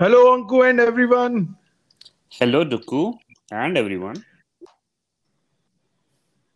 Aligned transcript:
Hello, 0.00 0.38
Anku 0.38 0.70
and 0.70 0.78
everyone. 0.78 1.56
Hello, 2.28 2.64
Duku 2.64 3.18
and 3.50 3.76
everyone. 3.76 4.24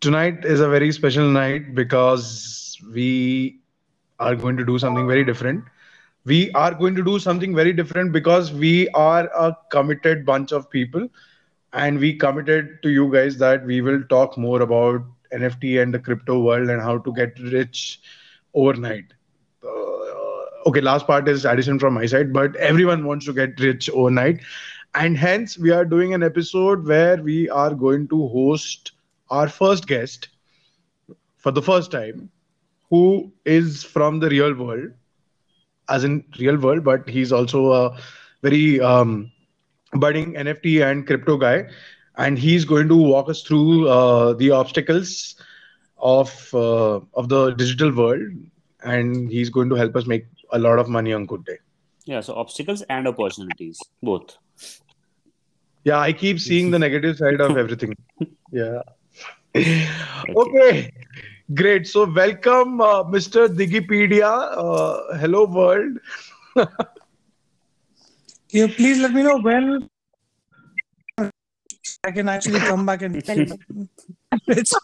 Tonight 0.01 0.45
is 0.45 0.61
a 0.61 0.69
very 0.69 0.93
special 0.93 1.29
night 1.29 1.75
because 1.75 2.79
we 2.95 3.59
are 4.21 4.37
going 4.37 4.57
to 4.59 4.65
do 4.65 4.79
something 4.79 5.09
very 5.09 5.25
different. 5.25 5.65
We 6.25 6.53
are 6.53 6.73
going 6.73 6.95
to 6.95 7.03
do 7.03 7.19
something 7.19 7.53
very 7.53 7.73
different 7.73 8.13
because 8.13 8.53
we 8.53 8.89
are 8.91 9.29
a 9.35 9.57
committed 9.73 10.25
bunch 10.25 10.53
of 10.53 10.71
people 10.71 11.09
and 11.73 11.99
we 11.99 12.15
committed 12.15 12.81
to 12.85 12.91
you 12.91 13.13
guys 13.13 13.39
that 13.39 13.67
we 13.67 13.81
will 13.81 14.05
talk 14.05 14.39
more 14.39 14.63
about 14.63 15.03
NFT 15.33 15.83
and 15.83 15.93
the 15.93 15.99
crypto 15.99 16.41
world 16.45 16.71
and 16.71 16.81
how 16.81 16.99
to 16.99 17.13
get 17.13 17.37
rich 17.41 18.03
overnight. 18.55 19.15
Okay, 20.67 20.81
last 20.81 21.07
part 21.07 21.29
is 21.29 21.45
addition 21.45 21.79
from 21.79 21.95
my 21.95 22.07
side, 22.07 22.33
but 22.33 22.55
everyone 22.57 23.05
wants 23.05 23.27
to 23.27 23.33
get 23.33 23.59
rich 23.61 23.89
overnight. 23.91 24.41
And 24.95 25.17
hence, 25.17 25.59
we 25.59 25.71
are 25.71 25.85
doing 25.85 26.15
an 26.15 26.23
episode 26.23 26.87
where 26.87 27.17
we 27.23 27.49
are 27.49 27.75
going 27.75 28.09
to 28.09 28.29
host 28.29 28.93
our 29.31 29.49
first 29.49 29.87
guest 29.87 30.29
for 31.37 31.51
the 31.51 31.63
first 31.63 31.91
time, 31.91 32.31
who 32.91 33.33
is 33.45 33.83
from 33.85 34.21
the 34.21 34.29
real 34.29 34.55
world, 34.55 34.91
as 35.89 36.05
in 36.05 36.25
real 36.39 36.57
world, 36.57 36.85
but 36.85 37.09
he's 37.09 37.33
also 37.33 37.73
a 37.73 37.99
very 38.43 38.81
um, 38.81 39.31
budding 39.95 40.37
NFT 40.37 40.81
and 40.83 41.07
crypto 41.07 41.37
guy. 41.37 41.67
And 42.17 42.39
he's 42.39 42.65
going 42.65 42.89
to 42.89 42.97
walk 42.97 43.29
us 43.29 43.43
through 43.43 43.89
uh, 43.89 44.35
the 44.35 44.51
obstacles 44.51 45.35
of 45.99 46.51
uh, 46.55 47.01
of 47.15 47.29
the 47.29 47.51
digital 47.53 47.93
world, 47.95 48.23
and 48.83 49.31
he's 49.31 49.51
going 49.51 49.69
to 49.71 49.77
help 49.77 49.97
us 49.97 50.07
make 50.07 50.27
a 50.53 50.59
lot 50.59 50.79
of 50.79 50.89
money 50.89 51.13
on 51.13 51.27
good 51.27 51.45
day. 51.45 51.59
Yeah, 52.05 52.21
so 52.21 52.35
obstacles 52.35 52.83
and 52.83 53.09
opportunities, 53.09 53.79
both. 54.03 54.37
Yeah, 55.85 55.99
I 55.99 56.13
keep 56.13 56.39
seeing 56.41 56.71
the 56.71 56.79
negative 56.79 57.17
side 57.17 57.41
of 57.41 57.57
everything. 57.57 57.97
Yeah. 58.55 58.83
okay. 60.37 60.93
Great. 61.55 61.87
So, 61.89 62.05
welcome, 62.05 62.83
uh, 62.83 63.03
Mr. 63.05 63.49
Digipedia. 63.49 64.29
Uh, 64.65 65.17
hello, 65.19 65.45
world. 65.47 65.99
Yeah, 68.51 68.67
please 68.67 68.99
let 69.01 69.15
me 69.15 69.23
know 69.23 69.39
when 69.39 69.89
I 72.05 72.11
can 72.11 72.29
actually 72.29 72.59
come 72.61 72.85
back 72.85 73.01
and 73.01 73.25
tell 73.25 73.39
you. 73.39 73.89
It's- 74.49 74.75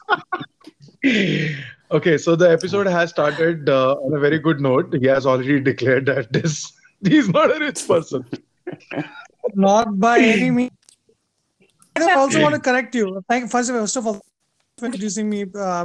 okay, 1.04 2.18
so 2.18 2.36
the 2.36 2.50
episode 2.50 2.86
has 2.86 3.10
started 3.10 3.68
uh, 3.68 3.94
on 3.94 4.14
a 4.14 4.18
very 4.18 4.38
good 4.38 4.60
note. 4.60 4.94
He 4.94 5.06
has 5.06 5.26
already 5.26 5.60
declared 5.60 6.06
that 6.06 6.32
this 6.32 6.72
he's 7.02 7.28
not 7.28 7.54
a 7.54 7.58
rich 7.60 7.86
person. 7.86 8.24
not 9.54 9.98
by 9.98 10.18
any 10.18 10.50
means. 10.50 10.72
I 11.96 12.14
also 12.14 12.40
want 12.40 12.54
to 12.54 12.60
correct 12.60 12.94
you. 12.94 13.22
Thank 13.28 13.50
first 13.50 13.70
of 13.70 13.76
all, 13.76 13.82
first 13.82 13.96
of 13.96 14.06
all 14.06 14.20
for 14.78 14.86
introducing 14.86 15.28
me, 15.28 15.44
uh, 15.54 15.84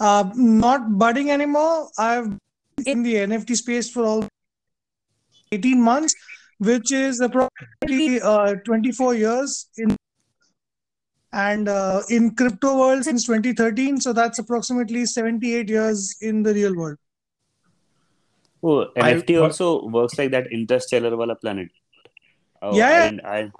Uh, 0.00 0.24
not 0.34 0.98
budding 0.98 1.30
anymore. 1.30 1.88
I've 1.98 2.28
been 2.76 2.86
in 2.86 3.02
the 3.02 3.14
NFT 3.16 3.56
space 3.56 3.90
for 3.90 4.04
all 4.04 4.28
18 5.52 5.80
months, 5.80 6.14
which 6.58 6.92
is 6.92 7.20
approximately 7.20 8.20
uh, 8.20 8.54
24 8.64 9.14
years 9.14 9.68
in 9.76 9.96
and 11.32 11.68
uh, 11.68 12.02
in 12.08 12.34
crypto 12.34 12.78
world 12.78 13.04
since 13.04 13.24
2013. 13.24 14.00
So 14.00 14.12
that's 14.12 14.38
approximately 14.38 15.06
78 15.06 15.68
years 15.68 16.16
in 16.20 16.42
the 16.42 16.54
real 16.54 16.74
world. 16.76 16.98
Oh, 18.62 18.86
I- 18.96 19.14
NFT 19.14 19.36
also 19.36 19.86
works 19.86 20.18
like 20.18 20.30
that 20.30 20.46
interstellar 20.52 21.16
wala 21.16 21.34
planet. 21.36 21.68
Oh, 22.60 22.76
Yeah, 22.76 23.10
I 23.24 23.38
I, 23.38 23.52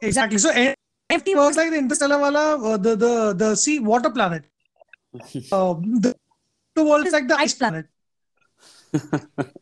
Exactly. 0.00 0.38
So 0.38 0.50
NFT 0.50 1.34
works 1.34 1.56
like 1.56 1.70
the 1.70 1.78
interstellar 1.78 2.18
wala, 2.18 2.72
uh, 2.72 2.76
the 2.76 2.96
the 2.96 3.34
the 3.34 3.54
sea 3.54 3.78
water 3.78 4.10
planet. 4.10 4.44
Uh, 5.52 5.74
the, 6.06 6.14
the 6.74 6.84
world 6.84 7.06
is 7.06 7.12
like 7.12 7.28
the 7.28 7.36
ice 7.36 7.54
planet. 7.54 7.86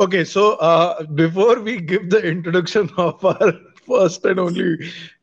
Okay, 0.00 0.24
so 0.24 0.54
uh, 0.54 1.04
before 1.14 1.60
we 1.60 1.80
give 1.80 2.10
the 2.10 2.20
introduction 2.26 2.90
of 2.96 3.24
our 3.24 3.52
first 3.86 4.24
and 4.24 4.38
only 4.40 4.76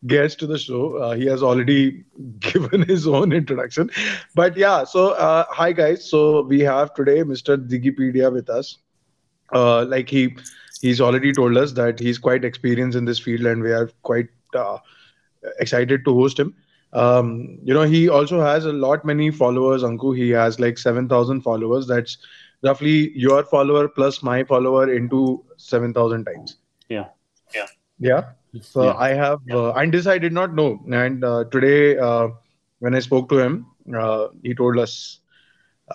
guest 0.08 0.40
to 0.40 0.48
the 0.48 0.58
show, 0.58 0.98
uh, 0.98 1.16
he 1.16 1.26
has 1.26 1.44
already 1.44 2.04
given 2.40 2.82
his 2.84 3.08
own 3.08 3.32
introduction. 3.32 3.90
But 4.36 4.58
yeah, 4.58 4.84
so 4.84 5.12
uh, 5.12 5.46
hi 5.50 5.72
guys. 5.72 6.10
So 6.10 6.42
we 6.44 6.60
have 6.62 6.94
today 6.94 7.24
Mr. 7.24 7.58
Digipedia 7.58 8.32
with 8.32 8.50
us. 8.50 8.78
Uh, 9.54 9.86
like 9.86 10.10
he 10.10 10.36
he's 10.82 11.02
already 11.02 11.34
told 11.34 11.58
us 11.58 11.72
that 11.74 12.00
he's 12.00 12.18
quite 12.18 12.44
experienced 12.46 12.98
in 12.98 13.06
this 13.06 13.20
field, 13.20 13.46
and 13.46 13.62
we 13.62 13.72
are 13.72 13.90
quite 14.04 14.28
uh, 14.56 14.78
excited 15.60 16.06
to 16.06 16.14
host 16.14 16.40
him. 16.40 16.56
Um, 16.94 17.60
you 17.64 17.74
know, 17.74 17.84
he 17.84 18.10
also 18.10 18.42
has 18.42 18.66
a 18.66 18.74
lot 18.74 19.06
many 19.06 19.30
followers. 19.32 19.84
Anku, 19.84 20.16
he 20.16 20.30
has 20.32 20.60
like 20.60 20.78
seven 20.78 21.08
thousand 21.08 21.42
followers. 21.42 21.88
That's 21.88 22.18
roughly 22.64 23.12
your 23.18 23.44
follower 23.44 23.88
plus 23.88 24.22
my 24.24 24.44
follower 24.44 24.92
into 24.94 25.44
7000 25.58 26.26
times 26.26 26.58
Yeah. 26.90 27.06
yeah 27.54 27.66
yeah 28.00 28.24
so 28.62 28.84
Yeah. 28.84 28.96
i 28.98 29.10
have 29.10 29.40
uh, 29.52 29.72
and 29.74 29.94
this 29.94 30.08
i 30.08 30.18
did 30.18 30.34
not 30.34 30.54
know 30.54 30.80
and 30.92 31.24
uh, 31.24 31.44
today 31.56 31.98
uh, 31.98 32.28
when 32.80 32.96
i 32.96 33.00
spoke 33.00 33.30
to 33.30 33.38
him 33.38 33.66
uh, 34.02 34.28
he 34.44 34.54
told 34.56 34.80
us 34.80 34.94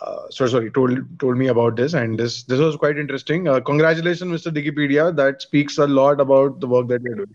uh, 0.00 0.22
so 0.30 0.46
sorry 0.46 0.70
told 0.70 0.98
told 1.18 1.36
me 1.36 1.48
about 1.48 1.76
this 1.76 1.94
and 1.94 2.18
this 2.18 2.42
this 2.44 2.60
was 2.60 2.76
quite 2.76 2.98
interesting 2.98 3.48
uh, 3.48 3.60
congratulations 3.60 4.30
mr 4.36 4.52
digipedia 4.58 5.14
that 5.22 5.42
speaks 5.42 5.78
a 5.78 5.86
lot 5.86 6.20
about 6.20 6.60
the 6.60 6.66
work 6.66 6.88
that 6.88 7.02
you're 7.02 7.16
doing 7.22 7.34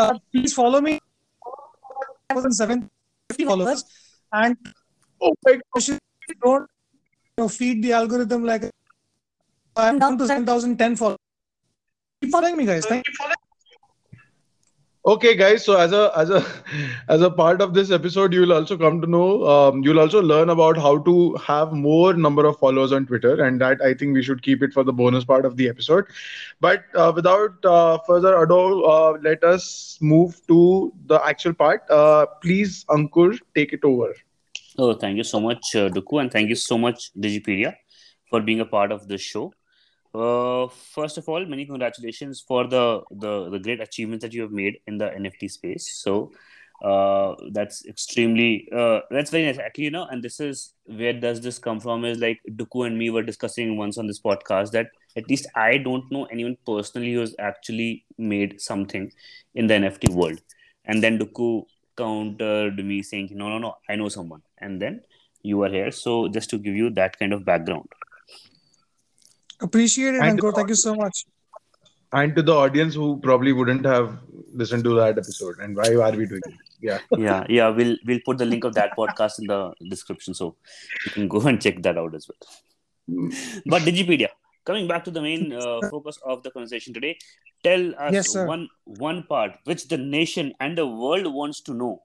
Uh, 0.00 0.12
please 0.32 0.52
follow 0.54 0.80
me. 0.84 0.92
750 2.32 3.44
followers, 3.48 3.84
and 4.32 4.56
oh 5.26 5.32
my 5.46 5.52
God. 5.56 5.98
don't 6.44 6.64
you 6.64 7.42
know, 7.42 7.48
feed 7.48 7.82
the 7.82 7.92
algorithm 7.92 8.44
like 8.44 8.64
I'm 9.76 9.98
down 9.98 10.16
to 10.18 10.26
7,010 10.26 10.96
followers. 10.96 11.25
Keep 12.26 12.32
following 12.32 12.56
me, 12.56 12.66
guys. 12.66 12.84
Thank 12.84 13.06
you. 13.06 13.14
Okay, 15.06 15.36
guys. 15.36 15.64
So 15.64 15.76
as 15.78 15.92
a 15.92 16.10
as 16.16 16.30
a 16.30 16.44
as 17.08 17.22
a 17.22 17.30
part 17.30 17.60
of 17.60 17.72
this 17.72 17.92
episode, 17.92 18.32
you 18.34 18.40
will 18.40 18.52
also 18.52 18.76
come 18.76 19.00
to 19.00 19.06
know. 19.06 19.46
Um, 19.46 19.84
you'll 19.84 20.00
also 20.00 20.20
learn 20.20 20.50
about 20.50 20.76
how 20.76 20.98
to 21.08 21.34
have 21.36 21.72
more 21.72 22.14
number 22.14 22.44
of 22.44 22.58
followers 22.58 22.90
on 22.90 23.06
Twitter, 23.06 23.44
and 23.44 23.60
that 23.60 23.80
I 23.80 23.94
think 23.94 24.12
we 24.14 24.24
should 24.24 24.42
keep 24.42 24.64
it 24.64 24.72
for 24.72 24.82
the 24.82 24.92
bonus 24.92 25.24
part 25.24 25.46
of 25.46 25.56
the 25.56 25.68
episode. 25.68 26.06
But 26.60 26.82
uh, 26.96 27.12
without 27.14 27.64
uh, 27.64 27.98
further 28.08 28.36
ado, 28.42 28.82
uh, 28.84 29.18
let 29.22 29.44
us 29.44 29.98
move 30.00 30.40
to 30.48 30.92
the 31.06 31.20
actual 31.24 31.54
part. 31.54 31.88
Uh, 31.88 32.26
please, 32.42 32.84
Ankur, 32.86 33.38
take 33.54 33.72
it 33.72 33.84
over. 33.84 34.12
Oh, 34.78 34.94
thank 34.94 35.16
you 35.16 35.22
so 35.22 35.38
much, 35.38 35.76
uh, 35.76 35.88
Duku, 35.90 36.20
and 36.20 36.32
thank 36.32 36.48
you 36.48 36.56
so 36.56 36.76
much, 36.76 37.12
Digipedia, 37.14 37.76
for 38.28 38.40
being 38.40 38.58
a 38.58 38.66
part 38.66 38.90
of 38.90 39.06
this 39.06 39.20
show. 39.20 39.52
Uh, 40.16 40.68
first 40.68 41.18
of 41.18 41.28
all, 41.28 41.44
many 41.44 41.66
congratulations 41.66 42.40
for 42.40 42.66
the, 42.66 43.02
the 43.10 43.50
the 43.50 43.58
great 43.58 43.80
achievements 43.80 44.22
that 44.24 44.32
you 44.32 44.42
have 44.42 44.52
made 44.52 44.78
in 44.86 44.98
the 44.98 45.06
NFT 45.06 45.48
space. 45.50 45.98
So 46.02 46.32
uh, 46.82 47.34
that's 47.52 47.84
extremely 47.86 48.68
uh, 48.74 49.00
that's 49.10 49.30
very 49.30 49.44
nice. 49.44 49.58
Actually, 49.58 49.84
you 49.84 49.90
know, 49.90 50.06
and 50.06 50.22
this 50.22 50.40
is 50.40 50.74
where 50.84 51.12
does 51.12 51.40
this 51.40 51.58
come 51.58 51.80
from? 51.80 52.04
Is 52.04 52.18
like 52.18 52.40
Duku 52.50 52.86
and 52.86 52.98
me 52.98 53.10
were 53.10 53.22
discussing 53.22 53.76
once 53.76 53.98
on 53.98 54.06
this 54.06 54.20
podcast 54.20 54.70
that 54.72 54.88
at 55.16 55.28
least 55.28 55.46
I 55.54 55.78
don't 55.78 56.10
know 56.10 56.24
anyone 56.26 56.56
personally 56.66 57.12
who 57.12 57.20
has 57.20 57.34
actually 57.38 58.06
made 58.16 58.60
something 58.60 59.12
in 59.54 59.66
the 59.66 59.74
NFT 59.74 60.12
world, 60.14 60.40
and 60.84 61.02
then 61.02 61.18
Duku 61.18 61.64
countered 61.96 62.82
me 62.84 63.02
saying, 63.02 63.30
"No, 63.32 63.48
no, 63.48 63.58
no, 63.58 63.76
I 63.88 63.96
know 63.96 64.08
someone," 64.08 64.42
and 64.58 64.80
then 64.80 65.02
you 65.42 65.62
are 65.62 65.68
here. 65.70 65.90
So 65.90 66.28
just 66.28 66.50
to 66.50 66.58
give 66.58 66.74
you 66.74 66.90
that 66.90 67.18
kind 67.18 67.32
of 67.32 67.44
background. 67.44 67.88
Appreciate 69.60 70.14
it, 70.14 70.22
And- 70.22 70.38
Ankur. 70.40 70.54
Thank 70.54 70.68
you 70.68 70.74
so 70.74 70.94
much. 70.94 71.24
And 72.12 72.34
to 72.36 72.42
the 72.42 72.54
audience 72.54 72.94
who 72.94 73.18
probably 73.20 73.52
wouldn't 73.52 73.84
have 73.84 74.18
listened 74.54 74.84
to 74.84 74.94
that 74.96 75.18
episode, 75.18 75.58
and 75.58 75.76
why 75.76 75.88
are 75.94 76.12
we 76.16 76.26
doing 76.26 76.40
it? 76.46 76.54
Yeah. 76.80 76.98
yeah 77.16 77.44
yeah 77.48 77.68
we'll 77.70 77.96
we'll 78.06 78.20
put 78.24 78.36
the 78.36 78.44
link 78.44 78.64
of 78.64 78.74
that 78.74 78.90
podcast 78.96 79.38
in 79.38 79.46
the 79.46 79.72
description 79.92 80.34
so 80.34 80.56
you 81.06 81.10
can 81.12 81.26
go 81.26 81.40
and 81.50 81.60
check 81.60 81.82
that 81.86 81.96
out 81.96 82.14
as 82.14 82.28
well 82.28 83.30
but 83.64 83.82
digipedia 83.82 84.28
coming 84.64 84.86
back 84.86 85.02
to 85.04 85.10
the 85.10 85.22
main 85.22 85.52
uh, 85.54 85.80
focus 85.90 86.18
of 86.24 86.42
the 86.42 86.50
conversation 86.50 86.92
today 86.92 87.16
tell 87.64 87.94
us 87.98 88.12
Yes, 88.12 88.34
one 88.34 88.68
one 88.84 89.22
part 89.22 89.52
which 89.64 89.88
the 89.88 89.96
nation 89.96 90.52
and 90.60 90.76
the 90.76 90.86
world 90.86 91.26
wants 91.40 91.62
to 91.62 91.72
know 91.72 92.02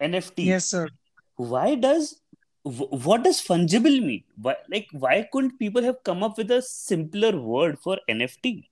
nft 0.00 0.44
Yes, 0.44 0.66
sir. 0.66 0.88
why 1.36 1.76
does 1.76 2.04
wh- 2.10 2.23
what 2.64 3.22
does 3.24 3.40
fungible 3.48 3.96
mean 4.08 4.22
why 4.46 4.54
like 4.74 4.88
why 5.04 5.16
couldn't 5.32 5.58
people 5.58 5.82
have 5.82 6.02
come 6.04 6.22
up 6.22 6.36
with 6.38 6.50
a 6.50 6.60
simpler 6.62 7.32
word 7.52 7.78
for 7.78 7.98
nft 8.08 8.64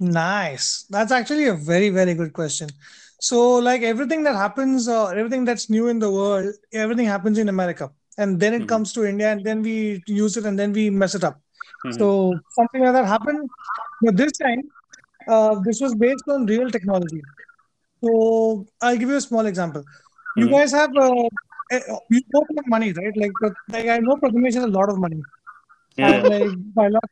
Nice. 0.00 0.84
That's 0.90 1.12
actually 1.12 1.46
a 1.46 1.54
very, 1.54 1.90
very 1.90 2.14
good 2.14 2.32
question. 2.32 2.68
So, 3.20 3.56
like 3.56 3.82
everything 3.82 4.24
that 4.24 4.34
happens, 4.34 4.88
uh, 4.88 5.06
everything 5.08 5.44
that's 5.44 5.70
new 5.70 5.88
in 5.88 5.98
the 5.98 6.10
world, 6.10 6.54
everything 6.72 7.06
happens 7.06 7.38
in 7.38 7.48
America. 7.48 7.90
and 8.18 8.38
then 8.38 8.52
it 8.52 8.64
Mhm. 8.64 8.68
comes 8.68 8.92
to 8.92 9.04
India, 9.08 9.32
and 9.32 9.42
then 9.44 9.62
we 9.62 10.02
use 10.06 10.36
it, 10.36 10.44
and 10.48 10.58
then 10.58 10.72
we 10.72 10.90
mess 10.90 11.14
it 11.14 11.24
up. 11.24 11.36
Mhm. 11.84 12.08
So 12.08 12.42
something 12.56 12.82
like 12.82 12.92
that 12.92 13.06
happened, 13.06 13.48
but 14.02 14.16
this 14.18 14.32
time, 14.42 14.60
uh, 15.28 15.54
this 15.66 15.80
was 15.80 15.94
based 15.94 16.28
on 16.28 16.44
real 16.46 16.68
technology. 16.70 17.22
So 18.04 18.66
I'll 18.82 18.96
give 18.96 19.08
you 19.08 19.16
a 19.16 19.20
small 19.20 19.46
example. 19.46 19.84
You 20.34 20.46
Mhm. 20.46 20.54
guys 20.54 20.72
have 20.72 20.90
uh, 20.96 21.28
you 22.10 22.20
both 22.30 22.46
have 22.56 22.66
money, 22.66 22.92
right? 22.92 23.16
Like, 23.16 23.32
like 23.70 23.88
I 23.88 23.98
know 23.98 24.16
Prathamesh 24.16 24.54
has 24.54 24.64
a 24.64 24.66
lot 24.66 24.90
of 24.90 24.98
money. 24.98 25.22
Yeah. 25.96 26.12
And 26.12 26.28
like 26.28 26.74
by 26.74 26.88
lot 26.88 27.04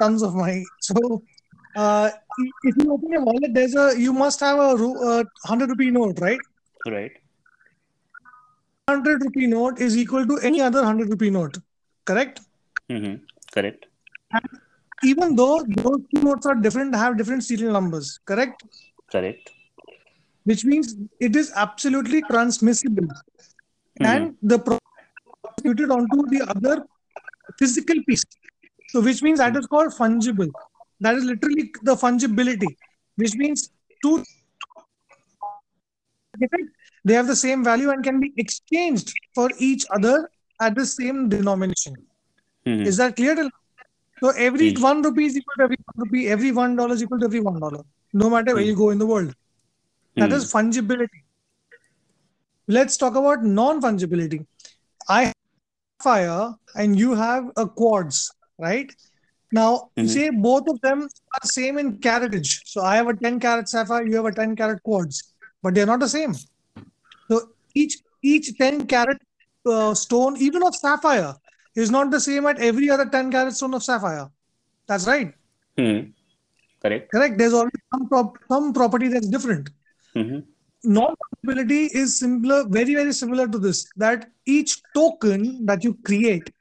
tons 0.00 0.22
of 0.22 0.34
money. 0.34 0.64
So 0.80 1.22
uh, 1.76 2.10
if 2.64 2.76
you 2.76 2.92
open 2.92 3.10
your 3.10 3.24
wallet, 3.24 3.52
there's 3.54 3.74
a 3.74 3.94
you 3.98 4.12
must 4.12 4.40
have 4.40 4.58
a 4.58 4.70
uh, 5.12 5.24
hundred 5.44 5.70
rupee 5.70 5.90
note, 5.90 6.20
right? 6.20 6.40
Right. 6.86 7.12
Hundred 8.88 9.22
rupee 9.22 9.46
note 9.46 9.80
is 9.80 9.96
equal 9.96 10.26
to 10.26 10.38
any 10.38 10.60
other 10.60 10.84
hundred 10.84 11.10
rupee 11.10 11.30
note, 11.30 11.58
correct? 12.04 12.40
Mm-hmm. 12.90 13.16
Correct. 13.52 13.86
And 14.32 14.48
Even 15.04 15.36
though 15.36 15.64
those 15.68 16.00
two 16.14 16.22
notes 16.22 16.46
are 16.46 16.54
different, 16.54 16.94
have 16.94 17.16
different 17.16 17.44
serial 17.44 17.72
numbers, 17.72 18.18
correct? 18.24 18.62
Correct. 19.12 19.50
Which 20.44 20.64
means 20.64 20.96
it 21.20 21.36
is 21.36 21.52
absolutely 21.54 22.22
transmissible, 22.22 23.08
Mhm. 24.00 24.06
and 24.06 24.36
the 24.42 24.58
pro- 24.58 24.78
transmitted 25.58 25.90
onto 25.90 26.26
the 26.28 26.42
other 26.48 26.84
physical 27.58 27.96
piece. 28.06 28.24
So, 28.88 29.00
which 29.00 29.22
means 29.22 29.38
that 29.38 29.56
is 29.56 29.66
called 29.66 29.92
fungible. 29.92 30.50
That 31.00 31.14
is 31.16 31.24
literally 31.24 31.72
the 31.82 31.94
fungibility, 31.94 32.76
which 33.16 33.34
means 33.34 33.70
two 34.02 34.24
they 37.04 37.14
have 37.14 37.26
the 37.26 37.36
same 37.36 37.64
value 37.64 37.90
and 37.90 38.02
can 38.04 38.20
be 38.20 38.32
exchanged 38.36 39.12
for 39.34 39.50
each 39.58 39.86
other 39.90 40.30
at 40.60 40.74
the 40.74 40.86
same 40.86 41.28
denomination. 41.28 41.96
Mhm. 42.66 42.86
Is 42.86 42.96
that 42.98 43.16
clear? 43.16 43.34
So 44.22 44.30
every 44.30 44.68
Yes. 44.68 44.82
one 44.82 45.02
rupee 45.02 45.26
is 45.26 45.36
equal 45.36 45.54
to 45.58 45.64
every 45.64 45.78
one 45.88 46.04
rupee, 46.04 46.28
every 46.28 46.52
one 46.52 46.76
dollar 46.76 46.94
is 46.94 47.02
equal 47.02 47.18
to 47.20 47.26
every 47.26 47.40
one 47.40 47.58
dollar, 47.60 47.82
no 48.12 48.30
matter 48.30 48.54
where 48.54 48.62
Hmm. 48.62 48.68
you 48.70 48.76
go 48.76 48.90
in 48.90 48.98
the 48.98 49.06
world. 49.06 49.34
That 50.16 50.32
is 50.32 50.52
fungibility. 50.52 51.22
Let's 52.68 52.96
talk 52.96 53.16
about 53.16 53.44
non-fungibility. 53.44 54.46
I 55.08 55.24
have 55.24 55.34
fire 56.02 56.54
and 56.74 56.98
you 56.98 57.14
have 57.14 57.50
a 57.56 57.66
quartz, 57.66 58.30
right? 58.58 58.94
Now, 59.52 59.90
you 59.96 60.04
Mhm. 60.04 60.08
say 60.14 60.30
both 60.30 60.68
of 60.68 60.80
them 60.82 61.02
are 61.36 61.46
same 61.50 61.78
in 61.78 61.98
caratage. 61.98 62.50
So 62.66 62.82
I 62.82 62.96
have 62.96 63.08
a 63.08 63.16
10 63.16 63.40
carat 63.40 63.68
sapphire, 63.68 64.06
you 64.06 64.16
have 64.16 64.26
a 64.26 64.32
10 64.32 64.54
carat 64.54 64.82
quartz, 64.82 65.22
but 65.62 65.74
they're 65.74 65.86
not 65.92 66.00
the 66.00 66.08
same. 66.08 66.34
So 67.30 67.40
each 67.74 67.96
each 68.22 68.56
10 68.58 68.86
carat 68.86 69.18
uh, 69.66 69.94
stone, 69.94 70.36
even 70.36 70.62
of 70.62 70.74
sapphire, 70.76 71.34
is 71.74 71.90
not 71.90 72.10
the 72.10 72.20
same 72.20 72.46
at 72.46 72.58
every 72.58 72.90
other 72.90 73.06
10 73.06 73.30
carat 73.30 73.54
stone 73.54 73.74
of 73.74 73.82
sapphire. 73.82 74.28
That's 74.86 75.06
right. 75.06 75.34
Hmm. 75.78 75.98
Correct. 76.82 77.10
Correct. 77.10 77.38
There's 77.38 77.52
always 77.52 77.72
some, 77.94 78.08
prop- 78.08 78.38
some 78.48 78.72
property 78.72 79.08
that's 79.08 79.28
different. 79.28 79.70
hmm 80.14 80.38
non-fungibility 80.84 81.88
is 81.92 82.18
similar, 82.18 82.64
very, 82.68 82.94
very 82.94 83.12
similar 83.12 83.48
to 83.48 83.58
this. 83.58 83.90
That 83.96 84.30
each 84.46 84.80
token 84.94 85.66
that 85.66 85.84
you 85.84 85.94
create 86.04 86.52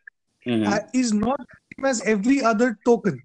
hmm 0.45 0.63
uh, 0.65 0.79
is 0.93 1.13
not 1.13 1.39
as 1.83 2.01
every 2.01 2.41
other 2.41 2.79
token. 2.85 3.21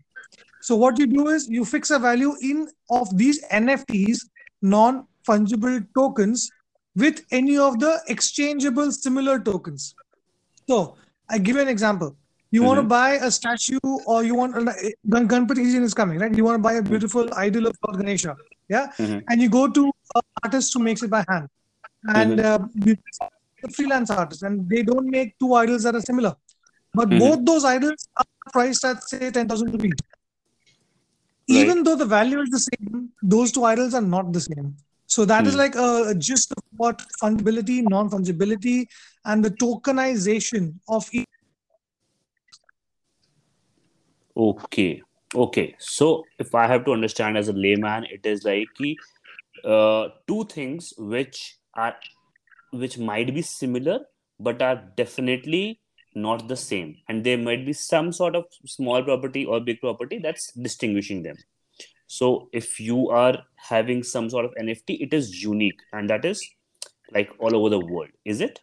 So 0.61 0.77
what 0.77 0.99
you 0.99 1.06
do 1.06 1.29
is 1.29 1.49
you 1.49 1.65
fix 1.65 1.91
a 1.91 1.99
value 1.99 2.35
in 2.41 2.69
of 2.91 3.17
these 3.17 3.44
NFTs, 3.49 4.19
non-fungible 4.62 5.87
tokens, 5.94 6.50
with 6.95 7.25
any 7.31 7.56
of 7.59 7.79
the 7.81 8.00
exchangeable 8.09 8.93
similar 8.93 9.38
tokens. 9.41 9.95
So 10.69 10.97
I 11.29 11.38
give 11.38 11.56
you 11.56 11.62
an 11.62 11.69
example. 11.69 12.17
You 12.50 12.62
want 12.62 12.79
to 12.79 12.83
buy 12.83 13.12
a 13.12 13.31
statue, 13.31 13.79
or 14.06 14.23
you 14.25 14.35
want 14.35 14.56
uh, 14.56 14.73
Gan- 15.09 15.27
Ganpati 15.27 15.59
is 15.59 15.95
coming, 15.95 16.19
right? 16.19 16.37
You 16.37 16.45
want 16.45 16.56
to 16.56 16.62
buy 16.62 16.75
a 16.75 16.83
beautiful 16.83 17.29
idol 17.35 17.67
of 17.67 17.77
Lord 17.87 17.99
Ganesha, 17.99 18.37
yeah, 18.69 18.87
Mhm. 18.99 19.25
and 19.29 19.43
you 19.43 19.49
go 19.49 19.69
to 19.69 19.85
an 20.14 20.23
artist 20.44 20.73
who 20.75 20.81
makes 20.82 21.03
it 21.03 21.11
by 21.11 21.25
hand, 21.29 21.49
and 22.09 22.41
uh, 22.41 22.59
you 22.75 22.97
a 23.64 23.69
freelance 23.70 24.11
artist, 24.11 24.43
and 24.43 24.69
they 24.69 24.82
don't 24.82 25.09
make 25.09 25.38
two 25.38 25.55
idols 25.55 25.82
that 25.85 25.94
are 25.94 26.00
similar, 26.00 26.35
but 26.94 27.09
Mhm. 27.09 27.19
both 27.19 27.44
those 27.44 27.64
idols 27.64 28.09
are 28.17 28.25
priced 28.53 28.85
at 28.85 29.03
say 29.05 29.31
ten 29.31 29.49
thousand 29.49 29.73
rupees. 29.73 29.94
Even 31.49 31.82
though 31.85 31.97
the 31.97 32.06
value 32.06 32.41
is 32.41 32.50
the 32.50 32.59
same, 32.59 33.11
those 33.23 33.53
two 33.53 33.64
idols 33.64 33.94
are 33.94 34.00
not 34.00 34.32
the 34.32 34.41
same. 34.41 34.75
So 35.06 35.25
that 35.26 35.47
is 35.47 35.53
Hmm. 35.53 35.59
like 35.59 35.75
a, 35.75 36.09
a 36.09 36.14
gist 36.14 36.53
of 36.53 36.62
what 36.76 37.03
fungibility, 37.23 37.82
non-fungibility, 37.82 38.87
and 39.25 39.44
the 39.44 39.50
tokenization 39.50 40.75
of 40.88 41.09
each. 41.12 41.26
Okay. 44.37 45.03
Okay. 45.34 45.75
So 45.79 46.25
if 46.38 46.55
I 46.55 46.67
have 46.67 46.84
to 46.84 46.93
understand 46.93 47.37
as 47.37 47.49
a 47.49 47.52
layman, 47.52 48.05
it 48.05 48.26
is 48.26 48.44
like 48.44 48.69
uh, 49.64 50.08
two 50.26 50.44
things 50.44 50.93
which 50.99 51.56
are 51.75 51.96
which 52.73 52.99
might 52.99 53.34
be 53.34 53.43
similar 53.43 54.00
but 54.40 54.61
are 54.62 54.82
definitely 54.96 55.81
not 56.14 56.49
the 56.49 56.56
same, 56.56 56.96
and 57.08 57.25
there 57.25 57.38
might 57.38 57.64
be 57.64 57.73
some 57.73 58.12
sort 58.12 58.37
of 58.37 58.44
small 58.67 59.02
property 59.02 59.46
or 59.46 59.61
big 59.61 59.81
property 59.81 60.19
that's 60.19 60.52
distinguishing 60.52 61.23
them. 61.23 61.37
So 62.06 62.50
if 62.52 62.78
you 62.78 63.08
are 63.08 63.38
having 63.56 64.02
some 64.02 64.28
sort 64.28 64.44
of 64.44 64.52
NFT, 64.61 65.00
it 65.00 65.14
is 65.14 65.43
unique, 65.43 65.81
and 65.93 66.11
that 66.11 66.25
is 66.26 66.46
like 67.14 67.31
all 67.38 67.56
over 67.56 67.70
the 67.70 67.78
world. 67.78 68.11
Is 68.25 68.40
it? 68.43 68.61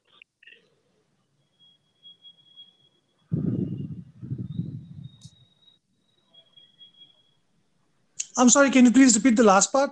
I'm 8.39 8.49
sorry, 8.49 8.71
can 8.71 8.85
you 8.85 8.91
please 8.91 9.15
repeat 9.15 9.35
the 9.35 9.43
last 9.43 9.71
part? 9.71 9.91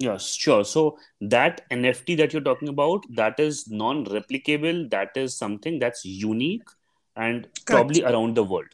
Yes, 0.00 0.34
sure. 0.34 0.64
So 0.64 0.98
that 1.20 1.62
NFT 1.70 2.16
that 2.16 2.32
you're 2.32 2.42
talking 2.42 2.68
about, 2.68 3.04
that 3.14 3.38
is 3.38 3.68
non-replicable. 3.68 4.90
That 4.90 5.16
is 5.16 5.36
something 5.36 5.78
that's 5.78 6.04
unique 6.04 6.68
and 7.16 7.48
probably 7.66 8.04
around 8.04 8.34
the 8.36 8.44
world. 8.44 8.66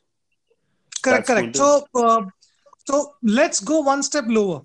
Correct, 1.03 1.27
That's 1.27 1.29
correct. 1.29 1.57
going 1.57 1.85
So, 1.95 2.03
uh, 2.03 2.23
so 2.87 3.15
let's 3.23 3.61
go 3.61 3.81
one 3.81 4.03
step 4.03 4.25
lower. 4.27 4.63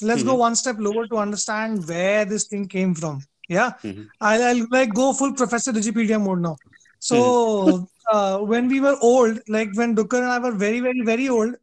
Let's 0.00 0.22
go 0.22 0.34
Mhm. 0.34 0.38
one 0.38 0.56
step 0.56 0.76
lower 0.78 1.06
to 1.08 1.16
understand 1.16 1.86
where 1.88 2.24
this 2.24 2.46
thing 2.46 2.66
came 2.68 2.94
from. 2.94 3.20
Yeah, 3.48 3.72
Mhm. 3.82 4.08
I'll, 4.20 4.42
I'll 4.42 4.66
like 4.70 4.94
go 4.94 5.12
full 5.12 5.32
Professor 5.34 5.72
Digipedia 5.72 6.20
mode 6.22 6.40
now. 6.40 6.56
So, 7.00 7.88
uh, 8.12 8.38
when 8.38 8.68
we 8.68 8.80
were 8.80 8.96
old, 9.00 9.40
like 9.48 9.70
when 9.74 9.94
Dukkar 9.96 10.18
and 10.18 10.26
I 10.26 10.38
were 10.38 10.52
very, 10.52 10.80
very, 10.80 11.02
very 11.02 11.28
old, 11.28 11.56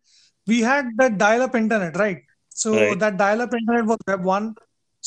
we 0.51 0.57
had 0.69 0.91
that 1.01 1.17
dial-up 1.23 1.55
internet, 1.61 1.95
right? 2.03 2.19
So 2.63 2.73
Right. 2.75 2.99
that 3.03 3.17
dial-up 3.21 3.53
internet 3.59 3.85
was 3.91 3.99
Web 4.11 4.23
one. 4.29 4.47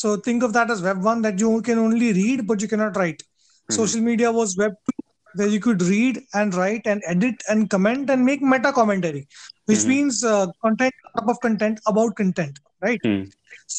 So 0.02 0.16
think 0.26 0.42
of 0.48 0.52
that 0.56 0.70
as 0.74 0.82
Web 0.88 1.02
one 1.08 1.22
that 1.26 1.38
you 1.44 1.50
can 1.68 1.78
only 1.86 2.12
read 2.18 2.46
but 2.50 2.62
you 2.64 2.68
cannot 2.74 2.96
write. 3.02 3.22
Mhm. 3.22 3.74
Social 3.78 4.04
media 4.10 4.32
was 4.40 4.56
Web 4.62 4.76
two, 4.90 5.02
where 5.40 5.50
you 5.54 5.60
could 5.66 5.82
read 5.90 6.20
and 6.40 6.58
write 6.60 6.86
and 6.92 7.02
edit 7.14 7.42
and 7.54 7.68
comment 7.74 8.14
and 8.14 8.24
make 8.30 8.42
meta 8.54 8.72
commentary, 8.80 9.22
which 9.70 9.82
Mhm. 9.84 9.92
means 9.94 10.22
uh, 10.34 10.46
content 10.66 10.94
on 11.20 11.30
of 11.34 11.40
content 11.46 11.84
about 11.92 12.16
content, 12.22 12.58
right? 12.88 13.06
Hmm. 13.10 13.22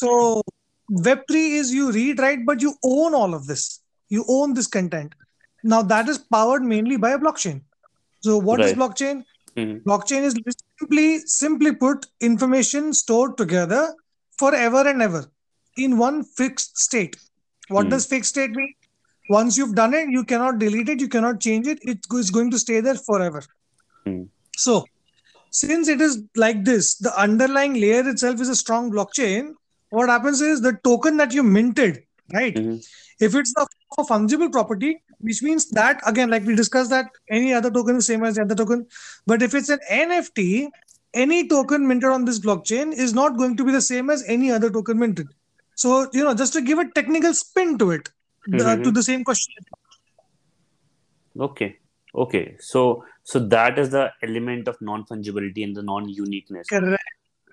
So 0.00 0.42
Web 1.08 1.20
three 1.28 1.46
is 1.58 1.74
you 1.74 1.90
read, 1.98 2.18
write, 2.24 2.42
but 2.48 2.64
you 2.66 2.72
own 2.94 3.14
all 3.20 3.34
of 3.34 3.46
this. 3.52 3.62
You 4.16 4.24
own 4.38 4.54
this 4.58 4.66
content. 4.78 5.14
Now 5.74 5.82
that 5.92 6.08
is 6.14 6.18
powered 6.38 6.64
mainly 6.72 6.96
by 7.04 7.12
a 7.18 7.20
blockchain. 7.22 7.62
So 8.26 8.36
what 8.48 8.60
is 8.64 8.70
Right. 8.70 8.78
blockchain? 8.80 9.22
Mhm. 9.56 9.82
Blockchain 9.84 10.22
is 10.24 10.34
simply, 10.78 11.18
simply 11.26 11.74
put, 11.74 12.06
information 12.20 12.92
stored 12.92 13.36
together 13.36 13.94
forever 14.38 14.86
and 14.88 15.02
ever 15.02 15.26
in 15.76 15.98
one 15.98 16.24
fixed 16.24 16.78
state. 16.78 17.16
What 17.68 17.84
Hmm. 17.84 17.90
does 17.90 18.06
fixed 18.06 18.30
state 18.30 18.50
mean? 18.50 18.74
Once 19.30 19.56
you've 19.56 19.74
done 19.74 19.94
it, 19.94 20.08
you 20.10 20.24
cannot 20.24 20.58
delete 20.58 20.88
it, 20.88 21.00
you 21.00 21.08
cannot 21.08 21.40
change 21.40 21.66
it. 21.66 21.78
It 21.82 22.00
is 22.12 22.30
going 22.30 22.50
to 22.50 22.58
stay 22.58 22.80
there 22.80 22.94
forever. 22.96 23.42
Hmm. 24.04 24.24
So, 24.56 24.84
since 25.50 25.88
it 25.88 26.00
is 26.00 26.22
like 26.36 26.64
this, 26.64 26.96
the 26.96 27.16
underlying 27.18 27.74
layer 27.74 28.06
itself 28.08 28.40
is 28.40 28.48
a 28.48 28.56
strong 28.56 28.90
blockchain. 28.90 29.54
What 29.90 30.08
happens 30.08 30.40
is 30.40 30.60
the 30.60 30.74
token 30.84 31.16
that 31.18 31.32
you 31.32 31.42
minted, 31.42 32.02
right? 32.32 32.54
Mhm. 32.54 32.84
If 33.20 33.34
it's 33.34 33.54
a, 33.56 33.66
a 33.98 34.04
fungible 34.04 34.50
property, 34.50 35.02
which 35.24 35.42
means 35.42 35.68
that 35.70 36.00
again, 36.06 36.30
like 36.30 36.44
we 36.44 36.54
discussed, 36.54 36.90
that 36.90 37.10
any 37.30 37.52
other 37.58 37.70
token 37.70 37.96
is 37.96 38.06
same 38.06 38.24
as 38.24 38.34
the 38.36 38.42
other 38.42 38.54
token. 38.54 38.86
But 39.26 39.42
if 39.42 39.54
it's 39.54 39.70
an 39.70 39.80
NFT, 39.90 40.68
any 41.14 41.48
token 41.48 41.86
minted 41.88 42.10
on 42.10 42.24
this 42.24 42.40
blockchain 42.40 42.92
is 42.92 43.14
not 43.14 43.38
going 43.38 43.56
to 43.56 43.64
be 43.64 43.72
the 43.72 43.80
same 43.80 44.10
as 44.10 44.24
any 44.26 44.50
other 44.50 44.70
token 44.70 44.98
minted. 44.98 45.28
So 45.76 46.08
you 46.12 46.24
know, 46.24 46.34
just 46.34 46.52
to 46.54 46.60
give 46.60 46.78
a 46.78 46.90
technical 46.98 47.34
spin 47.34 47.78
to 47.78 47.90
it, 47.92 48.10
the, 48.46 48.64
Mhm. 48.64 48.84
to 48.84 48.90
the 48.90 49.02
same 49.02 49.24
question. 49.24 49.54
Okay. 51.48 51.78
Okay. 52.14 52.56
So 52.60 53.04
so 53.22 53.38
that 53.56 53.78
is 53.78 53.90
the 53.90 54.12
element 54.22 54.68
of 54.68 54.80
non-fungibility 54.80 55.64
and 55.64 55.74
the 55.74 55.82
non-uniqueness. 55.82 56.68
Correct. 56.68 57.02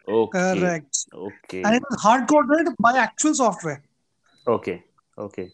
Okay. 0.07 0.59
Correct. 0.59 1.05
Okay. 1.13 1.63
And 1.63 1.75
it 1.75 1.83
is 1.91 2.01
hard 2.01 2.27
coded 2.27 2.67
by 2.79 2.97
actual 2.97 3.33
software. 3.33 3.81
Okay. 4.47 4.83
Okay. 5.17 5.51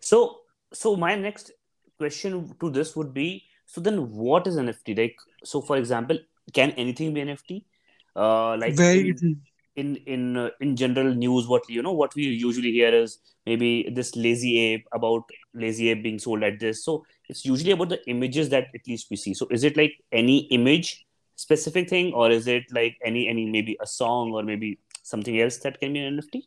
So 0.00 0.40
so 0.74 0.96
my 0.96 1.14
next 1.14 1.52
question 1.98 2.54
to 2.60 2.70
this 2.70 2.94
would 2.96 3.14
be 3.14 3.44
so 3.66 3.80
then 3.80 3.98
what 4.10 4.46
is 4.46 4.56
nft 4.56 4.98
like 4.98 5.16
so 5.44 5.60
for 5.60 5.76
example 5.76 6.18
can 6.52 6.70
anything 6.72 7.14
be 7.14 7.22
nft 7.22 7.64
uh 8.16 8.56
like 8.56 8.74
Very 8.76 9.10
in, 9.10 9.40
in 9.76 9.96
in 10.06 10.36
uh, 10.36 10.50
in 10.60 10.76
general 10.76 11.14
news 11.14 11.46
what 11.48 11.68
you 11.68 11.82
know 11.82 11.92
what 11.92 12.14
we 12.14 12.24
usually 12.24 12.72
hear 12.72 12.94
is 12.94 13.18
maybe 13.46 13.88
this 13.92 14.14
lazy 14.16 14.58
ape 14.58 14.86
about 14.92 15.24
lazy 15.54 15.90
ape 15.90 16.02
being 16.02 16.18
sold 16.18 16.42
at 16.42 16.60
this. 16.60 16.84
So 16.84 17.04
it's 17.28 17.44
usually 17.44 17.72
about 17.72 17.88
the 17.88 18.00
images 18.08 18.48
that 18.50 18.68
at 18.74 18.86
least 18.86 19.08
we 19.10 19.16
see. 19.16 19.34
So 19.34 19.46
is 19.50 19.64
it 19.64 19.76
like 19.76 19.92
any 20.12 20.38
image 20.58 21.04
specific 21.36 21.88
thing 21.90 22.12
or 22.12 22.30
is 22.30 22.46
it 22.46 22.64
like 22.70 22.96
any 23.04 23.28
any 23.28 23.46
maybe 23.46 23.76
a 23.80 23.86
song 23.86 24.32
or 24.32 24.42
maybe 24.42 24.78
something 25.02 25.40
else 25.40 25.58
that 25.58 25.80
can 25.80 25.92
be 25.92 25.98
an 25.98 26.20
nft 26.20 26.42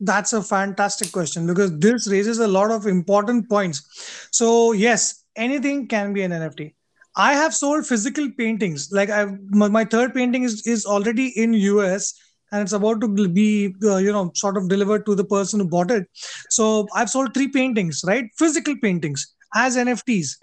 That's 0.00 0.32
a 0.32 0.42
fantastic 0.42 1.12
question 1.12 1.46
because 1.46 1.78
this 1.78 2.08
raises 2.08 2.38
a 2.38 2.48
lot 2.48 2.70
of 2.70 2.86
important 2.86 3.48
points. 3.48 4.28
So 4.32 4.72
yes, 4.72 5.24
anything 5.36 5.86
can 5.88 6.12
be 6.12 6.22
an 6.22 6.32
NFT. 6.32 6.74
I 7.16 7.34
have 7.34 7.54
sold 7.54 7.86
physical 7.86 8.28
paintings. 8.36 8.90
Like 8.90 9.08
I've 9.08 9.38
my, 9.50 9.84
third 9.84 10.14
painting 10.14 10.42
is 10.42 10.66
is 10.66 10.84
already 10.84 11.28
in 11.40 11.54
US 11.54 12.12
and 12.50 12.62
it's 12.62 12.72
about 12.72 13.00
to 13.00 13.28
be 13.28 13.74
uh, 13.84 13.96
you 13.96 14.12
know 14.12 14.32
sort 14.34 14.56
of 14.56 14.68
delivered 14.68 15.06
to 15.06 15.14
the 15.14 15.24
person 15.24 15.60
who 15.60 15.68
bought 15.68 15.90
it. 15.90 16.08
So 16.50 16.86
I've 16.94 17.10
sold 17.10 17.32
three 17.32 17.48
paintings, 17.48 18.02
right? 18.06 18.24
Physical 18.36 18.74
paintings 18.82 19.34
as 19.54 19.76
NFTs. 19.76 20.36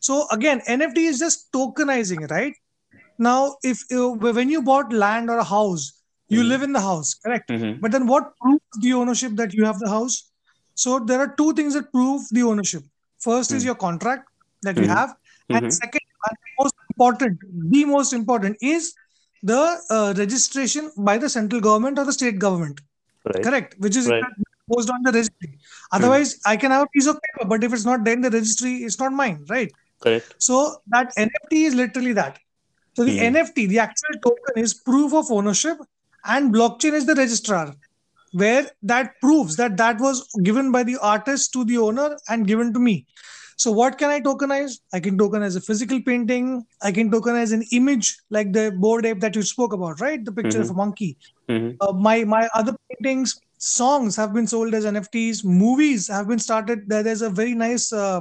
So 0.00 0.26
again, 0.30 0.60
NFT 0.68 0.98
is 0.98 1.18
just 1.18 1.50
tokenizing, 1.52 2.28
right? 2.30 2.52
Now, 3.18 3.56
if 3.62 3.80
uh, 3.92 4.10
when 4.10 4.50
you 4.50 4.62
bought 4.62 4.92
land 4.92 5.30
or 5.30 5.38
a 5.38 5.44
house, 5.44 5.95
you 6.28 6.42
Mhm. 6.42 6.48
live 6.48 6.62
in 6.62 6.72
the 6.72 6.80
house, 6.80 7.14
correct? 7.14 7.50
Mhm. 7.50 7.80
But 7.80 7.92
then 7.92 8.06
what 8.06 8.32
proves 8.40 8.80
the 8.80 8.92
ownership 8.94 9.36
that 9.36 9.54
you 9.54 9.64
have 9.64 9.78
the 9.78 9.88
house? 9.88 10.30
So 10.74 10.98
there 10.98 11.20
are 11.20 11.34
two 11.36 11.52
things 11.54 11.74
that 11.74 11.92
prove 11.92 12.22
the 12.30 12.42
ownership. 12.42 12.82
First 13.20 13.52
is 13.52 13.62
Mhm. 13.62 13.66
your 13.66 13.74
contract 13.76 14.28
that 14.62 14.76
you 14.76 14.86
Mhm. 14.86 14.94
have, 14.96 15.14
and 15.50 15.66
Mhm. 15.66 15.72
second, 15.72 16.00
and 16.28 16.36
most 16.60 16.74
important, 16.90 17.38
the 17.76 17.84
most 17.84 18.12
important 18.12 18.56
is 18.60 18.94
the 19.42 19.62
uh, 19.90 20.14
registration 20.16 20.90
by 20.96 21.18
the 21.18 21.28
central 21.28 21.60
government 21.60 21.98
or 21.98 22.04
the 22.04 22.12
state 22.12 22.38
government. 22.38 22.80
right 23.34 23.42
Correct, 23.44 23.74
which 23.84 23.96
is 23.96 24.08
Right. 24.08 24.24
posed 24.72 24.90
on 24.90 25.02
the 25.02 25.12
registry. 25.12 25.58
Otherwise, 25.92 26.38
I 26.44 26.56
can 26.56 26.70
have 26.70 26.82
a 26.82 26.90
piece 26.96 27.06
of 27.06 27.16
paper, 27.24 27.46
but 27.48 27.64
if 27.64 27.72
it's 27.72 27.84
not 27.84 28.04
there 28.04 28.14
in 28.14 28.20
the 28.20 28.30
registry, 28.30 28.74
it's 28.88 28.98
not 29.00 29.12
mine, 29.12 29.44
right? 29.48 29.72
correct 30.00 30.34
So 30.38 30.82
that 30.88 31.12
NFT 31.16 31.64
is 31.66 31.74
literally 31.74 32.12
that. 32.12 32.38
So 32.96 33.04
the 33.04 33.14
Hmm. 33.16 33.34
NFT, 33.36 33.66
the 33.68 33.78
actual 33.80 34.18
token, 34.26 34.62
is 34.64 34.74
proof 34.74 35.12
of 35.12 35.30
ownership, 35.30 35.78
and 36.26 36.52
blockchain 36.54 36.92
is 36.92 37.06
the 37.06 37.14
registrar, 37.14 37.74
where 38.32 38.70
that 38.82 39.14
proves 39.20 39.56
that 39.56 39.76
that 39.76 39.98
was 40.00 40.28
given 40.42 40.72
by 40.72 40.82
the 40.82 40.96
artist 40.98 41.52
to 41.52 41.64
the 41.64 41.78
owner 41.78 42.16
and 42.28 42.46
given 42.46 42.72
to 42.72 42.80
me. 42.80 43.06
So 43.56 43.72
what 43.72 43.96
can 43.98 44.10
I 44.10 44.20
tokenize? 44.20 44.80
I 44.92 45.00
can 45.00 45.16
tokenize 45.18 45.56
a 45.56 45.60
physical 45.60 46.00
painting. 46.02 46.64
I 46.82 46.92
can 46.92 47.10
tokenize 47.10 47.52
an 47.54 47.64
image 47.72 48.18
like 48.30 48.52
the 48.52 48.70
Bored 48.70 49.06
Ape 49.06 49.20
that 49.20 49.34
you 49.34 49.42
spoke 49.42 49.72
about, 49.72 50.00
right? 50.00 50.22
The 50.24 50.32
picture 50.32 50.60
of 50.60 50.70
a 50.70 50.74
monkey. 50.74 51.16
Mhm. 51.48 51.76
Uh, 51.80 51.92
my 51.92 52.24
my 52.24 52.48
other 52.54 52.74
paintings, 52.90 53.34
songs 53.58 54.16
have 54.16 54.34
been 54.34 54.46
sold 54.46 54.74
as 54.74 54.84
NFTs. 54.84 55.44
Movies 55.44 56.08
have 56.08 56.28
been 56.28 56.38
started. 56.38 56.88
There's 56.88 57.22
a 57.22 57.30
very 57.30 57.54
nice 57.54 57.92
uh, 57.92 58.20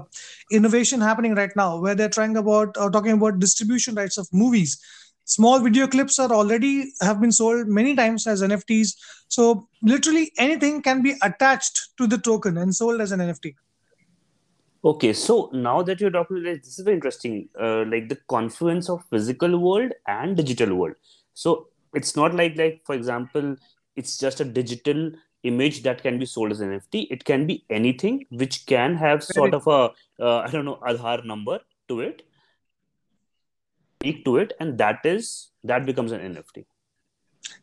innovation 0.51 1.01
happening 1.01 1.35
right 1.35 1.55
now 1.55 1.79
where 1.79 1.95
they're 1.95 2.15
trying 2.17 2.37
about 2.37 2.77
uh, 2.77 2.89
talking 2.89 3.11
about 3.11 3.39
distribution 3.39 3.95
rights 3.95 4.17
of 4.17 4.27
movies. 4.31 4.79
Small 5.25 5.59
video 5.59 5.87
clips 5.87 6.19
are 6.19 6.31
already 6.31 6.93
have 7.01 7.19
been 7.19 7.31
sold 7.31 7.67
many 7.67 7.95
times 7.95 8.27
as 8.27 8.43
NFTs. 8.43 8.95
So 9.27 9.67
literally 9.81 10.31
anything 10.37 10.81
can 10.83 11.01
be 11.01 11.15
attached 11.23 11.89
to 11.97 12.05
the 12.05 12.19
token 12.19 12.57
and 12.57 12.73
sold 12.73 13.01
as 13.01 13.11
an 13.11 13.19
NFT. 13.19 13.55
Okay, 14.83 15.13
so 15.13 15.49
now 15.51 15.81
that 15.81 15.99
you're 15.99 16.11
talking, 16.11 16.43
this 16.43 16.77
is 16.77 16.85
very 16.85 16.95
interesting. 16.95 17.49
Uh, 17.59 17.85
like 17.85 18.07
the 18.07 18.19
confluence 18.27 18.87
of 18.87 19.03
physical 19.09 19.57
world 19.57 19.91
and 20.07 20.37
digital 20.37 20.75
world. 20.75 20.95
So 21.33 21.69
it's 21.95 22.15
not 22.15 22.35
like 22.35 22.55
like 22.55 22.81
for 22.85 22.93
example, 22.93 23.55
it's 23.95 24.19
just 24.19 24.41
a 24.41 24.45
digital 24.45 25.11
image 25.41 25.81
that 25.83 26.03
can 26.03 26.19
be 26.19 26.27
sold 26.27 26.51
as 26.51 26.59
an 26.59 26.69
NFT. 26.69 27.07
It 27.09 27.25
can 27.25 27.47
be 27.47 27.65
anything 27.71 28.25
which 28.29 28.67
can 28.67 28.95
have 28.95 29.23
sort 29.23 29.55
of 29.55 29.65
a 29.65 29.91
uh, 30.23 30.39
I 30.39 30.51
don't 30.51 30.65
know 30.65 30.77
Aadhaar 30.87 31.25
number 31.25 31.59
to 31.87 32.01
it, 32.01 32.21
to 34.13 34.37
it, 34.37 34.53
and 34.59 34.77
that 34.77 34.99
is 35.03 35.51
that 35.63 35.85
becomes 35.85 36.11
an 36.11 36.21
NFT. 36.21 36.65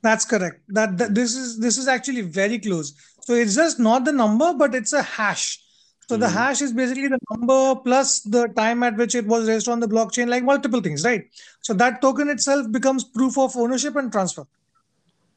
That's 0.02 0.24
correct. 0.24 0.60
That, 0.68 0.98
that 0.98 1.14
this 1.14 1.34
is 1.36 1.58
this 1.58 1.78
is 1.78 1.88
actually 1.88 2.20
very 2.22 2.58
close. 2.58 2.94
So 3.20 3.34
it's 3.34 3.54
just 3.54 3.78
not 3.78 4.04
the 4.04 4.12
number, 4.12 4.52
but 4.54 4.74
it's 4.74 4.92
a 4.92 5.02
hash. 5.02 5.60
So 6.08 6.16
the 6.16 6.26
Mhm. 6.26 6.32
hash 6.32 6.60
is 6.62 6.72
basically 6.72 7.08
the 7.08 7.18
number 7.30 7.76
plus 7.76 8.20
the 8.20 8.48
time 8.48 8.82
at 8.82 8.96
which 8.96 9.14
it 9.14 9.26
was 9.26 9.48
raised 9.48 9.68
on 9.68 9.80
the 9.80 9.88
blockchain, 9.88 10.28
like 10.28 10.42
multiple 10.44 10.80
things, 10.80 11.04
right? 11.04 11.22
So 11.60 11.72
that 11.74 12.00
token 12.02 12.28
itself 12.28 12.70
becomes 12.70 13.04
proof 13.04 13.38
of 13.38 13.56
ownership 13.56 13.96
and 13.96 14.10
transfer. 14.12 14.46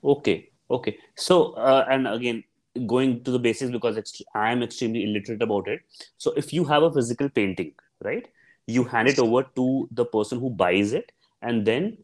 Okay, 0.03 0.50
okay. 0.69 0.97
So, 1.15 1.53
uh, 1.53 1.85
and 1.89 2.07
again, 2.07 2.43
going 2.85 3.24
to 3.24 3.31
the 3.31 3.39
basics 3.39 3.71
because 3.71 3.97
I 4.33 4.51
am 4.51 4.63
extremely 4.63 5.03
illiterate 5.03 5.41
about 5.41 5.67
it. 5.67 5.81
So, 6.17 6.31
if 6.31 6.53
you 6.53 6.65
have 6.65 6.83
a 6.83 6.91
physical 6.91 7.29
painting, 7.29 7.74
right, 8.03 8.27
you 8.67 8.84
hand 8.84 9.07
it 9.07 9.19
over 9.19 9.43
to 9.55 9.88
the 9.91 10.05
person 10.05 10.39
who 10.39 10.50
buys 10.50 10.93
it, 10.93 11.12
and 11.41 11.65
then, 11.65 11.98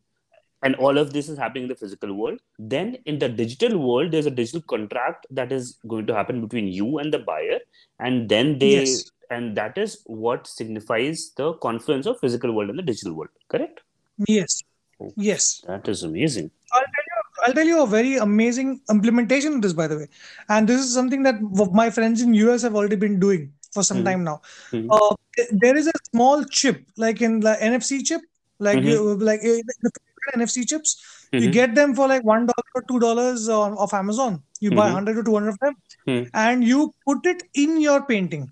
and 0.63 0.75
all 0.75 0.97
of 0.97 1.11
this 1.11 1.27
is 1.27 1.37
happening 1.37 1.63
in 1.63 1.69
the 1.69 1.75
physical 1.75 2.13
world. 2.13 2.39
Then, 2.59 2.97
in 3.05 3.17
the 3.19 3.29
digital 3.29 3.77
world, 3.79 4.11
there's 4.11 4.27
a 4.27 4.31
digital 4.31 4.61
contract 4.61 5.25
that 5.31 5.51
is 5.51 5.77
going 5.87 6.05
to 6.07 6.13
happen 6.13 6.41
between 6.41 6.67
you 6.67 6.99
and 6.99 7.11
the 7.13 7.19
buyer, 7.19 7.59
and 7.99 8.29
then 8.29 8.59
they, 8.59 8.75
Yes. 8.79 9.11
and 9.31 9.57
that 9.57 9.77
is 9.77 10.01
what 10.05 10.45
signifies 10.45 11.31
the 11.35 11.53
confluence 11.53 12.05
of 12.05 12.19
physical 12.19 12.51
world 12.53 12.69
and 12.69 12.77
the 12.77 12.83
digital 12.83 13.13
world. 13.13 13.29
Correct? 13.47 13.81
Yes. 14.27 14.61
Oh. 14.99 15.11
Yes. 15.15 15.63
That 15.67 15.87
is 15.87 16.03
amazing. 16.03 16.51
I'll 16.73 16.81
tell 16.81 17.05
you, 17.07 17.21
I'll 17.47 17.53
tell 17.53 17.65
you 17.65 17.81
a 17.83 17.87
very 17.87 18.17
amazing 18.17 18.81
implementation 18.89 19.53
of 19.55 19.61
this, 19.63 19.73
by 19.73 19.87
the 19.87 19.97
way. 19.97 20.07
And 20.49 20.69
this 20.69 20.79
is 20.79 20.93
something 20.93 21.23
that 21.23 21.41
my 21.73 21.89
friends 21.89 22.21
in 22.21 22.35
US 22.35 22.61
have 22.61 22.75
already 22.75 22.97
been 22.97 23.19
doing 23.19 23.51
for 23.73 23.83
some 23.83 23.99
Mhm. 23.99 24.05
time 24.09 24.23
now. 24.23 24.41
Mhm. 24.71 24.87
Uh, 24.97 25.15
there 25.51 25.77
is 25.77 25.87
a 25.87 25.97
small 26.11 26.43
chip, 26.45 26.83
like 26.97 27.21
in 27.21 27.39
the 27.39 27.55
NFC 27.71 28.03
chip, 28.03 28.21
like 28.59 28.79
Mhm. 28.79 28.91
you, 28.91 29.15
like 29.31 29.41
uh, 29.41 29.57
the 29.81 29.91
NFC 30.35 30.65
chips. 30.71 30.95
You 31.33 31.47
Mhm. 31.49 31.53
get 31.59 31.75
them 31.75 31.93
for 31.95 32.07
like 32.07 32.23
one 32.23 32.45
dollar 32.51 32.71
or 32.75 32.83
two 32.89 32.99
dollars 32.99 33.47
on 33.49 33.77
of 33.77 33.93
Amazon. 33.93 34.41
You 34.59 34.71
buy 34.79 34.87
Mhm. 34.89 34.93
hundred 34.97 35.15
to 35.19 35.23
two 35.29 35.35
hundred 35.35 35.53
of 35.55 35.59
them, 35.59 35.75
Mhm. 36.07 36.29
and 36.33 36.63
you 36.71 36.93
put 37.09 37.25
it 37.33 37.43
in 37.65 37.79
your 37.81 37.99
painting, 38.11 38.49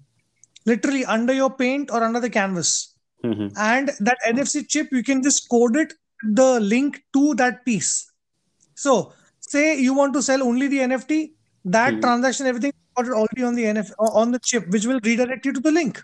literally 0.65 1.03
under 1.05 1.33
your 1.33 1.49
paint 1.63 1.91
or 1.91 2.03
under 2.03 2.19
the 2.19 2.29
canvas. 2.29 2.71
And 3.57 3.89
that 3.99 4.17
NFC 4.27 4.63
chip, 4.63 4.91
you 4.91 5.03
can 5.03 5.21
just 5.23 5.49
code 5.49 5.75
it 5.75 5.93
the 6.41 6.59
link 6.59 7.03
to 7.13 7.33
that 7.35 7.65
piece. 7.65 7.91
So, 8.75 9.13
say 9.39 9.79
you 9.79 9.93
want 9.93 10.13
to 10.13 10.21
sell 10.21 10.43
only 10.43 10.67
the 10.67 10.79
NFT, 10.79 11.33
that 11.65 12.01
transaction, 12.01 12.47
everything 12.47 12.71
already 13.07 13.43
on 13.43 13.55
the 13.55 13.65
NF 13.65 13.91
on 13.99 14.31
the 14.31 14.39
chip, 14.39 14.67
which 14.69 14.85
will 14.85 14.99
redirect 15.03 15.45
you 15.45 15.53
to 15.53 15.59
the 15.59 15.71
link. 15.71 16.03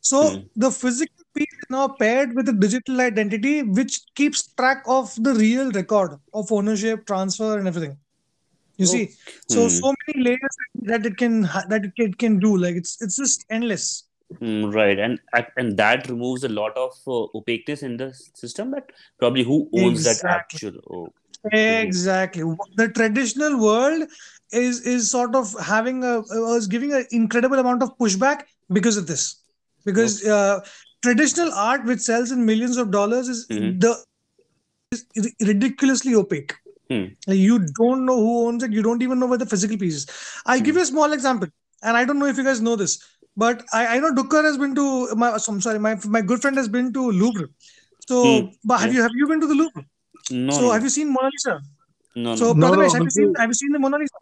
So 0.00 0.30
Mhm. 0.30 0.48
the 0.56 0.70
physical 0.70 1.24
piece 1.34 1.52
is 1.52 1.66
now 1.70 1.88
paired 1.88 2.34
with 2.34 2.48
a 2.48 2.52
digital 2.52 3.00
identity, 3.00 3.62
which 3.62 4.00
keeps 4.14 4.46
track 4.54 4.82
of 4.86 5.14
the 5.22 5.34
real 5.34 5.70
record 5.72 6.18
of 6.34 6.50
ownership, 6.52 7.06
transfer, 7.06 7.58
and 7.58 7.68
everything. 7.68 7.96
You 8.78 8.86
see, 8.86 9.10
so 9.48 9.68
Hmm. 9.68 9.68
so 9.68 9.94
many 10.06 10.24
layers 10.24 10.56
that 10.82 11.06
it 11.06 11.16
can 11.16 11.42
that 11.42 11.84
it 11.96 12.18
can, 12.18 12.38
do. 12.38 12.56
Like 12.56 12.74
it's 12.76 13.00
it's 13.00 13.16
just 13.16 13.44
endless. 13.50 14.04
Mm, 14.40 14.72
right, 14.74 14.98
and 14.98 15.20
and 15.56 15.76
that 15.76 16.08
removes 16.08 16.42
a 16.42 16.48
lot 16.48 16.76
of 16.76 16.92
uh, 17.06 17.26
opaqueness 17.34 17.82
in 17.82 17.96
the 17.96 18.14
system. 18.34 18.70
That 18.70 18.90
probably 19.18 19.42
who 19.42 19.68
owns 19.74 20.04
that 20.04 20.16
Exactly. 20.16 20.58
actual. 20.58 20.80
Oh, 20.90 21.12
Exactly. 21.52 22.42
The 22.76 22.88
traditional 22.88 23.60
world 23.60 24.08
is 24.52 24.80
is 24.86 25.10
sort 25.10 25.34
of 25.34 25.52
having 25.60 26.04
a 26.04 26.20
was 26.20 26.66
giving 26.66 26.92
an 26.92 27.06
incredible 27.10 27.58
amount 27.58 27.82
of 27.82 27.96
pushback 27.98 28.44
because 28.72 28.96
of 28.96 29.06
this. 29.06 29.42
Because 29.84 30.24
uh, 30.26 30.60
traditional 31.02 31.52
art, 31.52 31.84
which 31.84 32.00
sells 32.00 32.30
in 32.30 32.44
millions 32.46 32.76
of 32.76 32.90
dollars, 32.90 33.28
is 33.28 33.46
Mhm. 33.48 33.80
the 33.80 33.94
is 34.92 35.34
ridiculously 35.40 36.14
opaque. 36.14 36.54
Like, 37.26 37.38
you 37.38 37.58
don't 37.80 38.04
know 38.04 38.16
who 38.16 38.46
owns 38.48 38.62
it. 38.62 38.72
You 38.72 38.82
don't 38.82 39.02
even 39.02 39.18
know 39.18 39.26
where 39.26 39.38
the 39.38 39.46
physical 39.46 39.78
piece 39.78 39.94
is. 39.94 40.06
I'll 40.46 40.60
give 40.60 40.74
Hmm. 40.74 40.78
you 40.78 40.82
a 40.82 40.86
small 40.86 41.12
example, 41.12 41.48
and 41.82 41.96
I 41.96 42.04
don't 42.04 42.18
know 42.18 42.26
if 42.26 42.36
you 42.36 42.44
guys 42.44 42.60
know 42.60 42.76
this, 42.76 42.98
but 43.36 43.64
I, 43.72 43.86
I 43.96 43.98
know 44.00 44.12
Dukkar 44.12 44.44
has 44.44 44.58
been 44.58 44.74
to 44.74 45.14
my. 45.14 45.30
I'm 45.32 45.60
sorry, 45.60 45.78
my 45.78 45.94
my 46.06 46.20
good 46.20 46.42
friend 46.42 46.56
has 46.56 46.68
been 46.68 46.92
to 46.92 47.10
Louvre. 47.10 47.48
So, 48.08 48.22
Hmm. 48.22 48.48
but 48.64 48.80
have 48.80 48.90
Yeah. 48.92 48.96
you 48.98 49.02
have 49.02 49.16
you 49.22 49.26
been 49.28 49.40
to 49.40 49.46
the 49.46 49.54
Louvre? 49.54 49.84
no, 50.30 50.52
so, 50.52 50.60
no, 50.66 50.70
have 50.72 50.82
you 50.82 50.90
seen 50.90 51.12
Mona 51.12 51.30
Lisa? 51.36 51.60
no, 52.16 52.34
So, 52.34 52.52
no. 52.54 52.54
No, 52.54 52.68
Prathamesh, 52.68 52.92
no, 52.92 52.94
have 52.94 53.04
you 53.04 53.10
seen 53.10 53.34
have 53.38 53.48
you 53.50 53.54
seen 53.54 53.72
the 53.72 53.78
Mona 53.78 53.98
Lisa? 53.98 54.18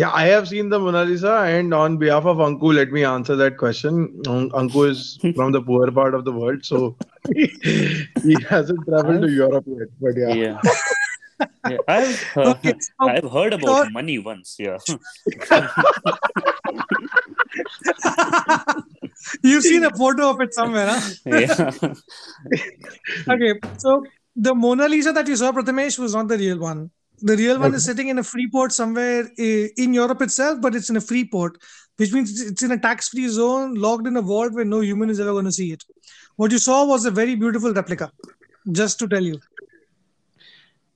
Yeah, 0.00 0.10
I 0.12 0.26
have 0.26 0.46
seen 0.48 0.68
the 0.72 0.78
Mona 0.78 1.04
Lisa, 1.04 1.32
and 1.54 1.74
on 1.74 1.96
behalf 1.98 2.24
of 2.24 2.36
Anku, 2.36 2.72
let 2.72 2.92
me 2.92 3.02
answer 3.04 3.34
that 3.36 3.56
question. 3.62 3.94
Um, 4.28 4.48
Anku 4.50 4.88
is 4.88 5.18
from 5.36 5.50
the 5.52 5.60
poor 5.60 5.90
part 5.90 6.14
of 6.14 6.24
the 6.24 6.30
world, 6.32 6.64
so 6.64 6.96
he 7.34 8.36
hasn't 8.48 8.84
traveled 8.88 9.22
to 9.22 9.26
I've- 9.26 9.34
Europe 9.34 9.64
yet. 9.66 9.88
But 10.00 10.16
yeah, 10.16 10.34
Yeah. 10.34 10.60
yeah, 11.72 11.78
I've 11.88 12.24
uh, 12.36 12.50
Okay, 12.52 12.74
so- 12.78 13.08
I've 13.08 13.28
heard 13.38 13.54
about 13.54 13.86
so- 13.86 13.90
money 13.90 14.18
once. 14.20 14.54
Yeah. 14.58 14.78
you 14.88 14.98
You've 19.42 19.64
seen 19.64 19.84
a 19.84 19.90
photo 19.96 20.30
of 20.30 20.40
it 20.40 20.54
somewhere, 20.54 20.86
huh? 20.90 21.10
yeah. 21.26 21.72
Okay, 23.34 23.52
so 23.78 24.04
the 24.36 24.54
Mona 24.54 24.88
Lisa 24.88 25.12
that 25.12 25.26
you 25.26 25.34
saw, 25.36 25.50
Prathamesh, 25.52 25.98
was 25.98 26.14
not 26.14 26.28
the 26.28 26.38
real 26.38 26.58
one. 26.58 26.90
The 27.20 27.36
real 27.36 27.58
one 27.58 27.74
is 27.74 27.84
sitting 27.84 28.08
in 28.08 28.18
a 28.18 28.22
free 28.22 28.48
port 28.48 28.72
somewhere 28.72 29.28
in 29.36 29.94
Europe 29.94 30.22
itself, 30.22 30.60
but 30.60 30.74
it's 30.74 30.90
in 30.90 30.96
a 30.96 31.00
free 31.00 31.24
port, 31.24 31.58
which 31.96 32.12
means 32.12 32.40
it's- 32.40 32.62
in 32.62 32.70
a 32.72 32.78
tax-free 32.78 33.28
zone, 33.28 33.74
locked 33.74 34.06
in 34.06 34.16
a 34.16 34.22
vault 34.22 34.52
where 34.52 34.64
no 34.64 34.80
human 34.80 35.10
is 35.10 35.18
ever 35.20 35.32
going 35.32 35.44
to 35.44 35.52
see 35.52 35.72
it. 35.72 35.84
What 36.36 36.52
you 36.52 36.58
saw 36.58 36.86
was 36.86 37.04
a 37.06 37.10
very 37.10 37.34
beautiful 37.34 37.72
replica, 37.72 38.12
just 38.70 38.98
to 39.00 39.08
tell 39.08 39.22
you. 39.22 39.40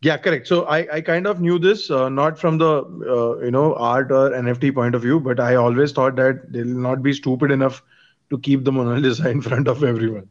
Yeah, 0.03 0.17
correct. 0.17 0.49
So 0.49 0.65
I, 0.65 0.97
I 0.97 1.01
kind 1.01 1.27
of 1.29 1.41
knew 1.41 1.59
this 1.59 1.91
uh, 1.91 2.09
not 2.09 2.39
from 2.39 2.59
the 2.59 2.83
uh, 3.17 3.45
you 3.45 3.53
know 3.53 3.75
art 3.75 4.11
or 4.11 4.31
NFT 4.31 4.75
point 4.75 4.95
of 4.97 5.03
view, 5.03 5.21
but 5.21 5.39
I 5.39 5.55
always 5.55 5.93
thought 5.93 6.17
that 6.17 6.53
they'll 6.53 6.67
not 6.67 7.03
be 7.03 7.13
stupid 7.13 7.53
enough 7.53 7.83
to 8.31 8.39
keep 8.39 8.65
the 8.65 8.73
Mona 8.73 8.99
Lisa 8.99 9.29
in 9.31 9.41
front 9.41 9.69
of 9.69 9.85
everyone. 9.85 10.29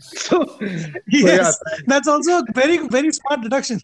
So, 0.00 0.58
Yes, 1.08 1.58
that's 1.86 2.08
also 2.08 2.38
a 2.38 2.44
very, 2.54 2.78
very 2.88 3.12
smart 3.12 3.42
deduction. 3.42 3.80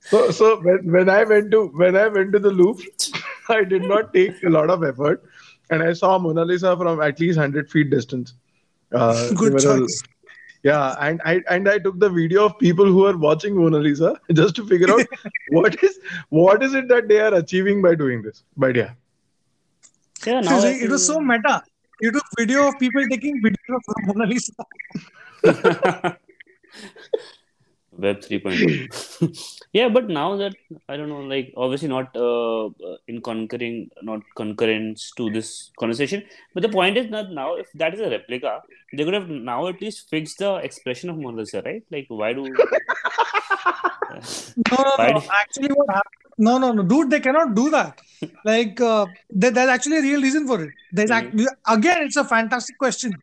so 0.00 0.30
so 0.30 0.60
when, 0.60 0.90
when 0.92 1.08
I 1.08 1.24
went 1.24 1.50
to 1.50 1.66
when 1.68 1.96
I 1.96 2.08
went 2.08 2.32
to 2.32 2.38
the 2.38 2.50
Louvre, 2.50 2.84
I 3.48 3.64
did 3.64 3.82
not 3.82 4.12
take 4.14 4.42
a 4.44 4.48
lot 4.50 4.70
of 4.70 4.84
effort, 4.84 5.22
and 5.70 5.82
I 5.82 5.92
saw 5.92 6.18
Mona 6.18 6.44
Lisa 6.44 6.76
from 6.76 7.00
at 7.00 7.20
least 7.20 7.38
hundred 7.38 7.70
feet 7.70 7.90
distance. 7.90 8.34
Uh, 8.92 9.32
Good 9.34 9.58
there 9.58 9.74
a- 9.74 9.78
choice. 9.80 10.02
Yeah, 10.62 10.96
and 11.00 11.20
I 11.24 11.42
and 11.48 11.68
I 11.68 11.78
took 11.78 12.00
the 12.00 12.08
video 12.08 12.46
of 12.46 12.58
people 12.58 12.86
who 12.86 13.06
are 13.06 13.16
watching 13.16 13.54
Mona 13.56 13.78
Lisa 13.78 14.20
just 14.32 14.56
to 14.56 14.66
figure 14.66 14.90
out 14.90 15.06
what 15.50 15.82
is 15.82 15.98
what 16.30 16.62
is 16.62 16.74
it 16.74 16.88
that 16.88 17.08
they 17.08 17.20
are 17.20 17.34
achieving 17.34 17.82
by 17.82 17.94
doing 17.94 18.22
this. 18.22 18.42
But 18.56 18.74
yeah, 18.74 18.92
yeah 20.26 20.40
now 20.40 20.60
See, 20.60 20.80
it 20.82 20.90
was 20.90 21.06
so 21.06 21.20
meta. 21.20 21.62
You 22.00 22.12
took 22.12 22.24
video 22.38 22.68
of 22.68 22.78
people 22.78 23.02
taking 23.10 23.40
video 23.42 23.76
of 23.76 23.82
Mona 24.06 24.26
Lisa. 24.26 24.52
Web 27.98 28.20
3.0. 28.20 29.62
yeah, 29.72 29.88
but 29.88 30.08
now 30.08 30.36
that 30.36 30.54
I 30.88 30.98
don't 30.98 31.08
know, 31.08 31.20
like 31.20 31.54
obviously 31.56 31.88
not 31.88 32.14
uh, 32.14 32.66
uh, 32.66 32.96
in 33.08 33.22
concurring, 33.22 33.90
not 34.02 34.20
concurrence 34.34 35.12
to 35.16 35.30
this 35.30 35.70
conversation. 35.78 36.22
But 36.52 36.64
the 36.64 36.68
point 36.68 36.98
is 36.98 37.10
that 37.10 37.30
now, 37.30 37.54
if 37.54 37.72
that 37.72 37.94
is 37.94 38.00
a 38.00 38.10
replica, 38.10 38.60
they 38.92 39.04
could 39.04 39.14
have 39.14 39.30
now 39.30 39.66
at 39.68 39.80
least 39.80 40.10
fixed 40.10 40.40
the 40.40 40.56
expression 40.56 41.08
of 41.08 41.16
Mona 41.16 41.38
Lisa, 41.38 41.62
right? 41.64 41.82
Like, 41.90 42.06
why 42.08 42.34
do? 42.34 42.46
No, 44.70 44.76
no, 44.78 45.06
no. 45.08 45.22
Actually, 45.30 45.68
what 45.68 45.88
happened? 45.90 46.25
No, 46.38 46.58
no, 46.58 46.72
no, 46.72 46.82
dude, 46.82 47.10
they 47.10 47.20
cannot 47.20 47.54
do 47.54 47.70
that. 47.70 48.00
Like, 48.44 48.80
uh, 48.80 49.06
there, 49.30 49.50
there's 49.50 49.68
actually 49.68 49.98
a 49.98 50.02
real 50.02 50.22
reason 50.22 50.46
for 50.46 50.62
it. 50.62 50.72
There's 50.92 51.10
act- 51.10 51.34
again, 51.66 52.02
it's 52.02 52.16
a 52.16 52.24
fantastic 52.24 52.78
question. 52.78 53.20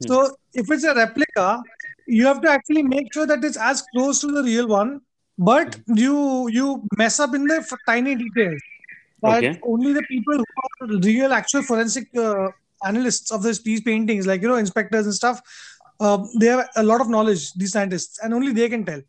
So, 0.00 0.34
if 0.52 0.70
it's 0.70 0.84
a 0.84 0.94
replica, 0.94 1.62
you 2.06 2.26
have 2.26 2.40
to 2.42 2.50
actually 2.50 2.82
make 2.82 3.12
sure 3.12 3.26
that 3.26 3.44
it's 3.44 3.56
as 3.56 3.82
close 3.94 4.20
to 4.20 4.26
the 4.28 4.42
real 4.42 4.66
one, 4.66 5.00
but 5.38 5.78
you 5.88 6.48
you 6.48 6.82
mess 6.98 7.20
up 7.20 7.34
in 7.34 7.46
the 7.46 7.56
f- 7.58 7.78
tiny 7.86 8.14
details. 8.16 8.60
But 9.22 9.44
Okay. 9.44 9.58
only 9.62 9.92
the 9.92 10.02
people 10.02 10.36
who 10.38 10.44
are 10.82 10.98
real, 11.00 11.32
actual 11.32 11.62
forensic 11.62 12.08
uh, 12.16 12.48
analysts 12.84 13.30
of 13.30 13.42
this, 13.42 13.62
these 13.62 13.80
paintings, 13.80 14.26
like 14.26 14.42
you 14.42 14.48
know, 14.48 14.56
inspectors 14.56 15.06
and 15.06 15.14
stuff, 15.14 15.40
uh, 16.00 16.18
they 16.40 16.46
have 16.46 16.68
a 16.76 16.82
lot 16.82 17.00
of 17.00 17.08
knowledge. 17.08 17.52
These 17.54 17.72
scientists, 17.72 18.18
and 18.22 18.34
only 18.34 18.52
they 18.52 18.68
can 18.68 18.84
tell. 18.84 19.00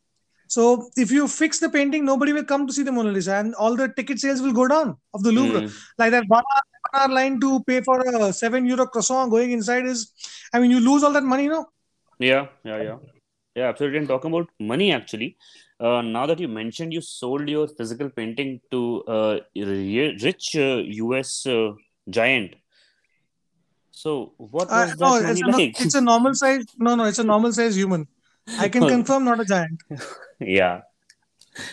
So 0.47 0.89
if 0.95 1.11
you 1.11 1.27
fix 1.27 1.59
the 1.59 1.69
painting, 1.69 2.05
nobody 2.05 2.33
will 2.33 2.43
come 2.43 2.67
to 2.67 2.73
see 2.73 2.83
the 2.83 2.91
Mona 2.91 3.11
Lisa, 3.11 3.35
and 3.35 3.55
all 3.55 3.75
the 3.75 3.87
ticket 3.89 4.19
sales 4.19 4.41
will 4.41 4.53
go 4.53 4.67
down 4.67 4.97
of 5.13 5.23
the 5.23 5.31
Louvre. 5.31 5.61
Mm. 5.61 5.77
Like 5.97 6.11
that 6.11 6.25
one 6.27 6.43
hour, 6.43 6.63
one 6.91 7.01
hour 7.01 7.15
line 7.15 7.39
to 7.41 7.63
pay 7.63 7.81
for 7.81 8.01
a 8.01 8.31
seven 8.31 8.65
euro 8.65 8.85
croissant 8.85 9.31
going 9.31 9.51
inside 9.51 9.85
is, 9.85 10.11
I 10.53 10.59
mean, 10.59 10.71
you 10.71 10.79
lose 10.79 11.03
all 11.03 11.13
that 11.13 11.23
money, 11.23 11.43
you 11.43 11.49
know. 11.49 11.65
Yeah, 12.19 12.47
yeah, 12.63 12.81
yeah. 12.81 12.97
Yeah, 13.55 13.69
absolutely. 13.69 13.99
And 13.99 14.07
talking 14.07 14.31
about 14.31 14.49
money, 14.59 14.91
actually, 14.91 15.37
uh, 15.79 16.01
now 16.01 16.25
that 16.25 16.39
you 16.39 16.47
mentioned 16.47 16.93
you 16.93 17.01
sold 17.01 17.47
your 17.47 17.67
physical 17.67 18.09
painting 18.09 18.59
to 18.71 19.03
a 19.07 19.39
rich 19.55 20.55
uh, 20.57 20.81
US 21.05 21.45
uh, 21.45 21.71
giant. 22.09 22.55
So, 23.91 24.33
what 24.37 24.69
Uh, 24.69 24.81
was 24.81 24.95
that 24.97 24.99
no, 24.99 25.15
it's 25.29 25.41
a, 25.41 25.47
no- 25.47 25.57
it's 25.57 25.95
a 25.95 26.01
normal 26.01 26.33
size. 26.35 26.65
No, 26.77 26.95
no, 26.95 27.05
it's 27.05 27.19
a 27.19 27.23
normal 27.23 27.53
size 27.53 27.75
human. 27.77 28.07
I 28.59 28.69
can 28.69 28.87
confirm, 28.95 29.25
not 29.25 29.39
a 29.39 29.45
giant. 29.45 29.81
yeah. 30.39 30.81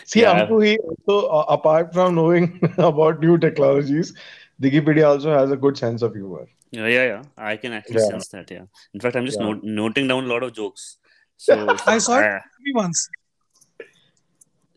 see, 0.05 0.21
Yeah. 0.21 0.45
Anku, 0.45 0.65
he 0.65 0.77
also 0.79 1.27
uh, 1.27 1.45
apart 1.49 1.93
from 1.93 2.15
knowing 2.15 2.59
about 2.77 3.19
new 3.19 3.37
technologies, 3.37 4.13
Digipedia 4.61 5.07
also 5.07 5.33
has 5.37 5.51
a 5.51 5.57
good 5.57 5.77
sense 5.77 6.01
of 6.01 6.13
humor. 6.13 6.47
Yeah, 6.71 6.87
yeah, 6.87 7.05
yeah. 7.05 7.23
I 7.37 7.57
can 7.57 7.73
actually 7.73 7.95
Yeah. 8.01 8.07
sense 8.07 8.27
that. 8.29 8.49
Yeah. 8.49 8.65
In 8.93 8.99
fact, 8.99 9.15
I'm 9.15 9.25
just 9.25 9.39
Yeah. 9.39 9.47
not- 9.47 9.63
noting 9.63 10.07
down 10.07 10.23
a 10.25 10.27
lot 10.27 10.43
of 10.43 10.53
jokes. 10.53 10.97
So, 11.43 11.75
I 11.87 11.97
saw 11.97 12.17
it 12.19 12.25
in 12.25 12.31
a 12.31 12.41
movie 12.59 12.73
once. 12.75 13.09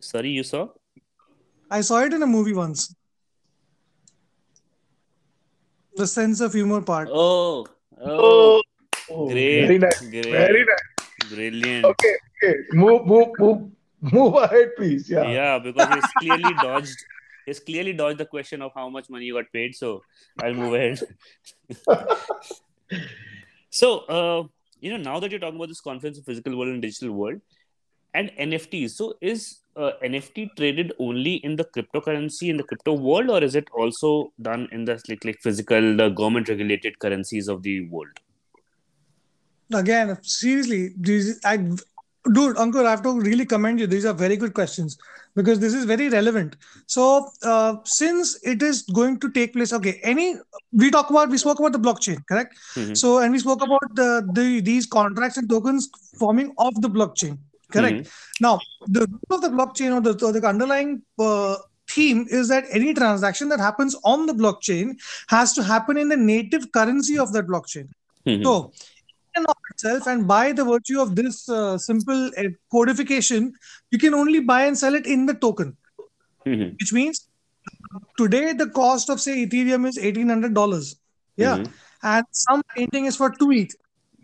sorry, 0.01 0.31
you 0.31 0.43
saw? 0.43 0.69
I 1.71 1.81
saw 1.81 2.01
it 2.07 2.13
in 2.13 2.23
a 2.23 2.27
movie 2.27 2.55
once. 2.55 2.95
The 5.97 6.07
sense 6.07 6.41
of 6.41 6.53
humor 6.53 6.81
part. 6.83 7.09
Oh, 7.13 7.67
oh, 8.01 8.63
Oh, 9.09 9.29
great, 9.29 9.61
very 9.67 9.79
nice, 9.79 10.01
great, 10.01 10.25
very 10.25 10.65
nice. 10.65 10.96
Brilliant. 11.31 11.85
Okay, 11.85 12.15
okay, 12.43 12.55
move, 12.73 13.07
move, 13.07 13.29
move, 13.39 13.71
move 14.01 14.35
ahead, 14.35 14.71
please. 14.77 15.09
Yeah. 15.09 15.31
Yeah, 15.31 15.59
because 15.59 15.89
he's 15.95 16.13
clearly 16.19 16.55
dodged. 16.61 16.97
He's 17.47 17.61
clearly 17.61 17.93
dodged 17.93 18.19
the 18.19 18.27
question 18.27 18.63
of 18.63 18.73
how 18.75 18.89
much 18.89 19.09
money 19.09 19.27
you 19.27 19.35
got 19.35 19.53
paid. 19.53 19.75
So 19.75 20.03
I'll 20.43 20.55
move 20.55 20.75
ahead. 20.75 21.01
so, 23.71 23.99
uh, 24.01 24.43
you 24.81 24.91
know, 24.91 24.97
now 24.97 25.21
that 25.21 25.31
you're 25.31 25.41
talking 25.41 25.57
about 25.57 25.69
this 25.69 25.81
conference 25.81 26.19
of 26.19 26.25
physical 26.25 26.57
world 26.57 26.73
and 26.73 26.83
digital 26.83 27.13
world 27.13 27.41
and 28.15 28.31
NFTs, 28.39 28.91
so 28.91 29.15
is 29.21 29.61
uh, 29.77 29.93
NFT 30.03 30.57
traded 30.57 30.93
only 30.99 31.35
in 31.37 31.57
the 31.57 31.65
cryptocurrency 31.65 32.49
in 32.49 32.57
the 32.57 32.63
crypto 32.63 32.95
world, 32.95 33.31
or 33.31 33.43
is 33.45 33.55
it 33.55 33.69
also 33.77 34.33
done 34.41 34.69
in 34.73 34.85
the 34.85 35.01
like, 35.09 35.25
like 35.25 35.39
physical, 35.43 35.97
the 35.97 36.09
government 36.09 36.49
regulated 36.49 36.99
currencies 36.99 37.49
of 37.49 37.63
the 37.63 37.89
world? 37.89 38.19
Again, 39.73 40.17
seriously, 40.23 40.95
these 40.99 41.41
I 41.45 41.57
dude, 41.57 42.57
Ankur, 42.57 42.85
I 42.87 42.91
have 42.91 43.03
to 43.03 43.21
really 43.21 43.47
commend 43.47 43.81
you. 43.81 43.87
These 43.87 44.05
are 44.05 44.13
very 44.13 44.37
good 44.37 44.55
questions 44.55 44.97
because 45.35 45.59
this 45.59 45.75
is 45.75 45.85
very 45.85 46.09
relevant. 46.09 46.57
So, 46.87 47.31
uh, 47.43 47.77
since 47.85 48.39
it 48.43 48.63
is 48.63 48.83
going 48.83 49.21
to 49.21 49.31
take 49.31 49.53
place, 49.53 49.73
okay, 49.73 50.01
any 50.03 50.37
we 50.73 50.91
talk 50.91 51.11
about 51.11 51.31
we 51.31 51.39
spoke 51.39 51.59
about 51.59 51.73
the 51.73 51.79
blockchain, 51.79 52.25
correct? 52.27 52.57
Mhm. 52.75 52.97
So, 52.97 53.19
and 53.19 53.33
we 53.33 53.39
spoke 53.39 53.63
about 53.63 53.95
the, 53.95 54.29
the 54.33 54.61
these 54.61 54.87
contracts 54.87 55.37
and 55.37 55.49
tokens 55.49 55.89
forming 56.19 56.53
of 56.59 56.81
the 56.81 56.89
blockchain, 56.89 57.39
correct? 57.73 58.09
Now, 58.41 58.59
the 58.87 59.01
root 59.01 59.31
of 59.31 59.41
the 59.43 59.49
blockchain 59.49 59.95
or 59.97 60.01
the, 60.01 60.25
or 60.25 60.33
the 60.33 60.47
underlying 60.47 61.03
uh, 61.19 61.57
theme 61.89 62.27
is 62.31 62.49
that 62.49 62.65
any 62.71 62.95
transaction 62.95 63.49
that 63.49 63.61
happens 63.61 63.97
on 64.05 64.27
the 64.27 64.33
blockchain 64.33 64.97
has 65.29 65.53
to 65.55 65.63
happen 65.63 65.97
in 65.97 66.09
the 66.09 66.17
native 66.17 66.71
currency 66.73 67.19
of 67.19 67.33
that 67.33 67.47
blockchain. 67.47 67.89
Mhm. 68.27 68.43
So, 68.43 68.73
in 69.37 69.47
of 69.47 69.57
itself, 69.71 70.07
and 70.07 70.27
by 70.27 70.53
the 70.53 70.65
virtue 70.65 71.01
of 71.01 71.15
this 71.17 71.49
uh, 71.49 71.77
simple 71.79 72.31
uh, 72.39 72.45
codification, 72.73 73.53
you 73.91 73.99
can 73.99 74.15
only 74.15 74.41
buy 74.41 74.65
and 74.67 74.79
sell 74.79 74.95
it 74.95 75.07
in 75.07 75.27
the 75.27 75.35
token, 75.47 75.77
Mhm. 76.47 76.69
which 76.81 76.93
means 76.93 77.29
today 78.19 78.53
the 78.53 78.69
cost 78.81 79.11
of 79.11 79.21
say 79.21 79.35
Ethereum 79.47 79.87
is 79.93 79.99
eighteen 79.99 80.29
hundred 80.29 80.55
dollars. 80.61 80.97
Yeah, 81.45 81.57
Mhm. 81.57 81.73
and 82.15 82.25
some 82.45 82.63
painting 82.77 83.07
is 83.13 83.17
for 83.23 83.31
two 83.41 83.51
ETH. 83.61 83.75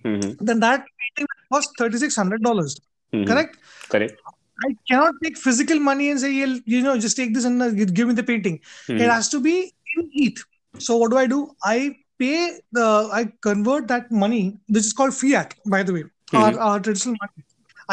Mhm. 0.04 0.36
Then 0.50 0.60
that 0.66 0.86
painting 1.02 1.26
costs 1.52 1.72
thirty 1.82 1.98
six 2.04 2.16
hundred 2.22 2.42
dollars. 2.42 2.78
Mhm. 3.12 3.26
Correct. 3.32 3.58
Correct. 3.88 4.20
I 4.66 4.70
cannot 4.88 5.14
take 5.24 5.36
physical 5.44 5.78
money 5.90 6.08
and 6.10 6.20
say, 6.24 6.30
"You'll- 6.40 6.60
know, 6.88 6.96
just 7.04 7.16
take 7.20 7.34
this 7.36 7.44
and 7.50 7.62
uh, 7.66 7.70
give 8.00 8.08
me 8.10 8.14
the 8.20 8.26
painting. 8.32 8.58
Mhm. 8.88 9.00
It 9.06 9.10
has 9.16 9.28
to 9.34 9.40
be 9.46 9.54
in 9.96 10.10
ETH. 10.24 10.42
So 10.88 10.96
what 11.02 11.10
do 11.14 11.18
I 11.22 11.26
do? 11.32 11.38
I 11.70 11.78
pay 12.22 12.36
the, 12.78 12.86
I 13.20 13.22
convert 13.48 13.88
that 13.92 14.10
money. 14.24 14.42
This 14.68 14.86
is 14.86 14.92
called 15.00 15.14
fiat, 15.22 15.54
by 15.76 15.82
the 15.82 15.94
way, 15.98 16.04
our, 16.42 16.52
Mhm. 16.52 16.60
our 16.68 16.80
traditional 16.86 17.16
money. 17.22 17.46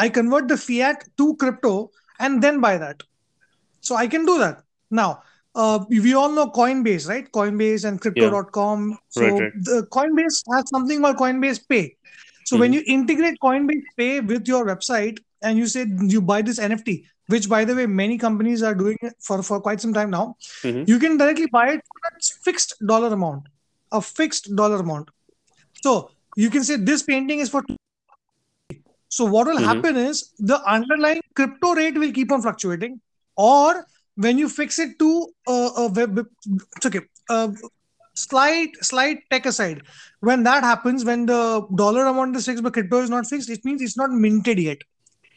I 0.04 0.08
convert 0.20 0.48
the 0.54 0.58
fiat 0.66 1.04
to 1.22 1.28
crypto 1.44 1.74
and 2.26 2.42
then 2.46 2.60
buy 2.66 2.76
that. 2.84 3.02
So 3.88 3.96
I 3.96 4.06
can 4.14 4.24
do 4.30 4.38
that. 4.38 4.62
Now, 4.90 5.08
uh, 5.54 5.78
we 5.88 6.14
all 6.22 6.32
know 6.38 6.46
Coinbase, 6.58 7.08
right? 7.12 7.30
Coinbase 7.38 7.84
and 7.90 8.00
crypto.com. 8.00 8.82
So 9.08 9.22
Right, 9.22 9.40
right. 9.44 9.52
the 9.70 9.78
Coinbase 9.96 10.36
has 10.54 10.68
something 10.74 11.00
called 11.06 11.16
Coinbase 11.22 11.60
Pay. 11.74 11.84
So 12.50 12.58
when 12.62 12.70
Mhm. 12.72 12.74
you 12.76 12.82
integrate 12.98 13.38
Coinbase 13.46 13.88
Pay 14.02 14.12
with 14.32 14.46
your 14.52 14.64
website 14.70 15.18
and 15.42 15.58
you 15.62 15.66
say 15.74 15.86
you 16.14 16.20
buy 16.32 16.42
this 16.50 16.60
NFT, 16.68 16.94
which 17.34 17.48
by 17.54 17.64
the 17.70 17.74
way, 17.80 17.86
many 18.02 18.18
companies 18.26 18.62
are 18.68 18.74
doing 18.82 18.98
it 19.08 19.14
for, 19.28 19.42
for 19.48 19.60
quite 19.66 19.80
some 19.86 19.92
time 19.98 20.10
now, 20.18 20.24
Mhm. 20.62 20.80
you 20.92 20.98
can 21.06 21.16
directly 21.24 21.46
buy 21.58 21.66
it 21.74 21.82
for 21.90 22.00
a 22.10 22.14
fixed 22.48 22.74
dollar 22.92 23.10
amount, 23.18 23.49
a 23.92 24.00
fixed 24.00 24.54
dollar 24.56 24.76
amount. 24.76 25.10
So 25.82 26.10
you 26.36 26.50
can 26.50 26.64
say 26.64 26.76
this 26.76 27.02
painting 27.02 27.40
is 27.40 27.50
for. 27.50 27.64
So 29.08 29.24
what 29.24 29.46
will 29.46 29.58
Mhm. 29.58 29.64
happen 29.64 29.96
is 29.96 30.32
the 30.38 30.58
underlying 30.76 31.20
crypto 31.34 31.74
rate 31.74 31.98
will 31.98 32.12
keep 32.12 32.30
on 32.32 32.42
fluctuating, 32.42 33.00
or 33.36 33.86
when 34.14 34.38
you 34.38 34.48
fix 34.48 34.78
it 34.78 34.98
to 34.98 35.10
uh, 35.46 35.70
a 35.76 35.88
web, 35.88 36.26
it's 36.76 36.86
okay. 36.86 37.00
Uh, 37.28 37.48
slight 38.14 38.76
slight 38.84 39.20
tech 39.30 39.46
aside 39.46 39.82
when 40.28 40.42
that 40.42 40.62
happens 40.64 41.04
when 41.04 41.26
the 41.26 41.66
dollar 41.76 42.06
amount 42.06 42.36
is 42.36 42.44
fixed 42.44 42.62
but 42.62 42.72
crypto 42.72 43.00
is 43.00 43.08
not 43.08 43.26
fixed 43.26 43.48
it 43.48 43.64
means 43.64 43.80
it's 43.80 43.96
not 43.96 44.10
minted 44.10 44.58
yet 44.58 44.82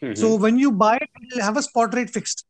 Mhm. 0.02 0.18
so 0.22 0.36
when 0.36 0.58
you 0.58 0.72
buy 0.72 0.96
it 0.96 1.10
you'll 1.22 1.44
have 1.44 1.56
a 1.56 1.64
spot 1.68 1.94
rate 1.94 2.10
fixed 2.10 2.46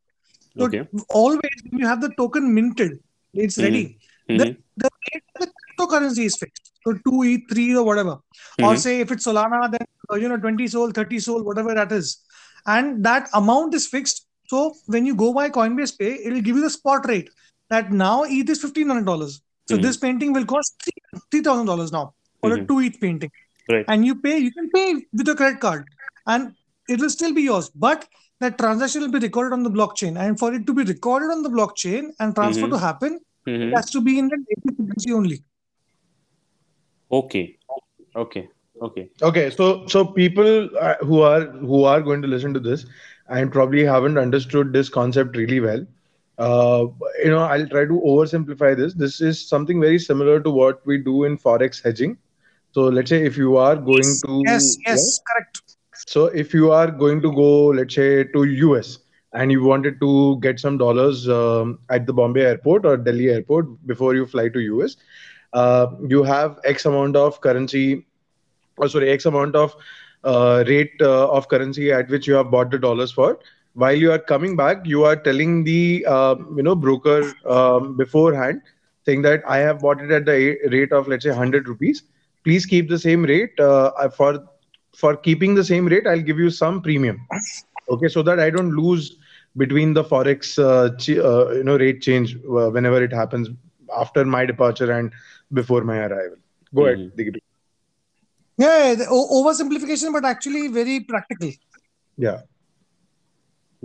so 0.58 0.66
okay. 0.68 0.82
always 1.10 1.60
when 1.66 1.82
you 1.84 1.88
have 1.88 2.02
the 2.06 2.10
token 2.22 2.54
minted 2.58 2.98
it's 3.34 3.58
Mhm. 3.58 3.64
ready 3.66 3.84
Mhm. 4.30 4.58
the 4.86 4.90
rate 5.06 5.24
of 5.36 5.46
the 5.46 5.52
cryptocurrency 5.78 6.26
is 6.26 6.38
fixed. 6.38 6.72
So 6.86 6.94
2 7.10 7.24
e 7.24 7.46
3 7.52 7.76
or 7.76 7.84
whatever. 7.84 8.18
Or 8.62 8.74
Mhm. 8.74 8.78
say 8.78 9.00
if 9.00 9.12
it's 9.12 9.26
solana 9.28 9.72
then 9.72 9.86
uh, 10.12 10.16
you 10.16 10.30
know 10.30 10.38
20 10.38 10.68
sol 10.68 10.92
30 10.92 11.20
sol 11.20 11.44
whatever 11.44 11.74
that 11.74 11.92
is. 11.92 12.18
And 12.66 13.04
that 13.06 13.30
amount 13.34 13.74
is 13.74 13.88
fixed. 13.88 14.28
So 14.48 14.74
when 14.88 15.06
you 15.06 15.16
go 15.16 15.34
buy 15.34 15.50
coinbase 15.50 15.98
pay 15.98 16.12
it'll 16.26 16.42
give 16.42 16.56
you 16.58 16.62
the 16.62 16.70
spot 16.70 17.08
rate 17.08 17.30
that 17.70 17.92
now 17.92 18.24
eth 18.24 18.50
is 18.50 18.60
$1500 18.64 19.42
so 19.70 19.78
Mhm. 19.78 19.82
this 19.82 19.98
painting 19.98 20.34
will 20.34 20.46
cost 20.46 20.90
$3000 21.32 21.92
now 21.92 22.14
for 22.42 22.54
a 22.54 22.58
Mhm. 22.58 22.68
2 22.68 22.80
eth 22.82 23.00
painting. 23.00 23.32
Right. 23.72 23.86
and 23.92 24.06
you 24.06 24.14
pay 24.24 24.38
you 24.46 24.52
can 24.56 24.70
pay 24.72 24.88
with 25.18 25.30
a 25.30 25.36
credit 25.42 25.60
card. 25.62 25.86
And 26.28 26.52
it 26.94 27.00
will 27.00 27.10
still 27.10 27.34
be 27.34 27.44
yours. 27.44 27.70
But 27.84 28.02
that 28.42 28.58
transaction 28.58 29.02
will 29.04 29.14
be 29.14 29.20
recorded 29.26 29.54
on 29.58 29.64
the 29.64 29.72
blockchain. 29.78 30.18
And 30.24 30.38
for 30.42 30.54
it 30.54 30.66
to 30.68 30.74
be 30.80 30.84
recorded 30.90 31.32
on 31.36 31.44
the 31.44 31.52
blockchain 31.54 32.10
and 32.20 32.36
transfer 32.40 32.68
Mhm. 32.68 32.74
to 32.74 32.80
happen 32.88 33.14
it 33.70 33.74
has 33.78 33.90
to 33.94 34.02
be 34.02 34.14
in 34.20 34.28
the 34.34 34.38
native 34.44 34.76
currency 34.80 35.14
only 35.20 35.38
Okay. 37.14 37.58
Okay. 38.16 38.50
Okay. 38.82 39.10
Okay, 39.22 39.50
so 39.50 39.88
so 39.88 40.04
people 40.06 40.70
uh, 40.80 40.96
who 41.02 41.22
are 41.22 41.42
who 41.72 41.84
are 41.86 42.02
going 42.02 42.22
to 42.22 42.28
listen 42.28 42.54
to 42.54 42.60
this 42.60 42.86
and 43.30 43.52
probably 43.52 43.84
haven't 43.86 44.18
understood 44.18 44.74
this 44.74 44.90
concept 44.90 45.38
really 45.38 45.60
well. 45.60 45.86
Uh, 46.38 46.88
you 47.24 47.30
know, 47.30 47.44
I'll 47.44 47.68
try 47.68 47.86
to 47.86 48.02
oversimplify 48.14 48.76
this. 48.76 48.94
This 48.94 49.22
is 49.22 49.48
something 49.48 49.80
very 49.80 50.00
similar 50.00 50.40
to 50.42 50.50
what 50.50 50.86
we 50.86 50.98
do 50.98 51.24
in 51.26 51.38
forex 51.38 51.84
hedging. 51.84 52.18
So 52.72 52.84
let's 52.84 53.10
say 53.10 53.24
if 53.26 53.38
you 53.38 53.58
are 53.58 53.76
going 53.76 54.20
to 54.26 54.44
yes 54.48 54.78
yes 54.88 55.20
correct 55.32 55.62
So 56.08 56.26
if 56.28 56.54
you 56.54 56.72
are 56.72 56.92
going 56.92 57.22
to 57.22 57.32
go, 57.34 57.68
let's 57.68 57.96
say, 57.96 58.24
to 58.24 58.44
US 58.44 59.00
and 59.34 59.52
you 59.52 59.64
wanted 59.64 60.00
to 60.02 60.40
get 60.42 60.60
some 60.60 60.78
dollars 60.78 61.30
um, 61.30 61.80
at 61.90 62.06
the 62.08 62.14
Bombay 62.14 62.42
airport 62.42 62.86
or 62.86 62.98
Delhi 62.98 63.30
airport 63.30 63.72
before 63.88 64.16
you 64.16 64.26
fly 64.26 64.50
to 64.50 64.60
US, 64.60 64.98
uh, 65.54 65.88
you 66.08 66.24
have 66.24 66.60
X 66.66 66.86
amount 66.86 67.16
of 67.16 67.42
currency, 67.42 68.06
or 68.78 68.88
sorry, 68.90 69.10
X 69.10 69.26
amount 69.26 69.56
of 69.56 69.76
uh, 70.24 70.64
rate 70.68 70.94
uh, 71.02 71.30
of 71.30 71.48
currency 71.50 71.92
at 71.92 72.10
which 72.10 72.28
you 72.28 72.34
have 72.36 72.52
bought 72.52 72.72
the 72.72 72.80
dollars 72.80 73.12
for. 73.12 73.40
While 73.74 73.96
you 73.96 74.12
are 74.12 74.20
coming 74.20 74.56
back, 74.56 74.86
you 74.86 75.04
are 75.04 75.16
telling 75.16 75.64
the 75.64 76.06
uh, 76.08 76.36
you 76.56 76.64
know 76.64 76.76
broker 76.76 77.36
um, 77.48 77.96
beforehand, 77.98 78.62
saying 79.06 79.22
that 79.24 79.44
I 79.48 79.58
have 79.58 79.80
bought 79.82 80.02
it 80.02 80.12
at 80.12 80.26
the 80.26 80.58
rate 80.72 80.92
of 80.92 81.08
let's 81.08 81.24
say 81.24 81.30
100 81.32 81.68
rupees. 81.68 82.04
Please 82.44 82.66
keep 82.66 82.90
the 82.90 83.00
same 83.00 83.24
rate 83.26 83.60
uh, 83.60 84.10
for 84.10 84.46
for 84.96 85.16
keeping 85.16 85.56
the 85.56 85.64
same 85.64 85.88
rate, 85.88 86.08
I'll 86.08 86.22
give 86.22 86.40
you 86.40 86.50
some 86.50 86.82
premium. 86.82 87.28
Okay, 87.90 88.08
so 88.08 88.22
that 88.24 88.40
I 88.40 88.50
don't 88.50 88.72
lose 88.72 89.18
between 89.58 89.94
the 89.94 90.04
forex, 90.04 90.58
uh, 90.58 90.96
ch- 90.98 91.18
uh, 91.18 91.52
you 91.52 91.64
know, 91.64 91.78
rate 91.78 92.02
change 92.02 92.36
uh, 92.36 92.70
whenever 92.70 93.04
it 93.04 93.12
happens 93.14 93.50
after 93.96 94.24
my 94.26 94.46
departure 94.46 94.92
and 94.92 95.12
before 95.54 95.84
my 95.84 95.98
arrival. 96.06 96.38
Go 96.76 96.86
ahead, 96.88 97.12
Digby. 97.16 97.42
yeah 98.64 98.94
the 99.00 99.06
o- 99.18 99.30
oversimplification 99.38 100.12
but 100.16 100.26
actually 100.32 100.68
very 100.80 100.96
practical 101.12 101.52
Yeah. 102.26 102.42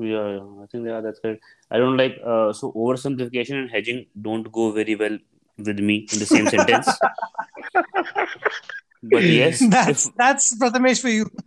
Yeah, 0.00 0.26
yeah, 0.34 0.62
I 0.62 0.66
think 0.70 0.86
yeah, 0.86 1.00
that's 1.04 1.18
correct. 1.22 1.40
I 1.72 1.78
don't 1.82 1.96
like 2.00 2.18
uh, 2.32 2.52
so 2.58 2.70
oversimplification 2.82 3.56
and 3.60 3.70
hedging 3.70 4.06
don't 4.26 4.46
go 4.58 4.70
very 4.76 4.94
well 5.00 5.16
with 5.68 5.80
me 5.88 5.96
in 6.12 6.20
the 6.20 6.26
same 6.32 6.46
sentence. 6.54 6.88
But 9.14 9.24
yes, 9.24 9.58
that's 9.70 10.06
if, 10.06 10.14
that's 10.20 10.46
prathamesh 10.60 11.00
for 11.00 11.08
you 11.08 11.26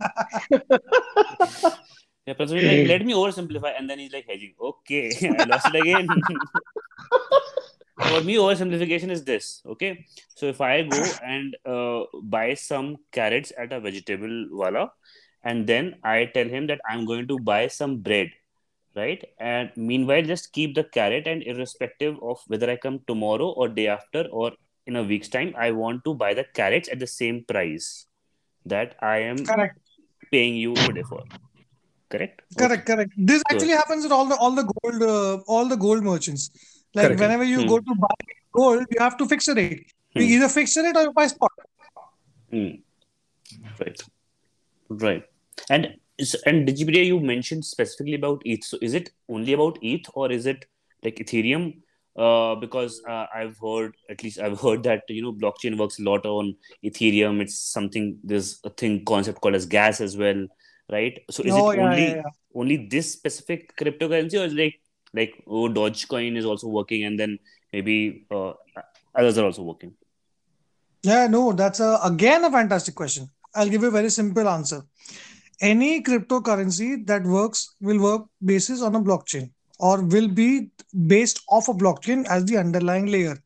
yeah, 2.26 2.34
but 2.36 2.50
like, 2.50 2.86
let 2.92 3.04
me 3.04 3.14
oversimplify, 3.14 3.72
and 3.78 3.88
then 3.88 3.98
he's 3.98 4.12
like 4.12 4.26
hedging. 4.28 4.54
Okay, 4.60 5.06
I 5.38 5.44
lost 5.44 5.68
it 5.68 5.76
again. 5.76 6.08
For 8.08 8.20
me, 8.22 8.36
oversimplification 8.36 9.10
is 9.10 9.24
this. 9.24 9.62
Okay, 9.66 10.06
so 10.34 10.46
if 10.46 10.60
I 10.60 10.82
go 10.82 11.02
and 11.24 11.56
uh, 11.64 12.04
buy 12.22 12.54
some 12.54 12.96
carrots 13.12 13.52
at 13.56 13.72
a 13.72 13.80
vegetable 13.80 14.48
wala, 14.50 14.92
and 15.44 15.66
then 15.66 15.96
I 16.04 16.30
tell 16.34 16.48
him 16.48 16.66
that 16.66 16.80
I'm 16.88 17.04
going 17.04 17.28
to 17.28 17.38
buy 17.38 17.68
some 17.68 17.98
bread, 17.98 18.30
right? 18.96 19.24
And 19.38 19.70
meanwhile, 19.76 20.22
just 20.22 20.52
keep 20.52 20.74
the 20.74 20.84
carrot, 20.84 21.26
and 21.26 21.42
irrespective 21.42 22.16
of 22.22 22.40
whether 22.46 22.70
I 22.70 22.76
come 22.76 23.00
tomorrow 23.06 23.50
or 23.50 23.68
day 23.68 23.88
after 23.88 24.26
or 24.30 24.52
in 24.86 24.96
a 24.96 25.02
week's 25.02 25.28
time, 25.28 25.54
I 25.56 25.70
want 25.70 26.04
to 26.04 26.14
buy 26.14 26.34
the 26.34 26.44
carrots 26.44 26.88
at 26.88 26.98
the 26.98 27.06
same 27.06 27.44
price 27.44 28.06
that 28.66 28.96
I 29.00 29.18
am 29.18 29.44
correct 29.44 29.78
paying 30.30 30.56
you 30.56 30.74
today 30.74 31.02
for. 31.08 31.22
Correct. 32.10 32.42
correct 32.58 32.84
correct 32.86 33.12
this 33.16 33.42
actually 33.50 33.70
happens 33.70 34.02
with 34.02 34.12
all 34.12 34.26
the 34.26 34.36
all 34.36 34.50
the 34.50 34.64
gold 34.72 35.02
uh, 35.02 35.36
all 35.54 35.66
the 35.66 35.78
gold 35.84 36.02
merchants 36.04 36.50
like 36.94 37.06
Correct. 37.06 37.20
whenever 37.20 37.44
you 37.44 37.60
Hmm. 37.62 37.68
go 37.68 37.78
to 37.80 37.94
buy 38.04 38.14
gold 38.52 38.86
you 38.90 38.98
have 39.00 39.16
to 39.18 39.26
fix 39.26 39.48
a 39.48 39.54
rate 39.54 39.86
you 40.14 40.22
Hmm. 40.24 40.32
either 40.36 40.48
fix 40.48 40.76
a 40.76 40.82
rate 40.82 40.96
or 40.96 41.02
you 41.08 41.12
buy 41.12 41.26
spot 41.26 41.50
Hmm. 42.50 42.70
Right. 43.80 44.00
Right. 44.88 45.24
And 45.70 45.96
is- 46.18 46.40
and 46.46 46.68
Digipedia, 46.68 47.04
you 47.06 47.18
mentioned 47.20 47.64
specifically 47.64 48.14
about 48.14 48.42
ETH. 48.44 48.64
So 48.64 48.78
is 48.82 48.94
it 48.94 49.10
only 49.28 49.54
about 49.54 49.78
ETH 49.82 50.06
or 50.14 50.30
is 50.30 50.44
it 50.46 50.66
like 51.02 51.16
Ethereum? 51.16 51.64
Uh, 52.14 52.54
because 52.56 53.00
uh, 53.08 53.24
I've 53.34 53.56
heard, 53.58 53.94
at 54.10 54.22
least 54.22 54.38
I've 54.38 54.60
heard 54.60 54.82
that 54.82 55.04
you 55.08 55.22
know 55.22 55.32
blockchain 55.32 55.78
works 55.78 55.98
a 55.98 56.02
lot 56.02 56.26
on 56.26 56.54
Ethereum. 56.84 57.40
It's 57.40 57.58
something 57.58 58.18
there's 58.22 58.60
a 58.64 58.70
thing 58.70 59.02
concept 59.06 59.40
called 59.40 59.54
as 59.54 59.64
gas 59.64 60.02
as 60.02 60.14
well, 60.18 60.46
right? 60.90 61.18
So 61.30 61.42
is 61.42 61.54
oh 61.54 61.70
it 61.70 61.76
yeah, 61.78 61.84
only 61.86 62.02
yeah, 62.02 62.14
yeah. 62.16 62.22
only 62.54 62.76
this 62.96 63.12
specific 63.14 63.74
cryptocurrency, 63.78 64.38
or 64.38 64.44
is 64.44 64.52
it 64.52 64.58
like 64.62 64.78
like 65.14 65.42
oh 65.46 65.68
Dogecoin 65.68 66.36
is 66.36 66.44
also 66.44 66.68
working, 66.68 67.04
and 67.04 67.18
then 67.18 67.38
maybe 67.72 68.26
uh, 68.30 68.52
others 69.14 69.38
are 69.38 69.44
also 69.44 69.62
working? 69.62 69.94
Yeah, 71.02 71.26
no, 71.26 71.52
that's 71.52 71.80
a, 71.80 71.98
again 72.04 72.44
a 72.44 72.50
fantastic 72.50 72.94
question. 72.94 73.28
I'll 73.54 73.68
give 73.68 73.82
you 73.82 73.88
a 73.88 73.92
very 73.92 74.10
simple 74.10 74.48
answer. 74.48 74.82
Any 75.60 76.02
cryptocurrency 76.02 77.06
that 77.06 77.24
works 77.24 77.74
will 77.80 78.00
work 78.00 78.22
basis 78.44 78.82
on 78.82 78.94
a 78.94 79.00
blockchain 79.00 79.50
or 79.78 80.02
will 80.02 80.28
be 80.28 80.70
based 81.06 81.42
off 81.48 81.68
a 81.68 81.74
blockchain 81.74 82.24
as 82.28 82.44
the 82.44 82.56
underlying 82.56 83.06
layer. 83.06 83.36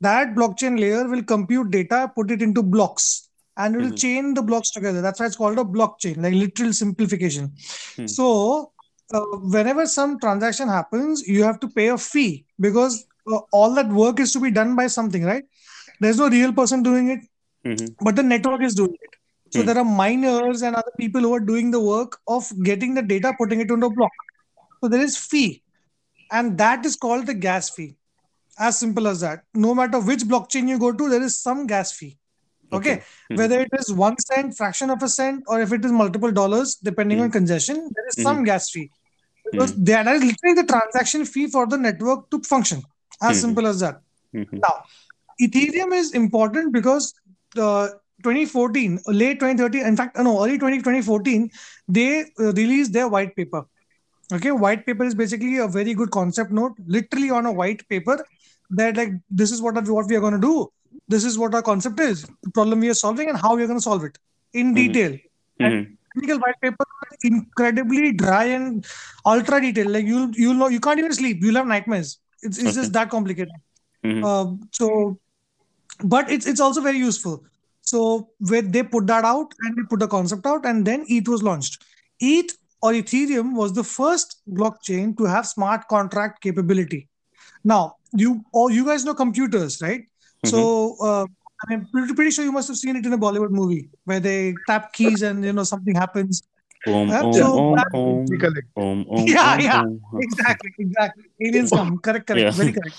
That 0.00 0.34
blockchain 0.34 0.78
layer 0.78 1.08
will 1.08 1.22
compute 1.22 1.70
data, 1.70 2.10
put 2.14 2.30
it 2.30 2.40
into 2.40 2.62
blocks, 2.62 3.28
and 3.56 3.74
it 3.74 3.78
will 3.78 3.90
Mhm. 3.90 3.98
chain 3.98 4.34
the 4.34 4.42
blocks 4.42 4.70
together. 4.70 5.02
That's 5.02 5.20
why 5.20 5.26
it's 5.26 5.36
called 5.36 5.58
a 5.58 5.64
blockchain, 5.64 6.22
like 6.22 6.34
literal 6.34 6.72
simplification. 6.72 7.52
Hmm. 7.96 8.06
So, 8.06 8.72
uh, 9.12 9.20
whenever 9.56 9.86
some 9.86 10.18
transaction 10.20 10.68
happens, 10.68 11.26
you 11.26 11.42
have 11.44 11.60
to 11.60 11.68
pay 11.68 11.88
a 11.88 11.98
fee 11.98 12.44
because 12.60 13.06
uh, 13.32 13.40
all 13.52 13.74
that 13.74 13.88
work 13.88 14.20
is 14.20 14.32
to 14.32 14.40
be 14.40 14.50
done 14.50 14.76
by 14.76 14.86
something, 14.86 15.24
right? 15.24 15.44
There's 16.00 16.18
no 16.18 16.28
real 16.28 16.52
person 16.52 16.82
doing 16.82 17.10
it, 17.10 17.20
Mhm. 17.64 17.94
but 18.00 18.16
the 18.16 18.22
network 18.22 18.62
is 18.62 18.74
doing 18.74 18.96
it. 19.00 19.16
So 19.50 19.62
Hmm. 19.62 19.66
there 19.66 19.78
are 19.78 19.84
miners 19.84 20.62
and 20.62 20.76
other 20.76 20.92
people 20.98 21.20
who 21.20 21.34
are 21.34 21.40
doing 21.40 21.70
the 21.70 21.80
work 21.80 22.18
of 22.26 22.50
getting 22.62 22.94
the 22.94 23.02
data, 23.02 23.34
putting 23.38 23.60
it 23.60 23.70
on 23.70 23.80
the 23.80 23.90
block. 23.90 24.12
So 24.80 24.88
there 24.88 25.00
is 25.00 25.16
fee, 25.16 25.62
and 26.30 26.56
that 26.58 26.86
is 26.86 26.96
called 26.96 27.26
the 27.26 27.34
gas 27.34 27.70
fee. 27.70 27.96
As 28.58 28.78
simple 28.78 29.08
as 29.08 29.20
that. 29.20 29.44
No 29.54 29.74
matter 29.74 29.98
which 29.98 30.20
blockchain 30.20 30.68
you 30.68 30.78
go 30.78 30.92
to, 30.92 31.08
there 31.08 31.22
is 31.22 31.38
some 31.38 31.66
gas 31.66 31.92
fee. 31.92 32.18
Okay, 32.72 33.02
Mhm. 33.30 33.36
whether 33.36 33.60
it 33.60 33.70
is 33.78 33.92
one 33.92 34.16
cent, 34.18 34.56
fraction 34.56 34.90
of 34.90 35.02
a 35.02 35.08
cent, 35.08 35.42
or 35.48 35.60
if 35.60 35.72
it 35.72 35.84
is 35.84 35.90
multiple 35.90 36.30
dollars, 36.30 36.76
depending 36.76 37.18
Hmm. 37.18 37.24
on 37.24 37.30
congestion, 37.30 37.90
there 37.94 38.06
is 38.06 38.22
some 38.22 38.44
gas 38.44 38.70
fee. 38.70 38.90
Because 39.52 39.72
Hmm. 39.72 39.84
that 39.84 40.06
is 40.06 40.22
literally 40.24 40.54
the 40.62 40.64
transaction 40.64 41.24
fee 41.24 41.46
for 41.48 41.66
the 41.66 41.78
network 41.78 42.30
to 42.30 42.40
function. 42.40 42.82
As 43.22 43.36
Mhm. 43.36 43.40
simple 43.40 43.66
as 43.66 43.80
that. 43.80 44.00
Mhm. 44.34 44.60
Now, 44.66 44.74
Ethereum 45.42 45.92
is 45.92 46.12
important 46.14 46.72
because 46.72 47.12
uh, 47.56 47.88
2014, 48.22 49.00
late 49.08 49.40
2013, 49.40 49.84
in 49.84 49.96
fact, 49.96 50.16
no, 50.18 50.42
early 50.44 50.58
20, 50.58 50.80
2014, 50.82 51.50
they 51.88 52.08
uh, 52.38 52.52
released 52.52 52.92
their 52.92 53.08
white 53.08 53.34
paper. 53.34 53.62
Okay, 54.32 54.52
white 54.52 54.86
paper 54.86 55.04
is 55.04 55.14
basically 55.14 55.56
a 55.56 55.66
very 55.66 55.94
good 55.94 56.10
concept 56.10 56.52
note, 56.52 56.74
literally 56.86 57.30
on 57.30 57.46
a 57.46 57.52
white 57.52 57.88
paper 57.88 58.24
that 58.70 58.96
like 58.96 59.14
this 59.30 59.50
is 59.50 59.60
what 59.60 59.76
are- 59.76 59.92
what 59.92 60.06
we 60.06 60.14
are 60.16 60.20
going 60.20 60.36
to 60.40 60.44
do. 60.46 60.70
This 61.08 61.24
is 61.24 61.38
what 61.38 61.54
our 61.54 61.62
concept 61.62 61.98
is, 61.98 62.22
the 62.42 62.50
problem 62.50 62.78
we 62.78 62.88
are 62.88 62.94
solving, 62.94 63.28
and 63.28 63.36
how 63.36 63.56
we 63.56 63.64
are 63.64 63.66
going 63.66 63.80
to 63.80 63.82
solve 63.82 64.04
it 64.04 64.18
in 64.52 64.70
Mhm. 64.72 64.76
detail. 64.76 65.18
Mhm. 65.60 65.96
Technical 66.14 66.38
white 66.40 66.60
paper 66.60 66.84
is 67.12 67.30
incredibly 67.30 68.12
dry 68.12 68.44
and 68.44 68.86
ultra 69.24 69.60
detailed. 69.60 69.90
Like 69.92 70.06
you'll 70.06 70.30
you'll 70.32 70.54
know 70.54 70.68
you 70.68 70.80
can't 70.80 70.98
even 70.98 71.12
sleep. 71.12 71.38
You'll 71.42 71.54
have 71.56 71.66
nightmares. 71.66 72.18
It's, 72.42 72.58
it's 72.58 72.68
Okay. 72.68 72.74
just 72.80 72.92
that 72.94 73.10
complicated. 73.10 73.52
Mhm. 74.04 74.24
Um, 74.24 74.68
so, 74.72 75.18
but 76.04 76.30
it's 76.30 76.46
it's 76.46 76.60
also 76.60 76.80
very 76.80 76.98
useful. 76.98 77.44
So 77.82 78.30
where 78.38 78.62
they 78.62 78.82
put 78.82 79.06
that 79.06 79.24
out 79.24 79.54
and 79.60 79.76
they 79.76 79.82
put 79.88 80.00
the 80.00 80.08
concept 80.08 80.46
out, 80.46 80.64
and 80.66 80.86
then 80.86 81.04
ETH 81.08 81.28
was 81.28 81.42
launched. 81.42 81.84
ETH 82.20 82.56
or 82.82 82.92
Ethereum 82.92 83.54
was 83.54 83.72
the 83.74 83.84
first 83.84 84.40
blockchain 84.50 85.16
to 85.18 85.24
have 85.24 85.46
smart 85.46 85.86
contract 85.88 86.42
capability. 86.42 87.08
Now, 87.64 87.96
you 88.12 88.44
all 88.52 88.70
you 88.70 88.84
guys 88.84 89.04
know 89.04 89.14
computers, 89.14 89.80
right? 89.82 90.02
So 90.44 90.96
uh, 91.02 91.26
I'm 91.68 91.86
pretty, 91.92 92.14
pretty 92.14 92.30
sure 92.30 92.44
you 92.44 92.52
must 92.52 92.68
have 92.68 92.76
seen 92.76 92.96
it 92.96 93.04
in 93.04 93.12
a 93.12 93.18
Bollywood 93.18 93.50
movie 93.50 93.90
where 94.04 94.20
they 94.20 94.54
tap 94.66 94.92
keys 94.92 95.22
and 95.22 95.44
you 95.44 95.52
know 95.52 95.64
something 95.64 95.94
happens. 95.94 96.42
Om, 96.86 97.08
Yeah, 97.12 97.22
om, 97.24 97.32
so 97.34 97.58
om, 97.58 97.76
that- 97.76 97.94
om, 97.94 98.26
Recollect. 98.26 98.68
om, 98.76 99.04
om, 99.08 99.26
Yeah, 99.26 99.54
om, 99.54 99.60
yeah. 99.60 99.80
om. 99.82 100.00
Exactly, 100.22 100.70
exactly. 100.78 101.24
Aliens 101.44 101.70
come. 101.78 101.98
Correct, 101.98 102.26
correct. 102.26 102.42
Yeah. 102.44 102.50
Very 102.52 102.72
correct. 102.72 102.96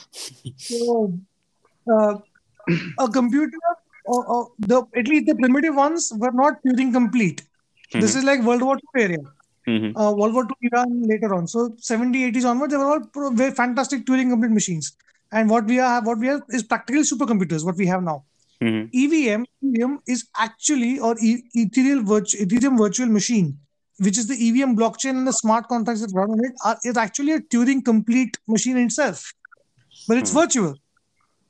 So 0.58 1.14
uh, 1.92 2.14
a 3.00 3.08
computer, 3.10 3.58
or, 4.06 4.26
or 4.28 4.52
the 4.60 4.84
at 4.96 5.08
least 5.08 5.26
the 5.26 5.36
primitive 5.36 5.76
ones 5.76 6.12
were 6.16 6.32
not 6.32 6.62
Turing 6.64 6.94
complete. 6.94 7.42
This 7.94 8.14
Mhm. 8.14 8.18
is 8.20 8.24
like 8.24 8.42
World 8.44 8.62
War 8.62 8.78
II 8.78 9.04
area. 9.04 9.24
Mhm. 9.68 9.90
uh, 9.96 10.12
World 10.20 10.34
War 10.36 10.44
II 10.52 10.70
Iran 10.72 11.02
later 11.04 11.34
on. 11.36 11.48
So 11.48 11.76
70, 11.78 12.24
80s 12.32 12.46
onwards, 12.46 12.72
they 12.74 12.78
were 12.78 12.86
all 12.94 13.00
pro- 13.02 13.32
very 13.32 13.52
fantastic 13.52 14.06
Turing 14.06 14.30
complete 14.30 14.52
machines. 14.52 14.94
And 15.32 15.50
what 15.50 15.66
we 15.66 15.80
are, 15.80 16.02
what 16.04 16.18
we 16.20 16.28
have 16.28 16.42
is 16.50 16.64
practical 16.64 17.04
supercomputers. 17.04 17.66
What 17.66 17.76
we 17.78 17.86
have 17.88 18.04
now, 18.04 18.24
Mhm. 18.62 18.90
EVM, 18.94 19.44
EVM 19.64 19.98
is 20.08 20.28
actually 20.38 21.00
or 21.00 21.16
e- 21.20 21.44
Ethereum, 21.56 22.06
virtu- 22.06 22.38
Ethereum 22.46 22.78
virtual 22.78 23.08
machine, 23.08 23.58
which 23.98 24.18
is 24.18 24.28
the 24.28 24.36
EVM 24.36 24.76
blockchain 24.78 25.18
and 25.22 25.28
the 25.28 25.34
smart 25.34 25.68
contracts 25.68 26.02
that 26.02 26.14
run 26.14 26.30
on 26.30 26.46
it 26.46 26.54
are 26.64 26.78
is 26.84 26.98
actually 26.98 27.34
a 27.34 27.40
Turing 27.40 27.84
complete 27.84 28.38
machine 28.48 28.78
itself, 28.78 29.34
but 30.08 30.18
it's 30.18 30.32
Hmm. 30.32 30.40
virtual. 30.40 30.76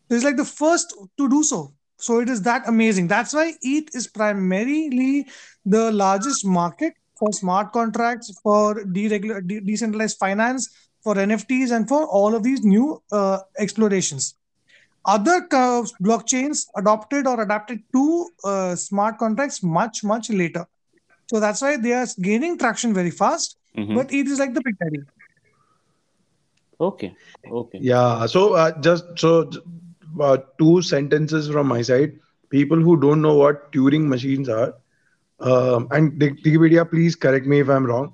It's 0.09 0.23
like 0.23 0.37
the 0.37 0.45
first 0.45 0.93
to 1.17 1.29
do 1.29 1.43
so. 1.43 1.73
So 1.97 2.19
it 2.19 2.29
is 2.29 2.41
that 2.43 2.67
amazing. 2.67 3.07
That's 3.07 3.33
why 3.33 3.53
ETH 3.61 3.89
is 3.93 4.07
primarily 4.07 5.27
the 5.65 5.91
largest 5.91 6.45
market 6.45 6.93
for 7.19 7.31
smart 7.31 7.71
contracts, 7.71 8.31
for 8.41 8.83
de- 8.83 9.61
decentralized 9.61 10.17
finance, 10.17 10.69
for 11.03 11.15
NFTs, 11.15 11.71
and 11.71 11.87
for 11.87 12.05
all 12.07 12.33
of 12.35 12.43
these 12.43 12.63
new 12.63 13.01
uh, 13.11 13.39
explorations. 13.59 14.35
Other 15.05 15.41
blockchains 16.01 16.67
adopted 16.75 17.27
or 17.27 17.41
adapted 17.41 17.81
to 17.93 18.29
uh, 18.43 18.75
smart 18.75 19.17
contracts 19.17 19.63
much, 19.63 20.03
much 20.03 20.29
later. 20.29 20.65
So 21.29 21.39
that's 21.39 21.61
why 21.61 21.77
they 21.77 21.93
are 21.93 22.07
gaining 22.21 22.57
traction 22.57 22.93
very 22.93 23.11
fast. 23.11 23.57
Mhm. 23.75 23.93
But 23.95 24.11
it 24.13 24.27
is 24.27 24.39
like 24.39 24.53
the 24.53 24.61
big 24.63 24.75
daddy. 24.79 25.01
Okay. 26.79 27.15
Okay. 27.51 27.79
Yeah. 27.79 28.25
So 28.27 28.53
uh, 28.53 28.79
just 28.81 29.05
so 29.17 29.49
uh, 30.19 30.37
two 30.59 30.81
sentences 30.81 31.49
from 31.49 31.67
my 31.67 31.81
side. 31.81 32.13
People 32.49 32.77
who 32.79 32.99
don't 32.99 33.21
know 33.21 33.35
what 33.35 33.71
Turing 33.71 34.07
machines 34.07 34.49
are, 34.49 34.73
um, 35.39 35.87
and 35.91 36.19
Wik- 36.21 36.43
Wikipedia, 36.43 36.89
please 36.89 37.15
correct 37.15 37.45
me 37.45 37.59
if 37.59 37.69
I'm 37.69 37.85
wrong. 37.85 38.13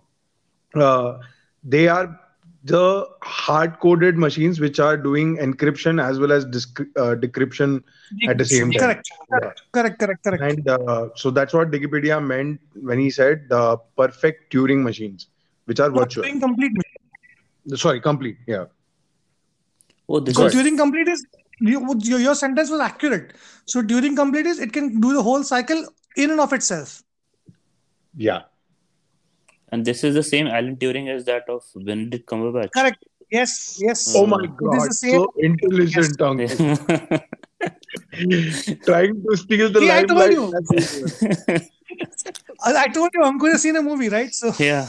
Uh, 0.75 1.17
they 1.63 1.87
are 1.87 2.19
the 2.67 3.07
hard-coded 3.21 4.17
machines 4.17 4.59
which 4.59 4.79
are 4.79 4.97
doing 4.97 5.37
encryption 5.37 6.01
as 6.03 6.19
well 6.19 6.31
as 6.31 6.45
disc- 6.45 6.81
uh, 6.95 7.15
decryption 7.23 7.83
at 8.27 8.37
the 8.37 8.45
same 8.45 8.71
time. 8.71 8.81
Correct. 8.81 9.09
Yeah. 9.31 9.51
Correct. 9.71 9.99
Correct. 9.99 10.23
Correct. 10.23 10.43
And 10.43 10.69
uh, 10.69 11.09
so 11.15 11.31
that's 11.31 11.53
what 11.53 11.71
Wikipedia 11.71 12.23
meant 12.23 12.59
when 12.89 12.99
he 12.99 13.09
said 13.09 13.47
the 13.49 13.77
perfect 13.95 14.53
Turing 14.53 14.83
machines, 14.83 15.27
which 15.65 15.79
are 15.79 15.89
virtual. 15.89 16.23
Turing 16.23 16.39
complete. 16.39 16.71
Sorry, 17.75 18.01
complete. 18.01 18.37
Yeah. 18.47 18.65
Oh, 20.09 20.19
this 20.19 20.35
So 20.35 20.45
is 20.45 20.55
Turing 20.55 20.77
complete 20.77 21.07
is 21.07 21.25
you, 21.59 21.95
your, 22.01 22.19
your 22.19 22.35
sentence 22.35 22.69
was 22.69 22.79
accurate. 22.79 23.33
So 23.65 23.81
Turing 23.81 24.15
complete 24.15 24.45
is 24.45 24.59
it 24.59 24.73
can 24.73 24.99
do 25.01 25.13
the 25.13 25.21
whole 25.21 25.43
cycle 25.43 25.85
in 26.15 26.31
and 26.31 26.39
of 26.39 26.53
itself. 26.53 27.03
Yeah. 28.15 28.43
And 29.71 29.85
this 29.85 30.03
is 30.03 30.13
the 30.15 30.23
same 30.23 30.47
Alan 30.47 30.75
Turing 30.77 31.09
as 31.13 31.25
that 31.25 31.43
of 31.49 31.63
Benedict 31.75 32.27
Cumberbatch. 32.29 32.71
Correct. 32.71 33.03
Yes. 33.29 33.77
Yes. 33.79 34.13
Oh 34.15 34.25
my 34.25 34.37
Uh, 34.37 34.43
It 34.43 34.49
is 34.51 34.55
God. 34.57 34.87
the 34.87 34.93
same. 34.93 35.11
So 35.11 35.33
intelligent, 35.37 36.21
uncle. 36.21 36.47
Trying 38.85 39.23
to 39.23 39.35
steal 39.35 39.71
the 39.71 39.79
See, 39.79 39.91
I 39.91 40.03
told 40.03 40.31
you. 40.31 40.51
That's 40.51 41.01
it. 41.49 41.63
I, 42.63 42.83
I 42.83 42.87
told 42.87 43.09
you, 43.13 43.21
Ankur 43.21 43.51
has 43.51 43.61
seen 43.61 43.75
a 43.75 43.81
movie, 43.81 44.09
right? 44.09 44.33
So 44.33 44.51
yeah. 44.59 44.87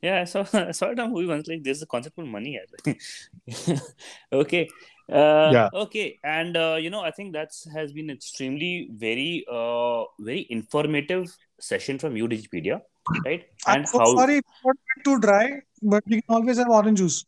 Yeah, 0.00 0.22
I 0.22 0.24
saw, 0.24 0.40
I 0.52 0.72
saw 0.72 0.90
it 0.90 0.98
on 0.98 1.12
movie 1.12 1.26
once. 1.26 1.46
Like, 1.46 1.62
there's 1.62 1.82
a 1.82 1.86
concept 1.86 2.16
called 2.16 2.28
money. 2.28 2.58
okay. 4.32 4.68
Uh, 5.10 5.50
Yeah. 5.52 5.68
Okay. 5.74 6.18
And, 6.24 6.56
uh, 6.56 6.76
you 6.80 6.90
know, 6.90 7.00
I 7.02 7.10
think 7.10 7.32
that's 7.32 7.66
has 7.74 7.92
been 7.92 8.10
extremely 8.10 8.88
very, 8.92 9.44
uh, 9.50 10.04
very 10.20 10.46
informative 10.50 11.34
session 11.60 11.98
from 11.98 12.16
you, 12.16 12.28
Digipedia. 12.28 12.80
Right. 13.24 13.44
I'm 13.66 13.80
And 13.80 13.88
so 13.88 13.98
how. 13.98 14.16
sorry 14.16 14.36
it's 14.38 14.48
not 14.64 14.76
too 15.04 15.18
dry, 15.20 15.60
but 15.82 16.02
you 16.06 16.22
can 16.22 16.34
always 16.36 16.58
have 16.58 16.68
orange 16.68 16.98
juice. 16.98 17.24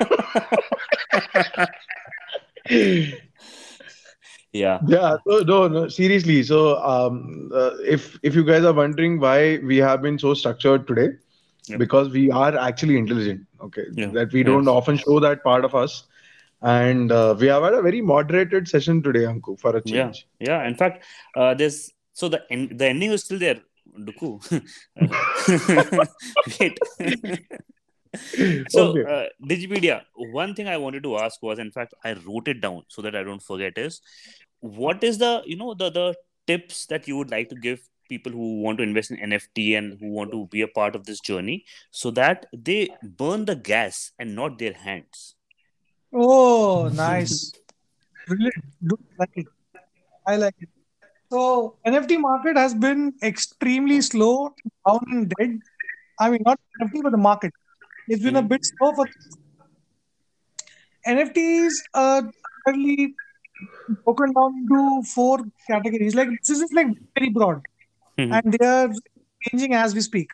Yeah. 4.52 4.78
Yeah, 4.86 5.16
so, 5.26 5.38
no, 5.40 5.66
no, 5.66 5.88
seriously. 5.88 6.42
So, 6.44 6.76
um, 6.82 7.50
uh, 7.52 7.72
if 7.84 8.16
if 8.22 8.36
you 8.36 8.44
guys 8.44 8.64
are 8.64 8.72
wondering 8.72 9.18
why 9.18 9.58
we 9.58 9.78
have 9.78 10.00
been 10.00 10.16
so 10.18 10.32
structured 10.34 10.86
today, 10.86 11.08
Yeah. 11.68 11.76
because 11.78 12.10
we 12.10 12.30
are 12.30 12.56
actually 12.56 12.96
intelligent. 12.96 13.46
Okay, 13.60 13.86
Yeah. 13.94 14.10
that 14.18 14.32
we 14.32 14.44
don't 14.44 14.68
often 14.68 14.96
show 14.96 15.18
that 15.18 15.42
part 15.42 15.64
of 15.64 15.74
us, 15.74 16.04
and 16.62 17.10
uh, 17.10 17.34
we 17.40 17.48
have 17.48 17.64
had 17.64 17.74
a 17.74 17.82
very 17.82 18.00
moderated 18.00 18.68
session 18.68 19.02
today, 19.02 19.24
Anku, 19.32 19.58
for 19.58 19.70
a 19.76 19.82
Yeah. 19.84 20.04
change. 20.04 20.26
Yeah. 20.38 20.68
In 20.68 20.76
fact, 20.76 21.02
uh, 21.34 21.54
there's 21.54 21.90
so 22.12 22.28
the 22.28 22.42
end, 22.50 22.78
the 22.78 22.86
ending 22.86 23.10
is 23.10 23.24
still 23.24 23.40
there. 23.40 23.60
Duku. 23.98 24.40
Wait. 26.60 26.78
so, 28.70 28.90
Okay. 28.90 29.02
uh, 29.02 29.26
Digipedia, 29.42 30.02
one 30.14 30.54
thing 30.54 30.68
I 30.68 30.76
wanted 30.76 31.02
to 31.04 31.16
ask 31.18 31.42
was, 31.42 31.58
in 31.58 31.70
fact, 31.70 31.94
I 32.04 32.14
wrote 32.14 32.48
it 32.48 32.60
down 32.60 32.82
so 32.88 33.02
that 33.02 33.16
I 33.16 33.22
don't 33.22 33.42
forget 33.42 33.78
is 33.78 34.00
what 34.60 35.04
is 35.04 35.18
the, 35.18 35.42
you 35.44 35.56
know, 35.56 35.74
the, 35.74 35.90
the 35.90 36.14
tips 36.46 36.86
that 36.86 37.08
you 37.08 37.16
would 37.16 37.30
like 37.30 37.48
to 37.50 37.54
give 37.54 37.80
people 38.08 38.32
who 38.32 38.60
want 38.60 38.78
to 38.78 38.84
invest 38.84 39.10
in 39.10 39.18
NFT 39.18 39.76
and 39.76 39.98
who 39.98 40.10
want 40.10 40.30
to 40.32 40.46
be 40.46 40.62
a 40.62 40.68
part 40.68 40.94
of 40.94 41.04
this 41.06 41.20
journey 41.20 41.64
so 41.90 42.10
that 42.12 42.46
they 42.52 42.90
burn 43.02 43.44
the 43.44 43.56
gas 43.56 44.12
and 44.18 44.34
not 44.34 44.58
their 44.58 44.72
hands? 44.72 45.34
Oh, 46.12 46.88
nice. 46.94 47.52
Brilliant. 48.26 48.54
Do 48.86 48.98
like 49.18 49.30
it. 49.34 49.46
I 50.26 50.36
like 50.36 50.54
it. 50.60 50.68
So 51.34 51.78
NFT 51.84 52.16
market 52.18 52.56
has 52.56 52.74
been 52.74 53.12
extremely 53.22 54.00
slow, 54.00 54.54
down 54.86 55.00
and 55.10 55.28
dead. 55.36 55.60
I 56.20 56.30
mean, 56.30 56.42
not 56.46 56.60
NFT, 56.80 57.02
but 57.02 57.10
the 57.12 57.18
market. 57.18 57.52
It's 58.08 58.22
been 58.22 58.36
a 58.36 58.42
Mhm. 58.42 58.48
bit 58.52 58.60
slow 58.64 58.92
for 58.94 59.06
NFTs 61.04 61.82
are 61.94 62.22
currently 62.66 63.16
broken 64.04 64.32
down 64.32 64.52
into 64.60 65.02
four 65.14 65.38
categories. 65.70 66.14
Like 66.14 66.28
this 66.46 66.60
is 66.60 66.72
like 66.72 66.88
very 67.18 67.30
broad, 67.30 67.62
Mhm. 68.18 68.32
and 68.36 68.52
they 68.58 68.66
are 68.66 68.90
changing 69.48 69.74
as 69.74 69.94
we 69.94 70.00
speak. 70.00 70.30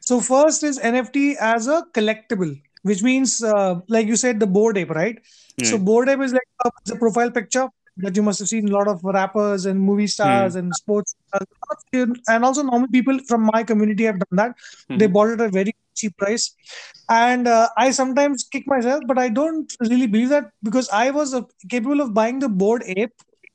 So 0.00 0.20
first 0.20 0.62
is 0.62 0.78
NFT 0.78 1.36
as 1.40 1.68
a 1.68 1.84
collectible, 1.94 2.60
which 2.82 3.02
means, 3.02 3.42
uh, 3.42 3.80
like 3.88 4.06
you 4.06 4.16
said, 4.16 4.40
the 4.40 4.46
Bored 4.46 4.76
Ape, 4.78 4.90
right? 4.90 5.18
So 5.62 5.78
Hmm. 5.78 5.84
Bored 5.90 6.08
Ape 6.08 6.20
is 6.20 6.32
like 6.32 6.48
a, 6.64 6.70
a 6.92 6.96
profile 6.96 7.30
picture 7.30 7.68
that 7.98 8.16
you 8.16 8.22
must 8.22 8.38
have 8.40 8.48
seen 8.48 8.68
a 8.68 8.72
lot 8.72 8.88
of 8.88 9.00
rappers 9.04 9.66
and 9.66 9.80
movie 9.80 10.06
stars 10.06 10.54
and 10.56 10.74
sports 10.74 11.14
stars. 11.28 11.46
and 12.28 12.44
also 12.44 12.62
normal 12.62 12.88
people 12.88 13.18
from 13.28 13.42
my 13.52 13.62
community 13.62 14.04
have 14.04 14.18
done 14.18 14.36
that. 14.42 14.56
They 14.88 15.06
Mhm. 15.06 15.12
bought 15.12 15.28
it 15.30 15.40
at 15.40 15.48
a 15.48 15.50
very 15.50 15.74
cheap 15.94 16.16
price, 16.16 16.52
and 17.08 17.46
uh, 17.48 17.68
I 17.76 17.90
sometimes 17.92 18.44
kick 18.50 18.66
myself, 18.66 19.04
but 19.06 19.18
I 19.18 19.28
don't 19.28 19.72
really 19.80 20.06
believe 20.06 20.30
that 20.30 20.50
because 20.62 20.88
I 20.90 21.10
was 21.10 21.34
uh, 21.34 21.42
capable 21.70 22.00
of 22.00 22.12
buying 22.14 22.40
the 22.40 22.48
Bored 22.48 22.82
Ape 22.96 23.12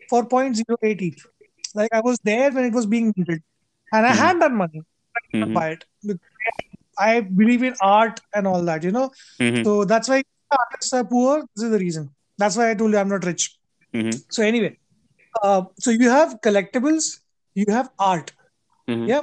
for 0.10 0.24
0.08 0.26 1.02
ETH. 1.02 1.26
Like 1.76 1.94
I 1.94 2.02
was 2.02 2.20
there 2.24 2.52
when 2.52 2.64
it 2.66 2.74
was 2.74 2.86
being 2.86 3.14
minted, 3.16 3.44
and 3.94 4.06
I 4.06 4.14
Mhm. 4.14 4.16
had 4.24 4.42
that 4.42 4.52
money. 4.64 4.82
I 5.34 5.38
Mhm. 5.38 5.54
buy 5.54 5.70
it. 5.78 5.86
I 6.98 7.22
believe 7.22 7.64
in 7.64 7.76
art 7.82 8.20
and 8.34 8.48
all 8.48 8.64
that, 8.64 8.84
you 8.84 8.92
know. 8.92 9.12
Mhm. 9.40 9.64
So 9.64 9.86
that's 9.86 10.10
why 10.10 10.24
artists 10.52 10.94
are 10.94 11.04
poor. 11.06 11.42
This 11.56 11.66
is 11.66 11.72
the 11.72 11.80
reason. 11.80 12.10
That's 12.38 12.58
why 12.58 12.72
I 12.72 12.74
told 12.76 12.92
you 12.92 12.98
I'm 12.98 13.10
not 13.10 13.26
rich. 13.26 13.56
Mhm. 13.94 14.24
So 14.30 14.44
anyway, 14.44 14.78
uh, 15.44 15.64
so 15.80 15.92
you 15.92 16.10
have 16.10 16.40
collectibles, 16.42 17.20
you 17.56 17.66
have 17.70 17.90
art. 18.00 18.32
Mhm. 18.88 19.08
Yeah, 19.08 19.22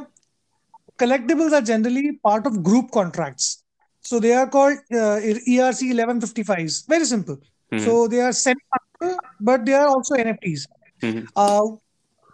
collectibles 0.98 1.52
are 1.52 1.62
generally 1.62 2.12
part 2.22 2.46
of 2.46 2.62
group 2.62 2.90
contracts. 2.90 3.62
So 4.00 4.20
they 4.20 4.32
are 4.34 4.48
called 4.48 4.78
uh, 4.92 5.18
ERC 5.54 5.90
1155s. 5.90 6.84
Very 6.88 7.04
simple. 7.04 7.38
Mhm. 7.72 7.84
So 7.84 8.08
they 8.08 8.20
are 8.20 8.32
semi, 8.32 8.60
but 9.40 9.64
they 9.66 9.74
are 9.74 9.88
also 9.88 10.14
NFTs. 10.14 10.66
Mhm. 11.02 11.26
Uh, 11.36 11.62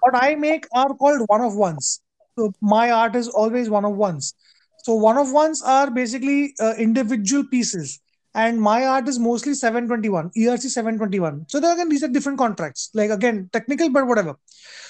what 0.01 0.14
I 0.23 0.35
make 0.35 0.66
are 0.75 0.95
called 0.95 1.23
one 1.27 1.40
of 1.40 1.55
ones. 1.57 2.01
So 2.38 2.53
my 2.61 2.90
art 2.90 3.16
is 3.16 3.29
always 3.29 3.71
one 3.71 3.85
of 3.85 3.97
ones. 3.97 4.35
So 4.85 4.95
one 4.95 5.18
of 5.18 5.33
ones 5.33 5.62
are 5.62 5.90
basically 5.90 6.55
uh, 6.61 6.75
individual 6.79 7.45
pieces, 7.51 8.01
and 8.35 8.61
my 8.61 8.85
art 8.87 9.09
is 9.09 9.18
mostly 9.18 9.55
721 9.55 10.31
ERC 10.37 10.68
721. 10.68 11.45
So 11.49 11.61
there 11.61 11.73
again 11.73 11.88
these 11.88 12.03
are 12.03 12.09
different 12.09 12.38
contracts. 12.38 12.90
Like 12.95 13.11
again 13.11 13.49
technical, 13.53 13.90
but 13.90 14.07
whatever. 14.07 14.37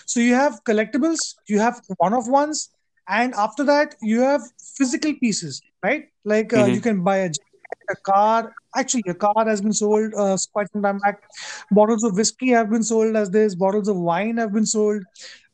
So 0.06 0.20
you 0.20 0.34
have 0.34 0.62
collectibles, 0.64 1.18
you 1.48 1.58
have 1.60 1.80
one 1.98 2.14
of 2.14 2.28
ones, 2.28 2.70
and 3.08 3.34
after 3.34 3.64
that 3.64 3.96
you 4.02 4.20
have 4.20 4.42
physical 4.76 5.14
pieces, 5.14 5.62
right? 5.82 6.08
Like 6.24 6.52
uh, 6.52 6.64
Mhm. 6.64 6.74
you 6.74 6.80
can 6.80 7.02
buy 7.02 7.18
a, 7.18 7.30
a 7.90 7.96
car, 8.04 8.54
Actually, 8.74 9.02
a 9.06 9.14
car 9.14 9.44
has 9.46 9.60
been 9.60 9.72
sold 9.72 10.12
uh, 10.16 10.36
quite 10.52 10.66
some 10.72 10.82
time 10.82 10.98
back. 10.98 11.22
Bottles 11.70 12.02
of 12.04 12.16
whiskey 12.16 12.48
have 12.50 12.70
been 12.70 12.82
sold 12.82 13.16
as 13.16 13.30
this. 13.30 13.54
Bottles 13.54 13.88
of 13.88 13.96
wine 13.96 14.36
have 14.38 14.52
been 14.52 14.64
sold. 14.64 15.02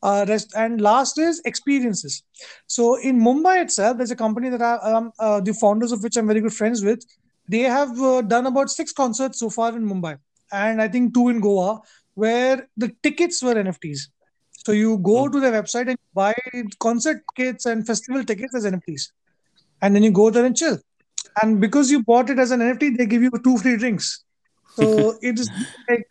Uh, 0.01 0.25
rest 0.27 0.53
and 0.55 0.79
last 0.81 1.17
is 1.17 1.41
experiences. 1.45 2.23
So 2.67 2.95
in 2.95 3.19
Mumbai 3.19 3.61
itself, 3.63 3.97
there's 3.97 4.11
a 4.11 4.15
company 4.15 4.49
that 4.49 4.61
I, 4.61 4.75
um, 4.91 5.11
uh, 5.19 5.41
the 5.41 5.53
founders 5.53 5.91
of 5.91 6.01
which 6.03 6.15
I'm 6.17 6.27
very 6.27 6.39
good 6.41 6.53
friends 6.53 6.83
with. 6.83 7.03
They 7.49 7.61
have 7.61 7.99
uh, 8.01 8.21
done 8.23 8.47
about 8.47 8.71
six 8.71 8.93
concerts 8.93 9.39
so 9.39 9.49
far 9.49 9.75
in 9.77 9.87
Mumbai, 9.87 10.19
and 10.53 10.81
I 10.81 10.89
think 10.89 11.15
two 11.15 11.29
in 11.29 11.41
Goa, 11.41 11.81
where 12.15 12.67
the 12.77 12.93
tickets 13.03 13.43
were 13.43 13.57
NFTs. 13.57 14.09
So 14.65 14.73
you 14.73 14.99
go 14.99 15.27
Hmm. 15.27 15.29
to 15.29 15.41
their 15.41 15.53
website 15.53 15.89
and 15.89 15.97
buy 16.13 16.35
concert 16.79 17.23
tickets 17.35 17.65
and 17.65 17.87
festival 17.87 18.23
tickets 18.25 18.55
as 18.55 18.65
NFTs, 18.65 19.11
and 19.81 19.95
then 19.95 20.03
you 20.03 20.11
go 20.11 20.29
there 20.31 20.45
and 20.45 20.55
chill. 20.57 20.79
And 21.41 21.61
because 21.61 21.91
you 21.91 22.03
bought 22.03 22.29
it 22.29 22.39
as 22.39 22.51
an 22.51 22.61
NFT, 22.61 22.89
they 22.91 23.05
give 23.07 23.23
you 23.23 23.31
two 23.43 23.57
free 23.57 23.77
drinks. 23.77 24.23
So 24.73 25.17
it 25.21 25.39
is 25.39 25.49
like 25.89 26.05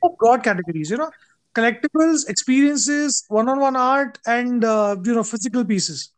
four 0.00 0.16
broad 0.18 0.42
categories, 0.44 0.90
you 0.90 0.96
know, 0.98 1.10
collectibles, 1.54 2.28
experiences, 2.28 3.24
one-on-one 3.28 3.76
art, 3.76 4.18
and 4.26 4.64
uh, 4.64 4.96
you 5.04 5.14
know, 5.14 5.24
physical 5.24 5.64
pieces. 5.64 6.12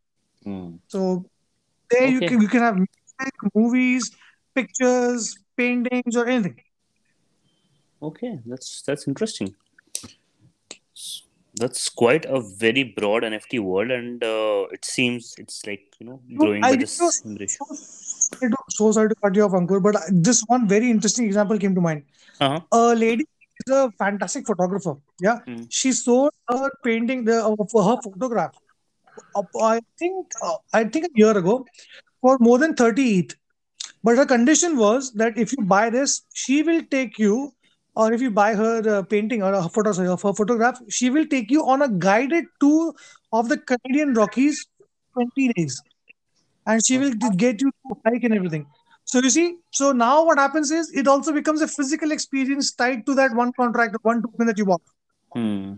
Hmm. 0.45 0.79
So 0.89 1.27
there 1.91 2.09
you 2.09 2.23
can 2.23 2.41
you 2.41 2.49
can 2.49 2.63
have 2.63 2.77
music, 2.77 3.35
movies, 3.55 4.11
pictures, 4.55 5.37
paintings, 5.57 6.17
or 6.17 6.27
anything. 6.27 6.59
Okay, 8.03 8.39
that's 8.47 8.83
that's 8.83 9.07
interesting. 9.07 9.55
That's 11.55 11.89
quite 11.91 12.25
a 12.25 12.41
very 12.41 12.83
broad 12.83 13.25
NFT 13.25 13.59
world, 13.59 13.91
and 13.91 14.23
uh, 14.25 14.67
it 14.73 14.85
seems 14.85 15.35
it's 15.39 15.67
like 15.67 15.83
you 16.01 16.07
know 16.07 16.21
growing 16.37 16.65
I 16.65 16.71
by 16.71 16.77
think 16.77 16.81
the 16.81 16.87
so- 16.87 17.11
So 17.11 17.67
sorry 17.75 18.51
to, 18.51 18.57
so 18.71 18.91
sorry 18.93 19.09
to 19.11 19.15
cut 19.23 19.35
you 19.35 19.45
off, 19.45 19.53
Ankur, 19.53 19.83
but 19.83 19.97
this 20.11 20.41
one 20.47 20.67
very 20.67 20.91
interesting 20.91 21.27
example 21.27 21.59
came 21.59 21.75
to 21.75 21.81
mind. 21.81 22.05
Uh-huh. 22.41 22.61
A 22.73 22.95
lady 22.95 23.27
is 23.67 23.73
a 23.75 23.91
fantastic 23.99 24.47
photographer. 24.47 24.95
Yeah, 25.21 25.41
Mm. 25.47 25.67
she 25.69 25.93
sold 25.93 26.33
her 26.49 26.71
painting, 26.85 27.25
the 27.25 27.45
uh, 27.45 27.51
her 27.91 27.99
photograph. 28.09 28.55
uh, 29.35 29.43
I 29.61 29.81
think 29.99 30.27
uh, 30.43 30.57
I 30.73 30.85
think 30.85 31.07
a 31.07 31.11
year 31.15 31.37
ago 31.37 31.65
for 32.23 32.39
more 32.41 32.59
than 32.59 32.75
30 32.75 33.07
ETH. 33.21 33.37
But 34.05 34.17
her 34.17 34.27
condition 34.27 34.77
was 34.77 35.13
that 35.13 35.39
if 35.39 35.53
you 35.53 35.65
buy 35.65 35.91
this, 35.91 36.23
she 36.35 36.63
will 36.63 36.83
take 36.91 37.19
you, 37.19 37.53
or 37.95 38.13
if 38.13 38.21
you 38.21 38.31
buy 38.31 38.55
her 38.55 38.99
uh, 38.99 39.03
painting 39.03 39.43
or 39.43 39.53
her 39.53 39.69
photo, 39.69 39.93
sorry, 39.93 40.09
of 40.09 40.23
her 40.23 40.33
photograph, 40.33 40.81
she 40.89 41.11
will 41.11 41.27
take 41.27 41.51
you 41.51 41.65
on 41.67 41.83
a 41.83 41.89
guided 41.89 42.47
tour 42.61 42.95
of 43.33 43.49
the 43.49 43.59
Canadian 43.59 44.15
Rockies 44.15 44.67
20 45.15 45.53
days. 45.53 45.81
And 46.67 46.85
she 46.85 46.99
will 46.99 47.13
get 47.37 47.61
you 47.61 47.71
to 47.71 47.97
hike 48.05 48.25
and 48.25 48.35
everything. 48.35 48.67
So 49.05 49.21
you 49.21 49.31
see, 49.31 49.57
so 49.71 49.93
now 49.93 50.25
what 50.25 50.39
happens 50.39 50.71
is 50.71 50.91
it 50.93 51.07
also 51.07 51.33
becomes 51.33 51.61
a 51.61 51.69
physical 51.69 52.13
experience 52.13 52.73
tied 52.73 53.05
to 53.07 53.15
that 53.15 53.35
one 53.35 53.53
contract, 53.53 53.97
one 54.03 54.23
token 54.23 54.47
that 54.47 54.59
you 54.59 54.65
bought. 54.65 54.83
Hmm. 55.33 55.75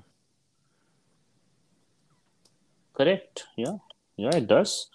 Correct. 2.94 3.44
Yeah. 3.56 3.76
Yeah, 4.16 4.36
it 4.36 4.46
does. 4.46 4.88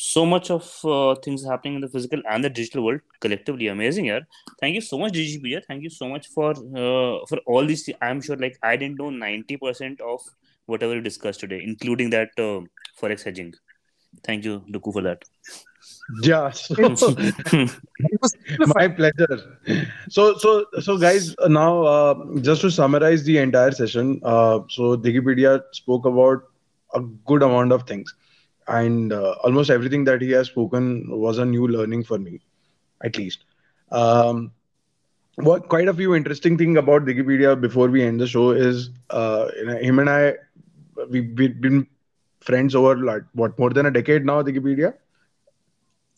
So 0.00 0.24
much 0.24 0.50
of 0.50 0.64
uh, 0.84 1.14
things 1.16 1.44
happening 1.44 1.74
in 1.76 1.80
the 1.80 1.88
physical 1.88 2.22
and 2.30 2.44
the 2.44 2.50
digital 2.50 2.84
world 2.84 3.00
collectively. 3.20 3.66
Amazing, 3.68 4.06
yeah. 4.06 4.20
Thank 4.60 4.74
you 4.76 4.80
so 4.80 4.98
much, 4.98 5.12
Digipedia. 5.12 5.62
Thank 5.66 5.82
you 5.82 5.90
so 5.90 6.08
much 6.08 6.28
for 6.28 6.50
uh, 6.52 7.26
for 7.28 7.38
all 7.46 7.66
these. 7.66 7.88
I'm 8.00 8.20
sure, 8.20 8.36
like, 8.36 8.58
I 8.62 8.76
didn't 8.76 8.98
know 8.98 9.10
ninety 9.10 9.56
percent 9.56 10.00
of 10.00 10.20
whatever 10.66 10.94
we 10.94 11.00
discussed 11.00 11.40
today, 11.40 11.60
including 11.64 12.10
that 12.10 12.30
uh, 12.38 12.60
forex 13.00 13.24
hedging. 13.24 13.54
Thank 14.24 14.44
you, 14.44 14.62
Duku, 14.70 14.92
for 14.92 15.02
that. 15.02 15.24
Yeah. 16.22 16.50
So, 16.50 16.74
It 16.78 18.20
was 18.22 18.34
my 18.74 18.88
pleasure. 18.88 19.58
So, 20.08 20.36
so, 20.38 20.66
so, 20.80 20.96
guys. 20.98 21.34
uh, 21.38 21.48
Now, 21.48 21.82
uh, 21.82 22.14
just 22.40 22.62
to 22.62 22.70
summarize 22.70 23.24
the 23.24 23.38
entire 23.38 23.72
session, 23.72 24.20
uh, 24.22 24.60
so 24.68 24.96
Digipedia 24.96 25.62
spoke 25.72 26.06
about 26.06 26.42
a 26.94 27.00
good 27.00 27.42
amount 27.42 27.72
of 27.72 27.82
things, 27.86 28.14
and 28.68 29.12
uh, 29.12 29.34
almost 29.44 29.70
everything 29.70 30.04
that 30.04 30.22
he 30.22 30.30
has 30.32 30.48
spoken 30.48 31.04
was 31.10 31.38
a 31.38 31.44
new 31.44 31.66
learning 31.68 32.04
for 32.04 32.18
me, 32.18 32.40
at 33.02 33.16
least. 33.16 33.44
Um, 33.90 34.52
what 35.36 35.68
quite 35.68 35.88
a 35.88 35.94
few 35.94 36.14
interesting 36.14 36.58
thing 36.58 36.76
about 36.76 37.04
Digipedia 37.04 37.60
before 37.60 37.88
we 37.88 38.02
end 38.02 38.20
the 38.20 38.26
show 38.26 38.50
is 38.50 38.90
uh, 39.10 39.48
you 39.56 39.66
know, 39.66 39.76
him 39.78 39.98
and 39.98 40.10
I 40.10 40.34
we, 41.10 41.20
we've 41.22 41.60
been 41.60 41.86
friends 42.40 42.74
over 42.74 42.96
like 42.96 43.22
what 43.32 43.58
more 43.58 43.70
than 43.70 43.86
a 43.86 43.90
decade 43.90 44.24
now 44.24 44.42
Digipedia 44.42 44.94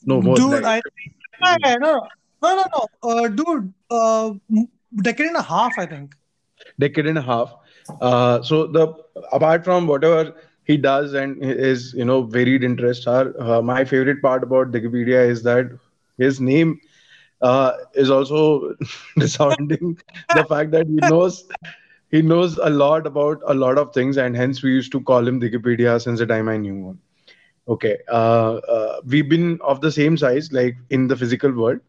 no 0.04 0.20
more 0.22 0.36
dude, 0.36 0.62
like, 0.62 0.64
I 0.64 0.82
Yeah, 1.64 1.76
no, 1.76 2.08
no, 2.42 2.56
no, 2.56 2.64
no, 2.74 3.10
uh, 3.10 3.28
dude, 3.28 3.72
uh, 3.90 4.32
decade 5.02 5.26
and 5.28 5.36
a 5.36 5.42
half, 5.42 5.78
I 5.78 5.86
think. 5.86 6.14
decade 6.78 7.06
and 7.06 7.18
a 7.18 7.22
half 7.22 7.54
uh, 8.00 8.42
so 8.42 8.66
the 8.66 8.94
apart 9.32 9.64
from 9.64 9.86
whatever 9.86 10.34
he 10.70 10.76
does 10.78 11.14
and 11.14 11.42
his 11.42 11.94
you 11.94 12.04
know 12.04 12.22
varied 12.22 12.64
interests 12.64 13.06
are 13.06 13.32
uh, 13.40 13.62
my 13.62 13.84
favorite 13.84 14.22
part 14.22 14.42
about 14.42 14.72
Digipedia 14.72 15.28
is 15.28 15.42
that 15.44 15.66
his 16.18 16.40
name 16.40 16.80
uh, 17.42 17.72
is 17.94 18.10
also 18.10 18.74
resounding 19.16 19.98
the 20.32 20.44
fact 20.44 20.72
that 20.72 20.86
he 20.86 21.00
knows 21.12 21.44
he 22.10 22.22
knows 22.22 22.58
a 22.58 22.70
lot 22.70 23.06
about 23.06 23.40
a 23.46 23.54
lot 23.54 23.78
of 23.78 23.92
things 23.94 24.16
and 24.18 24.36
hence 24.36 24.62
we 24.62 24.70
used 24.72 24.92
to 24.92 25.00
call 25.00 25.26
him 25.26 25.40
Wikipedia 25.40 26.00
since 26.02 26.18
the 26.20 26.26
time 26.26 26.48
I 26.48 26.56
knew 26.58 26.88
him. 26.90 27.00
Okay, 27.68 27.98
uh, 28.10 28.54
uh, 28.76 29.00
we've 29.06 29.28
been 29.28 29.58
of 29.62 29.80
the 29.80 29.92
same 29.92 30.16
size, 30.16 30.52
like 30.52 30.76
in 30.90 31.08
the 31.08 31.16
physical 31.16 31.52
world, 31.52 31.80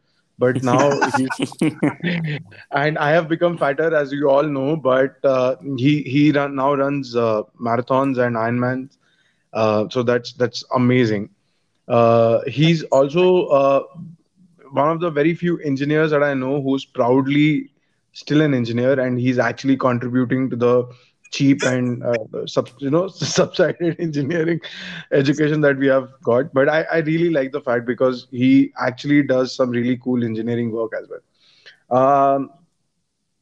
but 0.42 0.62
now 0.68 1.00
he's, 1.16 1.54
and 2.72 2.98
I 2.98 3.10
have 3.10 3.28
become 3.28 3.56
fatter, 3.58 3.94
as 3.94 4.12
you 4.12 4.28
all 4.30 4.42
know. 4.42 4.76
But 4.76 5.24
uh, 5.24 5.56
he 5.76 6.02
he 6.02 6.32
run, 6.32 6.56
now 6.56 6.74
runs 6.74 7.14
uh, 7.16 7.42
marathons 7.68 8.18
and 8.26 8.36
Ironmans, 8.36 8.96
uh, 9.52 9.88
so 9.88 10.02
that's 10.02 10.32
that's 10.32 10.64
amazing. 10.74 11.28
Uh, 11.88 12.40
he's 12.46 12.82
also 12.84 13.46
uh, 13.46 13.82
one 14.70 14.90
of 14.90 15.00
the 15.00 15.10
very 15.10 15.34
few 15.34 15.58
engineers 15.60 16.10
that 16.10 16.22
I 16.22 16.34
know 16.34 16.60
who's 16.62 16.84
proudly 16.84 17.70
still 18.12 18.42
an 18.42 18.54
engineer, 18.54 18.98
and 19.00 19.18
he's 19.18 19.38
actually 19.38 19.76
contributing 19.76 20.50
to 20.50 20.56
the 20.56 20.74
cheap 21.32 21.64
and 21.64 22.04
uh, 22.04 22.46
sub, 22.46 22.70
you 22.78 22.90
know 22.90 23.08
subsidized 23.08 24.00
engineering 24.00 24.60
education 25.12 25.60
that 25.62 25.78
we 25.78 25.88
have 25.88 26.10
got. 26.22 26.52
But 26.54 26.68
I, 26.68 26.82
I 26.82 26.98
really 26.98 27.30
like 27.30 27.52
the 27.52 27.60
fact 27.60 27.86
because 27.86 28.28
he 28.32 28.72
actually 28.78 29.22
does 29.24 29.54
some 29.54 29.70
really 29.70 29.98
cool 29.98 30.24
engineering 30.24 30.72
work 30.72 30.92
as 31.00 31.08
well. 31.10 31.22
Um, 32.38 32.50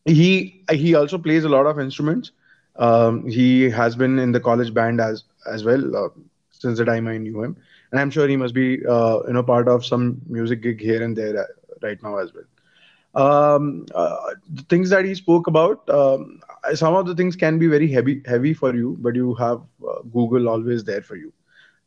he 0.05 0.64
he 0.70 0.94
also 0.94 1.18
plays 1.18 1.44
a 1.44 1.48
lot 1.48 1.66
of 1.66 1.79
instruments. 1.81 2.33
Um, 2.76 3.26
he 3.29 3.70
has 3.70 3.96
been 3.96 4.18
in 4.18 4.33
the 4.33 4.40
college 4.40 4.74
band 4.74 5.00
as 5.00 5.24
as 5.46 5.64
well 5.64 5.96
uh, 5.96 6.09
since 6.50 6.79
the 6.79 6.85
time 6.85 7.09
I 7.09 7.18
knew 7.18 7.42
him, 7.42 7.57
and 7.92 8.00
I'm 8.00 8.11
sure 8.11 8.29
he 8.29 8.37
must 8.37 8.55
be 8.55 8.85
uh, 8.87 9.20
you 9.26 9.35
know 9.35 9.42
part 9.42 9.68
of 9.68 9.85
some 9.85 10.20
music 10.29 10.62
gig 10.62 10.81
here 10.81 11.03
and 11.03 11.16
there 11.16 11.38
uh, 11.38 11.46
right 11.83 12.03
now 12.03 12.18
as 12.18 12.33
well. 12.35 12.44
Um, 13.14 13.87
uh, 13.94 14.16
the 14.53 14.62
things 14.62 14.90
that 14.90 15.05
he 15.05 15.14
spoke 15.14 15.46
about, 15.46 15.88
um, 15.90 16.40
some 16.75 16.94
of 16.94 17.07
the 17.07 17.14
things 17.14 17.37
can 17.37 17.59
be 17.59 17.66
very 17.66 17.88
heavy 17.88 18.23
heavy 18.27 18.53
for 18.55 18.75
you, 18.75 18.96
but 19.01 19.14
you 19.14 19.35
have 19.35 19.61
uh, 19.88 20.01
Google 20.12 20.49
always 20.49 20.85
there 20.85 21.03
for 21.03 21.16
you. 21.16 21.33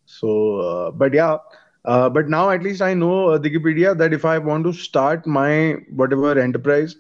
So, 0.06 0.58
uh, 0.60 0.92
but 0.92 1.14
yeah, 1.14 1.38
uh, 1.86 2.10
but 2.10 2.30
now 2.30 2.50
at 2.50 2.64
least 2.64 2.82
I 2.82 2.94
know 2.94 3.30
uh, 3.30 3.40
Wikipedia 3.40 3.98
that 3.98 4.14
if 4.14 4.26
I 4.26 4.38
want 4.38 4.64
to 4.66 4.74
start 4.74 5.26
my 5.28 5.76
whatever 5.90 6.38
enterprise 6.40 6.96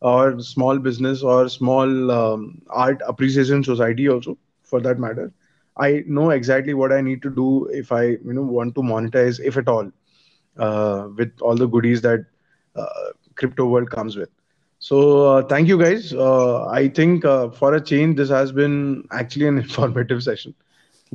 or 0.00 0.38
small 0.40 0.78
business 0.78 1.22
or 1.22 1.48
small 1.48 2.10
um, 2.10 2.62
art 2.70 3.00
appreciation 3.06 3.62
society 3.64 4.08
also 4.08 4.38
for 4.62 4.80
that 4.80 4.98
matter, 4.98 5.32
I 5.76 6.04
know 6.06 6.30
exactly 6.30 6.74
what 6.74 6.92
I 6.92 7.00
need 7.00 7.22
to 7.22 7.30
do 7.30 7.66
if 7.72 7.92
I 7.92 8.02
you 8.04 8.32
know 8.32 8.42
want 8.42 8.74
to 8.76 8.82
monetize 8.82 9.40
if 9.40 9.56
at 9.56 9.68
all 9.68 9.90
uh, 10.58 11.08
with 11.16 11.32
all 11.40 11.56
the 11.56 11.66
goodies 11.66 12.02
that 12.02 12.24
uh, 12.76 13.10
crypto 13.36 13.66
world 13.66 13.90
comes 13.90 14.16
with. 14.16 14.30
So 14.84 14.96
uh, 15.26 15.42
thank 15.50 15.66
you 15.66 15.78
guys. 15.78 16.12
Uh, 16.12 16.66
I 16.66 16.88
think 16.88 17.24
uh, 17.24 17.48
for 17.48 17.72
a 17.74 17.80
change, 17.80 18.18
this 18.18 18.28
has 18.28 18.52
been 18.52 19.08
actually 19.12 19.46
an 19.48 19.56
informative 19.64 20.22
session, 20.22 20.54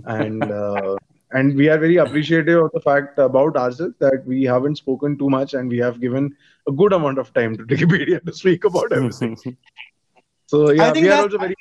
and 0.05 0.51
uh, 0.51 0.95
and 1.33 1.55
we 1.55 1.69
are 1.69 1.77
very 1.77 1.97
appreciative 1.97 2.63
of 2.63 2.71
the 2.73 2.81
fact 2.81 3.19
about 3.19 3.55
ourselves 3.55 3.93
that 3.99 4.23
we 4.25 4.41
haven't 4.43 4.77
spoken 4.77 5.19
too 5.19 5.29
much 5.29 5.53
and 5.53 5.69
we 5.69 5.77
have 5.77 6.01
given 6.01 6.35
a 6.67 6.71
good 6.71 6.93
amount 6.93 7.19
of 7.19 7.31
time 7.35 7.55
to 7.57 7.63
Wikipedia 7.73 8.25
to 8.25 8.33
speak 8.33 8.65
about 8.65 8.91
everything. 8.91 9.37
So 10.47 10.71
yeah, 10.71 10.87
I 10.87 10.91
think 10.93 11.03
we 11.03 11.09
are 11.09 11.17
that- 11.17 11.23
also 11.25 11.37
very 11.37 11.55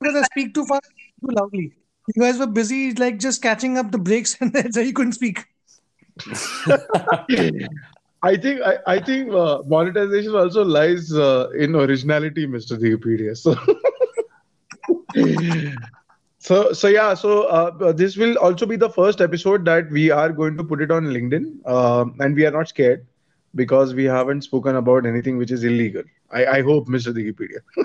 because 0.00 0.16
I 0.16 0.22
speak 0.22 0.54
too 0.54 0.64
fast, 0.64 0.90
too 1.20 1.34
loudly. 1.38 1.76
You 2.14 2.22
guys 2.22 2.38
were 2.38 2.46
busy, 2.46 2.94
like 2.94 3.18
just 3.18 3.42
catching 3.42 3.76
up 3.76 3.92
the 3.92 3.98
breaks, 3.98 4.38
and 4.40 4.54
then 4.54 4.72
so 4.72 4.80
you 4.80 4.94
couldn't 4.94 5.12
speak. 5.12 5.44
I 8.26 8.36
think 8.44 8.60
I, 8.68 8.74
I 8.94 8.98
think 9.08 9.32
uh, 9.32 9.58
monetization 9.72 10.34
also 10.42 10.64
lies 10.64 11.12
uh, 11.12 11.48
in 11.64 11.74
originality, 11.74 12.46
Mr. 12.46 12.78
Wikipedia. 12.84 13.36
So, 13.36 13.54
so 16.38 16.72
so 16.72 16.88
yeah. 16.88 17.12
So 17.14 17.42
uh, 17.44 17.92
this 17.92 18.16
will 18.16 18.36
also 18.38 18.66
be 18.66 18.76
the 18.76 18.90
first 18.90 19.20
episode 19.20 19.64
that 19.66 19.90
we 19.90 20.10
are 20.10 20.30
going 20.32 20.56
to 20.62 20.64
put 20.64 20.80
it 20.88 20.90
on 20.90 21.04
LinkedIn, 21.18 21.46
um, 21.78 22.14
and 22.20 22.34
we 22.42 22.46
are 22.46 22.56
not 22.60 22.68
scared. 22.76 23.06
because 23.58 23.90
we 23.96 24.04
haven't 24.12 24.42
spoken 24.44 24.76
about 24.78 25.04
anything 25.08 25.36
which 25.40 25.50
is 25.56 25.64
illegal. 25.66 26.02
I, 26.38 26.40
I 26.54 26.56
hope, 26.68 26.88
Mr. 26.94 27.12
Digipedia. 27.18 27.60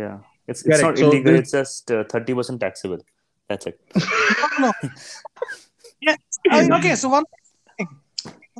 Yeah, 0.00 0.18
it's 0.52 0.62
it's 0.62 0.80
Correct. 0.80 0.82
not 0.82 0.98
So 0.98 1.10
illegal. 1.10 1.32
this- 1.32 1.40
It's 1.42 1.52
just 1.52 1.90
uh, 1.98 2.04
thirty 2.12 2.34
percent 2.40 2.60
taxable. 2.60 2.98
That's 3.48 3.66
it. 3.66 3.80
no. 6.46 6.58
Yeah. 6.58 6.68
Okay. 6.78 6.94
So 6.94 7.08
one 7.08 7.24
thing. 7.78 7.88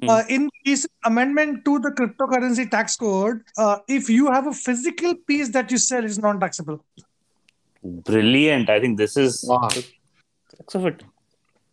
Uh, 0.09 0.23
in 0.29 0.51
recent 0.67 0.93
amendment 1.05 1.65
to 1.65 1.79
the 1.79 1.91
cryptocurrency 1.91 2.69
tax 2.71 2.97
code, 2.97 3.43
uh, 3.57 3.79
if 3.89 4.11
you 4.11 4.31
have 4.31 4.47
a 4.47 4.53
physical 4.53 5.15
piece 5.15 5.51
that 5.51 5.71
you 5.71 5.79
sell, 5.79 6.05
is 6.05 6.19
non-taxable. 6.19 6.85
Brilliant. 7.83 8.69
I 8.71 8.81
think 8.81 8.99
this 8.99 9.17
is 9.17 9.45
Wow. 9.47 9.69
the 9.69 10.79
of 10.79 10.87
it. 10.87 11.03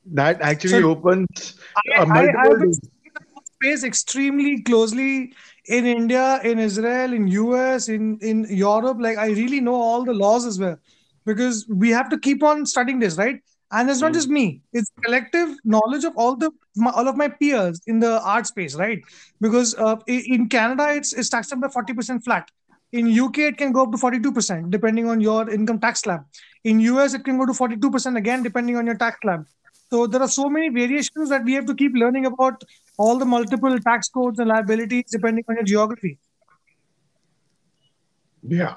That 0.06 0.42
actually 0.42 0.82
So- 0.82 0.90
opens 0.92 1.56
I, 1.98 2.06
multiple 2.06 2.40
I've 2.40 2.50
been 2.60 2.60
doors. 2.60 2.80
the 2.80 3.42
space 3.54 3.84
extremely 3.84 4.62
closely 4.62 5.34
in 5.66 5.86
India, 5.86 6.40
in 6.44 6.60
Israel, 6.60 7.14
in 7.14 7.28
US, 7.28 7.88
in 7.90 8.18
in 8.20 8.46
Europe. 8.50 8.98
Like 9.00 9.18
I 9.18 9.28
really 9.42 9.62
know 9.62 9.76
all 9.76 10.04
the 10.04 10.14
laws 10.14 10.46
as 10.46 10.60
well, 10.60 10.78
because 11.26 11.68
we 11.68 11.90
have 11.90 12.10
to 12.10 12.18
keep 12.20 12.44
on 12.44 12.66
studying 12.66 13.00
this, 13.00 13.18
right? 13.18 13.42
And 13.72 13.90
it's 13.90 14.02
not 14.02 14.14
just 14.14 14.28
me; 14.28 14.62
it's 14.74 14.92
collective 15.04 15.56
knowledge 15.64 16.04
of 16.04 16.18
all 16.18 16.36
the 16.36 16.52
my, 16.76 16.92
all 16.92 17.08
of 17.08 17.16
my 17.16 17.30
peers 17.30 17.80
in 17.88 18.00
the 18.00 18.22
art 18.22 18.48
space, 18.48 18.76
right? 18.76 19.02
Because 19.40 19.76
uh, 19.76 19.96
in 20.08 20.50
Canada, 20.50 20.90
it's 20.94 21.14
it's 21.14 21.30
taxed 21.30 21.54
up 21.54 21.62
by 21.62 21.70
forty 21.70 21.94
percent 21.94 22.24
flat. 22.26 22.50
In 22.92 23.08
UK, 23.18 23.40
it 23.40 23.58
can 23.58 23.72
go 23.72 23.84
up 23.84 23.92
to 23.94 23.98
forty 23.98 24.20
two 24.20 24.34
percent 24.34 24.72
depending 24.72 25.08
on 25.08 25.22
your 25.22 25.50
income 25.50 25.80
tax 25.80 26.02
slab. 26.02 26.26
In 26.66 26.82
US, 26.82 27.14
it 27.14 27.24
can 27.24 27.38
go 27.38 27.46
to 27.46 27.54
forty 27.54 27.78
two 27.78 27.90
percent 27.90 28.18
again 28.18 28.44
depending 28.44 28.76
on 28.76 28.86
your 28.86 28.96
tax 28.96 29.18
slab. 29.22 29.46
So 29.90 30.08
there 30.08 30.22
are 30.22 30.28
so 30.28 30.50
many 30.50 30.68
variations 30.70 31.30
that 31.30 31.46
we 31.46 31.54
have 31.54 31.66
to 31.66 31.76
keep 31.76 31.94
learning 31.96 32.26
about 32.26 32.64
all 32.98 33.18
the 33.18 33.26
multiple 33.26 33.78
tax 33.80 34.10
codes 34.10 34.40
and 34.40 34.50
liabilities 34.50 35.06
depending 35.12 35.46
on 35.48 35.56
your 35.56 35.64
geography. 35.64 36.18
Yeah, 38.44 38.76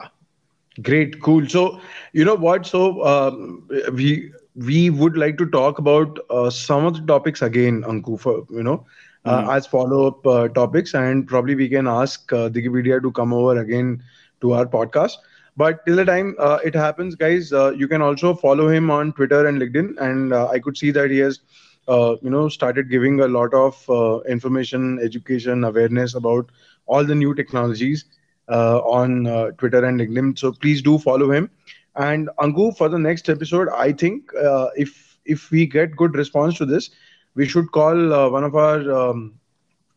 great, 0.82 1.20
cool. 1.20 1.48
So 1.48 1.80
you 2.12 2.24
know 2.24 2.34
what? 2.36 2.66
So 2.66 3.04
um, 3.04 3.68
we 3.92 4.32
we 4.54 4.90
would 4.90 5.16
like 5.16 5.38
to 5.38 5.46
talk 5.46 5.78
about 5.78 6.18
uh, 6.30 6.50
some 6.50 6.84
of 6.84 6.94
the 6.94 7.02
topics 7.06 7.42
again, 7.42 7.82
Anku, 7.82 8.18
for 8.20 8.44
you 8.50 8.62
know, 8.62 8.84
uh, 9.24 9.44
Mhm. 9.44 9.50
as 9.50 9.66
follow-up 9.66 10.26
uh, 10.26 10.48
topics, 10.48 10.94
and 10.94 11.26
probably 11.26 11.54
we 11.54 11.68
can 11.68 11.86
ask 11.86 12.32
uh, 12.32 12.48
Digipedia 12.48 13.00
to 13.02 13.10
come 13.12 13.32
over 13.32 13.58
again 13.60 14.02
to 14.40 14.52
our 14.52 14.66
podcast. 14.66 15.16
But 15.56 15.84
till 15.86 15.96
the 15.96 16.04
time 16.04 16.34
uh, 16.38 16.58
it 16.64 16.74
happens, 16.74 17.14
guys, 17.14 17.52
uh, 17.52 17.70
you 17.70 17.88
can 17.88 18.02
also 18.02 18.34
follow 18.34 18.68
him 18.68 18.90
on 18.90 19.12
Twitter 19.12 19.46
and 19.46 19.60
LinkedIn, 19.60 19.96
and 20.00 20.32
uh, 20.32 20.48
I 20.48 20.58
could 20.58 20.76
see 20.76 20.90
that 20.92 21.10
he 21.10 21.18
has. 21.18 21.40
Uh, 21.88 22.16
you 22.22 22.30
know, 22.30 22.48
started 22.48 22.90
giving 22.90 23.20
a 23.20 23.26
lot 23.28 23.52
of 23.54 23.88
uh, 23.90 24.20
information, 24.22 24.98
education, 25.02 25.64
awareness 25.64 26.14
about 26.14 26.50
all 26.86 27.04
the 27.04 27.14
new 27.14 27.34
technologies 27.34 28.04
uh, 28.48 28.78
on 28.80 29.26
uh, 29.26 29.50
Twitter 29.58 29.84
and 29.84 30.00
LinkedIn. 30.00 30.38
So 30.38 30.52
please 30.52 30.82
do 30.82 30.98
follow 30.98 31.30
him. 31.30 31.50
And 31.96 32.28
Angu, 32.38 32.76
for 32.76 32.88
the 32.88 32.98
next 32.98 33.28
episode, 33.28 33.68
I 33.68 33.92
think 33.92 34.30
uh, 34.34 34.68
if 34.76 35.18
if 35.24 35.50
we 35.50 35.66
get 35.66 35.96
good 35.96 36.14
response 36.14 36.56
to 36.58 36.66
this, 36.66 36.90
we 37.34 37.46
should 37.46 37.70
call 37.72 38.12
uh, 38.12 38.28
one 38.28 38.44
of 38.44 38.54
our 38.54 38.90
um, 38.92 39.34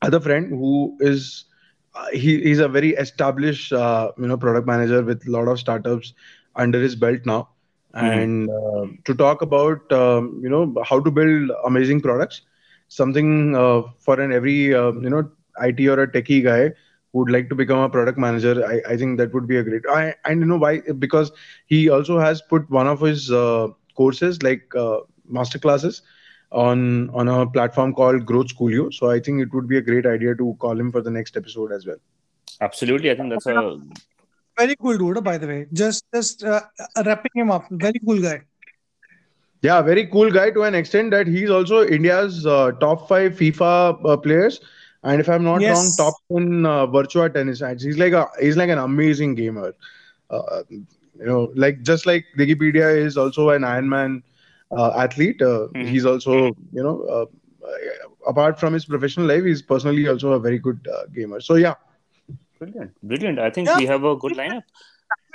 other 0.01 0.19
friend 0.19 0.49
who 0.49 0.95
is 0.99 1.45
uh, 1.95 2.07
he 2.11 2.41
he's 2.41 2.59
a 2.59 2.67
very 2.67 2.89
established 2.91 3.71
uh, 3.73 4.11
you 4.17 4.27
know 4.27 4.37
product 4.37 4.67
manager 4.67 5.01
with 5.03 5.25
a 5.27 5.31
lot 5.31 5.47
of 5.47 5.59
startups 5.59 6.13
under 6.55 6.79
his 6.81 6.95
belt 6.95 7.19
now. 7.25 7.49
And 7.93 8.49
uh, 8.49 8.87
to 9.05 9.13
talk 9.15 9.41
about 9.41 9.91
um, 9.91 10.39
you 10.43 10.49
know 10.49 10.73
how 10.85 10.99
to 10.99 11.11
build 11.11 11.51
amazing 11.65 12.01
products, 12.01 12.41
something 12.87 13.55
uh, 13.55 13.83
for 13.99 14.19
an 14.19 14.31
every 14.31 14.73
uh, 14.73 14.91
you 14.91 15.09
know 15.09 15.29
IT 15.57 15.87
or 15.87 15.99
a 16.01 16.07
techie 16.11 16.43
guy 16.43 16.73
who 17.11 17.19
would 17.19 17.31
like 17.31 17.49
to 17.49 17.55
become 17.55 17.79
a 17.79 17.89
product 17.89 18.17
manager 18.17 18.53
i, 18.67 18.93
I 18.93 18.97
think 18.97 19.17
that 19.17 19.33
would 19.33 19.47
be 19.47 19.57
a 19.57 19.63
great 19.63 19.83
I, 19.89 20.13
and 20.25 20.39
you 20.41 20.45
know 20.45 20.57
why 20.57 20.81
because 20.99 21.31
he 21.65 21.89
also 21.89 22.19
has 22.19 22.41
put 22.41 22.69
one 22.69 22.87
of 22.87 23.01
his 23.01 23.31
uh, 23.31 23.67
courses 23.95 24.41
like 24.43 24.75
uh, 24.75 24.99
master 25.27 25.59
classes 25.59 26.01
on 26.51 27.09
on 27.11 27.27
a 27.27 27.45
platform 27.45 27.93
called 27.93 28.25
GrowthSchool.io 28.25 28.89
so 28.91 29.09
i 29.09 29.19
think 29.19 29.41
it 29.41 29.53
would 29.53 29.67
be 29.67 29.77
a 29.77 29.81
great 29.81 30.05
idea 30.05 30.35
to 30.35 30.55
call 30.59 30.79
him 30.79 30.91
for 30.91 31.01
the 31.01 31.11
next 31.11 31.35
episode 31.37 31.71
as 31.71 31.85
well 31.85 31.97
Absolutely. 32.61 33.11
I 33.11 33.15
think 33.15 33.29
that's 33.29 33.45
a 33.45 33.79
Very 34.57 34.75
cool 34.75 34.97
dude, 34.97 35.23
by 35.23 35.37
the 35.37 35.47
way. 35.47 35.67
Just 35.73 36.05
just 36.13 36.43
uh, 36.43 36.61
uh, 36.95 37.03
wrapping 37.05 37.31
him 37.35 37.51
up. 37.51 37.65
Very 37.69 37.99
cool 38.05 38.21
guy. 38.21 38.41
yeah 39.61 39.81
very 39.81 40.05
cool 40.07 40.31
guy 40.31 40.49
to 40.51 40.63
an 40.63 40.75
extent 40.75 41.11
that 41.11 41.27
he's 41.27 41.49
also 41.49 41.85
india's 41.97 42.45
uh, 42.45 42.71
top 42.83 43.07
five 43.07 43.33
fifa 43.39 43.71
uh, 44.05 44.17
players 44.17 44.59
and 45.03 45.21
if 45.21 45.29
i'm 45.29 45.43
not 45.43 45.61
Yes. 45.61 45.67
wrong 45.67 45.93
top 45.95 46.15
10 46.31 46.65
uh, 46.65 46.85
virtua 46.87 47.33
tennis 47.33 47.61
ads 47.61 47.83
he's 47.83 47.97
like 47.97 48.13
a 48.13 48.27
he's 48.39 48.57
like 48.57 48.69
an 48.69 48.77
amazing 48.79 49.35
gamer 49.35 49.73
uh, 50.29 50.63
you 50.69 51.25
know 51.25 51.51
like 51.55 51.81
just 51.81 52.05
like 52.05 52.25
wikipedia 52.37 52.89
is 53.05 53.17
also 53.17 53.49
an 53.49 53.61
ironman 53.63 54.21
uh, 54.77 54.91
athlete 55.05 55.41
uh, 55.41 55.67
Mhm. 55.75 55.87
he's 55.87 56.05
also 56.05 56.55
you 56.71 56.83
know 56.83 56.95
uh, 57.17 57.25
apart 58.27 58.59
from 58.59 58.73
his 58.73 58.85
professional 58.85 59.25
life 59.27 59.43
he's 59.43 59.61
personally 59.61 60.07
also 60.07 60.33
a 60.33 60.39
very 60.39 60.59
good 60.59 60.79
uh, 60.93 61.05
gamer 61.13 61.39
so 61.41 61.55
yeah 61.55 61.73
brilliant. 62.59 62.91
Brilliant. 63.03 63.39
I 63.39 63.49
think 63.49 63.67
Yeah. 63.67 63.75
we 63.75 63.85
have 63.85 64.03
a 64.03 64.15
good 64.15 64.33
lineup. 64.33 64.63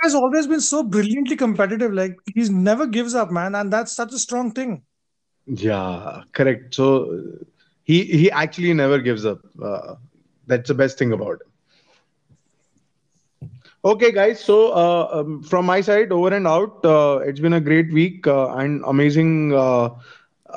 has 0.01 0.15
always 0.15 0.47
been 0.47 0.61
so 0.61 0.83
brilliantly 0.83 1.35
competitive. 1.35 1.93
Like 1.93 2.17
he's 2.33 2.49
never 2.49 2.85
gives 2.87 3.15
up, 3.15 3.31
man, 3.31 3.55
and 3.55 3.71
that's 3.71 3.95
such 3.95 4.13
a 4.13 4.19
strong 4.19 4.51
thing. 4.51 4.83
Yeah, 5.45 6.23
correct. 6.33 6.73
So 6.75 7.21
he 7.83 8.03
he 8.03 8.31
actually 8.31 8.73
never 8.73 8.99
gives 8.99 9.25
up. 9.25 9.39
Uh, 9.61 9.95
that's 10.47 10.67
the 10.67 10.73
best 10.73 10.97
thing 10.97 11.11
about 11.13 11.41
him. 11.41 11.49
Okay, 13.85 14.11
guys. 14.11 14.39
So 14.43 14.71
uh, 14.73 15.09
um, 15.11 15.43
from 15.43 15.65
my 15.65 15.81
side, 15.81 16.11
over 16.11 16.33
and 16.33 16.47
out. 16.47 16.85
Uh, 16.85 17.19
it's 17.25 17.39
been 17.39 17.53
a 17.53 17.61
great 17.61 17.91
week 17.93 18.27
uh, 18.27 18.53
and 18.55 18.83
amazing 18.87 19.53
uh, 19.53 19.89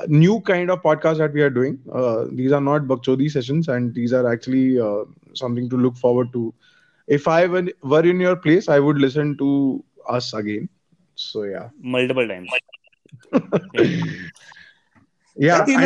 new 0.06 0.40
kind 0.40 0.70
of 0.70 0.82
podcast 0.82 1.18
that 1.18 1.32
we 1.32 1.42
are 1.42 1.50
doing. 1.50 1.78
Uh, 1.92 2.26
these 2.32 2.52
are 2.52 2.60
not 2.60 2.82
Bakchodi 2.82 3.30
sessions, 3.30 3.68
and 3.68 3.94
these 3.94 4.12
are 4.12 4.30
actually 4.30 4.78
uh, 4.80 5.04
something 5.34 5.68
to 5.70 5.76
look 5.76 5.96
forward 5.96 6.32
to. 6.32 6.54
If 7.06 7.26
I 7.28 7.46
were, 7.46 7.66
were 7.82 8.04
in 8.04 8.20
your 8.20 8.36
place, 8.36 8.68
I 8.68 8.78
would 8.78 8.98
listen 8.98 9.36
to 9.38 9.82
us 10.08 10.32
again. 10.32 10.68
So 11.14 11.42
yeah. 11.44 11.68
Multiple 11.80 12.28
times. 12.28 12.50
yeah 15.36 15.64
In 15.66 15.80